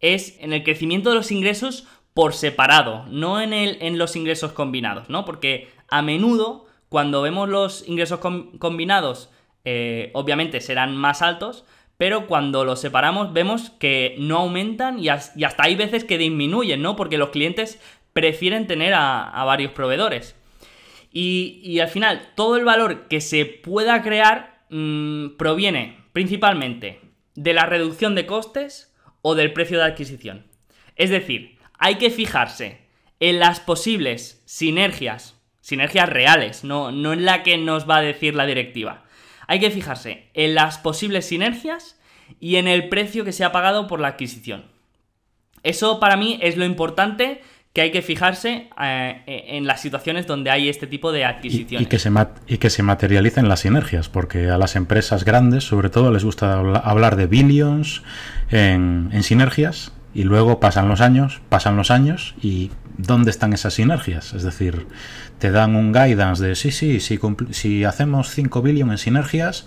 es 0.00 0.36
en 0.40 0.52
el 0.52 0.62
crecimiento 0.62 1.10
de 1.10 1.16
los 1.16 1.30
ingresos 1.30 1.86
por 2.14 2.32
separado, 2.32 3.04
no 3.10 3.40
en, 3.40 3.52
el, 3.52 3.78
en 3.80 3.98
los 3.98 4.16
ingresos 4.16 4.52
combinados, 4.52 5.10
¿no? 5.10 5.24
Porque 5.24 5.68
a 5.88 6.02
menudo 6.02 6.66
cuando 6.88 7.22
vemos 7.22 7.48
los 7.48 7.86
ingresos 7.88 8.20
combinados, 8.20 9.30
eh, 9.64 10.10
obviamente 10.14 10.60
serán 10.60 10.96
más 10.96 11.20
altos, 11.22 11.64
pero 11.98 12.26
cuando 12.26 12.64
los 12.64 12.80
separamos 12.80 13.32
vemos 13.32 13.70
que 13.70 14.14
no 14.18 14.38
aumentan 14.38 14.98
y, 14.98 15.08
hasta 15.08 15.64
hay 15.64 15.74
veces 15.74 16.04
que 16.04 16.18
disminuyen, 16.18 16.82
¿no? 16.82 16.94
Porque 16.94 17.18
los 17.18 17.30
clientes 17.30 17.80
prefieren 18.12 18.66
tener 18.66 18.94
a, 18.94 19.42
varios 19.44 19.72
proveedores. 19.72 20.36
Y, 21.12 21.78
al 21.80 21.88
final, 21.88 22.32
todo 22.34 22.56
el 22.56 22.64
valor 22.64 23.08
que 23.08 23.20
se 23.20 23.46
pueda 23.46 24.02
crear 24.02 24.64
mm, 24.70 25.36
proviene 25.38 25.98
principalmente 26.12 27.00
de 27.34 27.54
la 27.54 27.66
reducción 27.66 28.14
de 28.14 28.26
costes 28.26 28.94
o 29.28 29.34
del 29.34 29.52
precio 29.52 29.78
de 29.78 29.84
adquisición. 29.84 30.46
Es 30.94 31.10
decir, 31.10 31.58
hay 31.80 31.96
que 31.96 32.10
fijarse 32.10 32.78
en 33.18 33.40
las 33.40 33.58
posibles 33.58 34.40
sinergias 34.44 35.36
sinergias 35.66 36.08
reales, 36.08 36.62
no, 36.62 36.92
no 36.92 37.12
en 37.12 37.24
la 37.24 37.42
que 37.42 37.58
nos 37.58 37.90
va 37.90 37.96
a 37.96 38.00
decir 38.00 38.36
la 38.36 38.46
directiva. 38.46 39.02
Hay 39.48 39.58
que 39.58 39.72
fijarse 39.72 40.30
en 40.32 40.54
las 40.54 40.78
posibles 40.78 41.26
sinergias 41.26 42.00
y 42.38 42.54
en 42.54 42.68
el 42.68 42.88
precio 42.88 43.24
que 43.24 43.32
se 43.32 43.42
ha 43.42 43.50
pagado 43.50 43.88
por 43.88 43.98
la 43.98 44.06
adquisición. 44.06 44.66
Eso 45.64 45.98
para 45.98 46.16
mí 46.16 46.38
es 46.40 46.56
lo 46.56 46.64
importante 46.64 47.42
que 47.76 47.82
hay 47.82 47.90
que 47.90 48.00
fijarse 48.00 48.70
eh, 48.80 49.22
en 49.26 49.66
las 49.66 49.82
situaciones 49.82 50.26
donde 50.26 50.48
hay 50.48 50.70
este 50.70 50.86
tipo 50.86 51.12
de 51.12 51.26
adquisiciones. 51.26 51.86
Y, 51.86 51.90
que 51.90 51.98
se 51.98 52.10
y, 52.46 52.56
que 52.56 52.70
se 52.70 52.82
materialicen 52.82 53.50
las 53.50 53.60
sinergias, 53.60 54.08
porque 54.08 54.48
a 54.48 54.56
las 54.56 54.76
empresas 54.76 55.26
grandes, 55.26 55.64
sobre 55.64 55.90
todo, 55.90 56.10
les 56.10 56.24
gusta 56.24 56.54
hablar 56.54 57.16
de 57.16 57.26
billions 57.26 58.02
en, 58.50 59.10
en 59.12 59.22
sinergias, 59.22 59.92
y 60.14 60.22
luego 60.22 60.58
pasan 60.58 60.88
los 60.88 61.02
años, 61.02 61.42
pasan 61.50 61.76
los 61.76 61.90
años, 61.90 62.34
y 62.40 62.70
¿dónde 62.96 63.30
están 63.30 63.52
esas 63.52 63.74
sinergias? 63.74 64.32
Es 64.32 64.42
decir, 64.42 64.86
te 65.38 65.50
dan 65.50 65.76
un 65.76 65.92
guidance 65.92 66.42
de 66.42 66.54
sí, 66.54 66.70
sí, 66.70 66.98
si, 66.98 67.20
si 67.50 67.84
hacemos 67.84 68.30
5 68.30 68.62
billion 68.62 68.90
en 68.90 68.96
sinergias, 68.96 69.66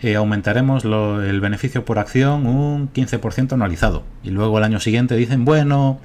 eh, 0.00 0.16
aumentaremos 0.16 0.86
el 0.86 1.40
beneficio 1.42 1.84
por 1.84 1.98
acción 1.98 2.46
un 2.46 2.90
15% 2.94 3.52
anualizado. 3.52 4.04
Y 4.22 4.30
luego 4.30 4.56
el 4.56 4.64
año 4.64 4.80
siguiente 4.80 5.16
dicen, 5.16 5.44
bueno, 5.44 6.00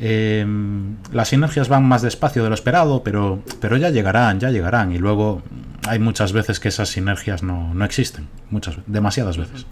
em, 0.00 0.96
las 1.12 1.28
sinergias 1.28 1.68
van 1.68 1.84
más 1.84 2.02
despacio 2.02 2.42
de 2.42 2.48
lo 2.48 2.54
esperado, 2.54 3.02
pero, 3.02 3.42
pero 3.60 3.76
ya 3.76 3.90
llegarán, 3.90 4.40
ya 4.40 4.50
llegarán. 4.50 4.92
Y 4.92 4.98
luego 4.98 5.42
hay 5.88 5.98
muchas 5.98 6.32
veces 6.32 6.60
que 6.60 6.68
esas 6.68 6.88
sinergias 6.88 7.42
no, 7.42 7.74
no 7.74 7.84
existen, 7.84 8.28
muchas, 8.50 8.76
demasiadas 8.86 9.36
veces. 9.36 9.66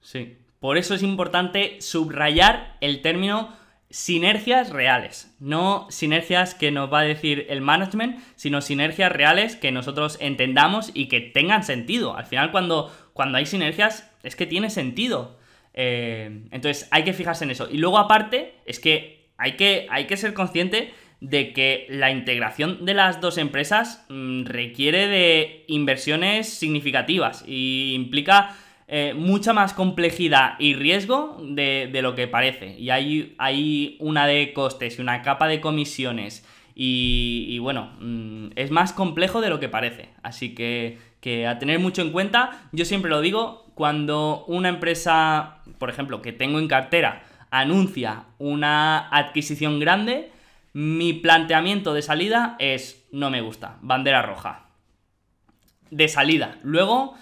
Sí, 0.00 0.38
por 0.58 0.76
eso 0.76 0.94
es 0.94 1.02
importante 1.02 1.80
subrayar 1.80 2.76
el 2.80 3.00
término 3.00 3.54
sinergias 3.90 4.70
reales, 4.70 5.34
no 5.40 5.86
sinergias 5.90 6.54
que 6.54 6.70
nos 6.70 6.92
va 6.92 7.00
a 7.00 7.04
decir 7.04 7.46
el 7.48 7.60
management, 7.60 8.20
sino 8.36 8.60
sinergias 8.60 9.10
reales 9.10 9.56
que 9.56 9.72
nosotros 9.72 10.16
entendamos 10.20 10.92
y 10.94 11.06
que 11.06 11.20
tengan 11.20 11.64
sentido. 11.64 12.16
Al 12.16 12.26
final, 12.26 12.52
cuando, 12.52 12.94
cuando 13.12 13.38
hay 13.38 13.46
sinergias, 13.46 14.08
es 14.22 14.36
que 14.36 14.46
tiene 14.46 14.70
sentido. 14.70 15.38
Eh, 15.74 16.44
entonces, 16.52 16.88
hay 16.92 17.02
que 17.02 17.12
fijarse 17.12 17.44
en 17.44 17.50
eso. 17.50 17.68
Y 17.70 17.78
luego, 17.78 17.98
aparte, 17.98 18.54
es 18.64 18.78
que 18.78 19.19
hay 19.40 19.52
que, 19.52 19.86
hay 19.90 20.06
que 20.06 20.18
ser 20.18 20.34
consciente 20.34 20.92
de 21.20 21.52
que 21.52 21.86
la 21.88 22.10
integración 22.10 22.84
de 22.84 22.94
las 22.94 23.20
dos 23.20 23.38
empresas 23.38 24.04
mm, 24.10 24.44
requiere 24.44 25.08
de 25.08 25.64
inversiones 25.66 26.48
significativas 26.48 27.42
y 27.46 27.94
implica 27.94 28.54
eh, 28.86 29.14
mucha 29.14 29.52
más 29.54 29.72
complejidad 29.72 30.54
y 30.58 30.74
riesgo 30.74 31.38
de, 31.42 31.90
lo 32.02 32.14
que 32.14 32.28
parece. 32.28 32.78
Y 32.78 32.90
hay, 32.90 33.34
hay, 33.38 33.96
una 33.98 34.26
de 34.26 34.52
costes 34.52 34.98
y 34.98 35.02
una 35.02 35.22
capa 35.22 35.48
de 35.48 35.60
comisiones. 35.60 36.46
Y, 36.74 37.58
bueno, 37.60 37.92
mm, 38.00 38.48
es 38.56 38.70
más 38.70 38.92
complejo 38.92 39.40
de 39.40 39.50
lo 39.50 39.60
que 39.60 39.68
parece. 39.68 40.08
Así 40.22 40.54
que, 40.54 40.98
que 41.20 41.46
a 41.46 41.58
tener 41.58 41.78
mucho 41.78 42.02
en 42.02 42.10
cuenta, 42.10 42.62
yo 42.72 42.84
siempre 42.84 43.10
lo 43.10 43.20
digo, 43.20 43.70
cuando 43.74 44.44
una 44.48 44.70
empresa, 44.70 45.58
por 45.78 45.90
ejemplo, 45.90 46.20
que 46.20 46.32
tengo 46.32 46.58
en 46.58 46.68
cartera, 46.68 47.22
anuncia 47.50 48.24
una 48.38 49.08
adquisición 49.08 49.80
grande, 49.80 50.30
mi 50.72 51.12
planteamiento 51.12 51.94
de 51.94 52.02
salida 52.02 52.56
es 52.58 53.04
no 53.12 53.30
me 53.30 53.40
gusta, 53.40 53.76
bandera 53.82 54.22
roja. 54.22 54.66
De 55.90 56.06
salida. 56.08 56.56
Luego 56.62 57.14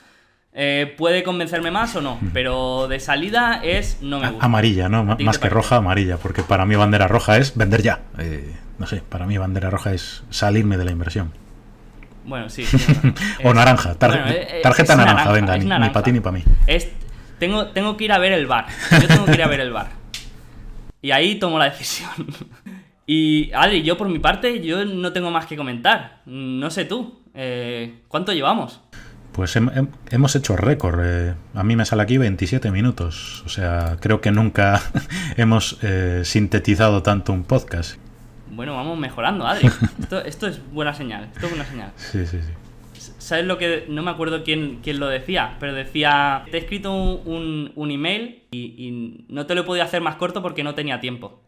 eh, 0.52 0.94
puede 0.98 1.22
convencerme 1.22 1.70
más 1.70 1.94
o 1.96 2.02
no, 2.02 2.18
pero 2.32 2.88
de 2.88 3.00
salida 3.00 3.60
es 3.62 3.98
no 4.02 4.18
me 4.18 4.28
gusta. 4.30 4.44
Amarilla, 4.44 4.88
¿no? 4.88 5.04
más 5.04 5.38
que 5.38 5.48
roja, 5.48 5.76
amarilla, 5.76 6.16
porque 6.16 6.42
para 6.42 6.66
mí 6.66 6.76
bandera 6.76 7.08
roja 7.08 7.38
es 7.38 7.56
vender 7.56 7.82
ya. 7.82 8.00
Eh, 8.18 8.54
no 8.78 8.86
sé, 8.86 9.02
para 9.08 9.26
mí 9.26 9.38
bandera 9.38 9.70
roja 9.70 9.94
es 9.94 10.24
salirme 10.30 10.76
de 10.76 10.84
la 10.84 10.90
inversión. 10.90 11.32
Bueno, 12.24 12.50
sí. 12.50 12.66
o 13.44 13.54
naranja, 13.54 13.94
tarjeta 13.94 14.96
naranja, 14.96 15.32
venga, 15.32 15.56
ni, 15.56 15.90
para 15.90 16.02
ti 16.02 16.12
ni 16.12 16.20
para 16.20 16.36
mí. 16.36 16.44
tengo, 17.38 17.68
tengo 17.68 17.96
que 17.96 18.04
ir 18.04 18.12
a 18.12 18.18
ver 18.18 18.32
el 18.32 18.46
bar. 18.46 18.66
Yo 18.90 19.08
tengo 19.08 19.24
que 19.24 19.32
ir 19.32 19.42
a 19.42 19.48
ver 19.48 19.60
el 19.60 19.72
bar. 19.72 19.88
Y 21.00 21.10
ahí 21.10 21.36
tomo 21.36 21.58
la 21.58 21.66
decisión. 21.66 22.10
y 23.06 23.50
Adri, 23.52 23.82
yo 23.82 23.96
por 23.96 24.08
mi 24.08 24.18
parte, 24.18 24.60
yo 24.60 24.84
no 24.84 25.12
tengo 25.12 25.30
más 25.30 25.46
que 25.46 25.56
comentar. 25.56 26.22
No 26.26 26.70
sé 26.70 26.84
tú, 26.84 27.22
eh, 27.34 28.00
¿cuánto 28.08 28.32
llevamos? 28.32 28.80
Pues 29.32 29.56
hemos 30.10 30.34
hecho 30.34 30.56
récord. 30.56 31.00
Eh, 31.04 31.34
a 31.54 31.62
mí 31.62 31.76
me 31.76 31.84
sale 31.84 32.02
aquí 32.02 32.18
27 32.18 32.72
minutos. 32.72 33.44
O 33.46 33.48
sea, 33.48 33.96
creo 34.00 34.20
que 34.20 34.32
nunca 34.32 34.82
hemos 35.36 35.78
eh, 35.82 36.22
sintetizado 36.24 37.02
tanto 37.04 37.32
un 37.32 37.44
podcast. 37.44 37.98
Bueno, 38.50 38.74
vamos 38.74 38.98
mejorando, 38.98 39.46
Adri. 39.46 39.70
Esto, 40.26 40.48
es 40.48 40.60
buena 40.72 40.92
señal. 40.92 41.28
Esto 41.32 41.46
es 41.46 41.50
buena 41.50 41.64
señal. 41.64 41.92
Sí, 41.96 42.26
sí, 42.26 42.38
sí. 42.42 42.52
¿Sabes 43.28 43.44
lo 43.44 43.58
que.? 43.58 43.84
No 43.90 44.02
me 44.02 44.10
acuerdo 44.10 44.42
quién, 44.42 44.78
quién 44.82 44.98
lo 44.98 45.06
decía, 45.06 45.58
pero 45.60 45.74
decía. 45.74 46.44
Te 46.50 46.56
he 46.56 46.60
escrito 46.60 46.94
un, 46.94 47.72
un 47.74 47.90
email 47.90 48.44
y, 48.50 48.58
y, 48.58 49.26
no 49.28 49.44
te 49.44 49.54
lo 49.54 49.60
he 49.60 49.64
podido 49.64 49.84
hacer 49.84 50.00
más 50.00 50.16
corto 50.16 50.40
porque 50.40 50.64
no 50.64 50.74
tenía 50.74 50.98
tiempo. 50.98 51.42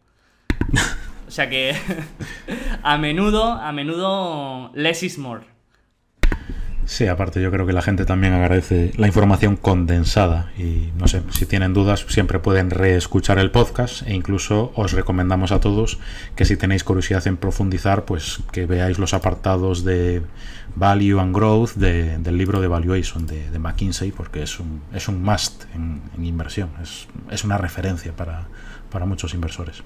O 1.27 1.33
sea 1.33 1.49
que. 1.49 1.73
a 2.83 2.97
menudo, 2.97 3.53
a 3.53 3.71
menudo. 3.71 4.69
Less 4.75 5.01
is 5.01 5.17
more. 5.17 5.45
Sí, 6.85 7.07
aparte 7.07 7.41
yo 7.41 7.51
creo 7.51 7.65
que 7.65 7.73
la 7.73 7.81
gente 7.81 8.05
también 8.05 8.33
agradece 8.33 8.91
la 8.97 9.07
información 9.07 9.55
condensada 9.55 10.51
y 10.57 10.91
no 10.97 11.07
sé, 11.07 11.21
si 11.29 11.45
tienen 11.45 11.73
dudas 11.73 12.05
siempre 12.09 12.39
pueden 12.39 12.69
reescuchar 12.69 13.39
el 13.39 13.49
podcast 13.49 14.05
e 14.07 14.13
incluso 14.13 14.73
os 14.75 14.91
recomendamos 14.91 15.51
a 15.53 15.61
todos 15.61 15.99
que 16.35 16.43
si 16.43 16.57
tenéis 16.57 16.83
curiosidad 16.83 17.25
en 17.27 17.37
profundizar 17.37 18.03
pues 18.03 18.39
que 18.51 18.65
veáis 18.65 18.99
los 18.99 19.13
apartados 19.13 19.85
de 19.85 20.23
Value 20.75 21.19
and 21.19 21.35
Growth 21.35 21.71
del 21.73 22.37
libro 22.37 22.61
de 22.61 22.67
Valuation 22.67 23.27
de, 23.27 23.59
McKinsey 23.59 24.11
porque 24.11 24.43
es 24.43 24.59
un, 24.59 24.81
es 24.93 25.07
un 25.07 25.21
must 25.23 25.65
en, 25.75 26.01
inversión, 26.23 26.69
es, 26.81 27.07
es, 27.29 27.43
una 27.43 27.57
referencia 27.57 28.15
para, 28.15 28.47
para 28.89 29.05
muchos 29.05 29.33
inversores. 29.33 29.83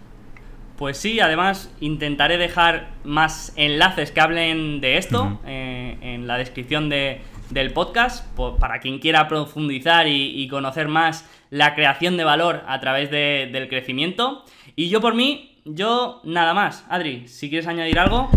Pues 0.77 0.97
sí, 0.97 1.21
además 1.21 1.73
intentaré 1.79 2.37
dejar 2.37 2.89
más 3.05 3.53
enlaces 3.55 4.11
que 4.11 4.19
hablen 4.19 4.81
de 4.81 4.97
esto 4.97 5.39
eh, 5.45 5.97
en 6.01 6.27
la 6.27 6.37
descripción 6.37 6.89
del 6.89 7.71
podcast, 7.73 8.25
para 8.59 8.79
quien 8.79 8.99
quiera 8.99 9.29
profundizar 9.29 10.05
y, 10.07 10.45
conocer 10.49 10.89
más 10.89 11.25
la 11.49 11.75
creación 11.75 12.17
de 12.17 12.25
valor 12.25 12.63
a 12.67 12.81
través 12.81 13.09
del 13.09 13.69
crecimiento. 13.69 14.43
Y 14.75 14.89
yo 14.89 14.99
por 14.99 15.15
mí, 15.15 15.61
yo 15.63 16.19
nada 16.25 16.53
más. 16.53 16.85
Adri, 16.89 17.27
si 17.29 17.49
quieres 17.49 17.67
añadir 17.67 17.97
algo. 17.97 18.29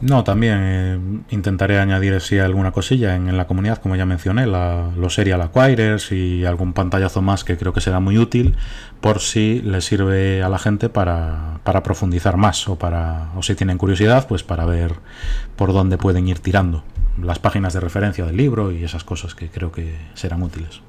No, 0.00 0.24
también 0.24 0.58
eh, 0.60 0.98
intentaré 1.30 1.78
añadir 1.78 2.20
si 2.20 2.38
alguna 2.38 2.70
cosilla 2.70 3.16
en, 3.16 3.34
la 3.34 3.46
comunidad, 3.46 3.78
como 3.78 3.96
ya 3.96 4.04
mencioné, 4.04 4.46
la, 4.46 4.90
los 4.94 5.14
serial 5.14 5.40
acquirers 5.40 6.12
y 6.12 6.44
algún 6.44 6.74
pantallazo 6.74 7.22
más 7.22 7.44
que 7.44 7.56
creo 7.56 7.72
que 7.72 7.80
será 7.80 7.98
muy 7.98 8.18
útil 8.18 8.56
por 9.00 9.20
si 9.20 9.62
les 9.62 9.86
sirve 9.86 10.42
a 10.42 10.50
la 10.50 10.58
gente 10.58 10.90
para, 10.90 11.60
para 11.64 11.82
profundizar 11.82 12.36
más 12.36 12.68
o, 12.68 12.78
para, 12.78 13.30
o 13.36 13.42
si 13.42 13.54
tienen 13.54 13.78
curiosidad, 13.78 14.28
pues 14.28 14.42
para 14.42 14.66
ver 14.66 14.92
por 15.56 15.72
dónde 15.72 15.96
pueden 15.96 16.28
ir 16.28 16.40
tirando 16.40 16.84
las 17.22 17.38
páginas 17.38 17.72
de 17.72 17.80
referencia 17.80 18.26
del 18.26 18.36
libro 18.36 18.72
y 18.72 18.84
esas 18.84 19.02
cosas 19.02 19.34
que 19.34 19.48
creo 19.48 19.72
que 19.72 19.96
serán 20.12 20.42
útiles. 20.42 20.82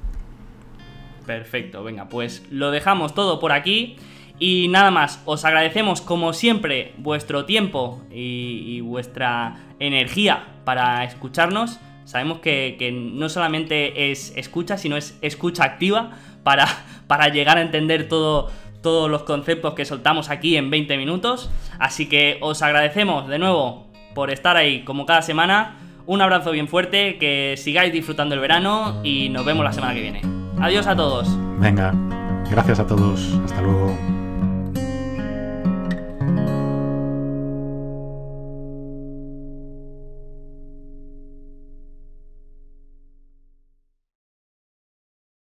Perfecto, 1.24 1.82
venga, 1.82 2.10
pues 2.10 2.44
lo 2.50 2.70
dejamos 2.70 3.14
todo 3.14 3.40
por 3.40 3.52
aquí. 3.52 3.96
Y 4.38 4.68
nada 4.68 4.90
más, 4.90 5.20
os 5.24 5.44
agradecemos 5.44 6.00
como 6.00 6.32
siempre 6.32 6.94
vuestro 6.98 7.44
tiempo 7.44 8.02
y, 8.10 8.80
vuestra 8.80 9.56
energía 9.80 10.46
para 10.64 11.04
escucharnos. 11.04 11.78
Sabemos 12.04 12.38
que, 12.38 12.76
no 12.92 13.28
solamente 13.28 14.10
es 14.10 14.32
escucha, 14.36 14.78
sino 14.78 14.96
es 14.96 15.18
escucha 15.22 15.64
activa 15.64 16.12
para, 16.42 16.66
para 17.06 17.28
llegar 17.28 17.58
a 17.58 17.62
entender 17.62 18.08
todo, 18.08 18.50
todos 18.82 19.10
los 19.10 19.24
conceptos 19.24 19.74
que 19.74 19.84
soltamos 19.84 20.30
aquí 20.30 20.56
en 20.56 20.70
20 20.70 20.96
minutos. 20.96 21.50
Así 21.78 22.08
que 22.08 22.38
os 22.40 22.62
agradecemos 22.62 23.28
de 23.28 23.38
nuevo 23.38 23.88
por 24.14 24.30
estar 24.30 24.56
ahí 24.56 24.84
como 24.84 25.04
cada 25.04 25.22
semana. 25.22 25.76
Un 26.06 26.22
abrazo 26.22 26.52
bien 26.52 26.68
fuerte, 26.68 27.18
que 27.18 27.54
sigáis 27.58 27.92
disfrutando 27.92 28.34
el 28.34 28.40
verano 28.40 29.00
y 29.04 29.28
nos 29.28 29.44
vemos 29.44 29.64
la 29.64 29.72
semana 29.72 29.94
que 29.94 30.00
viene. 30.00 30.22
Adiós 30.60 30.86
a 30.86 30.96
todos. 30.96 31.28
Venga, 31.58 31.92
gracias 32.50 32.80
a 32.80 32.86
todos. 32.86 33.38
Hasta 33.44 33.60
luego. 33.60 34.17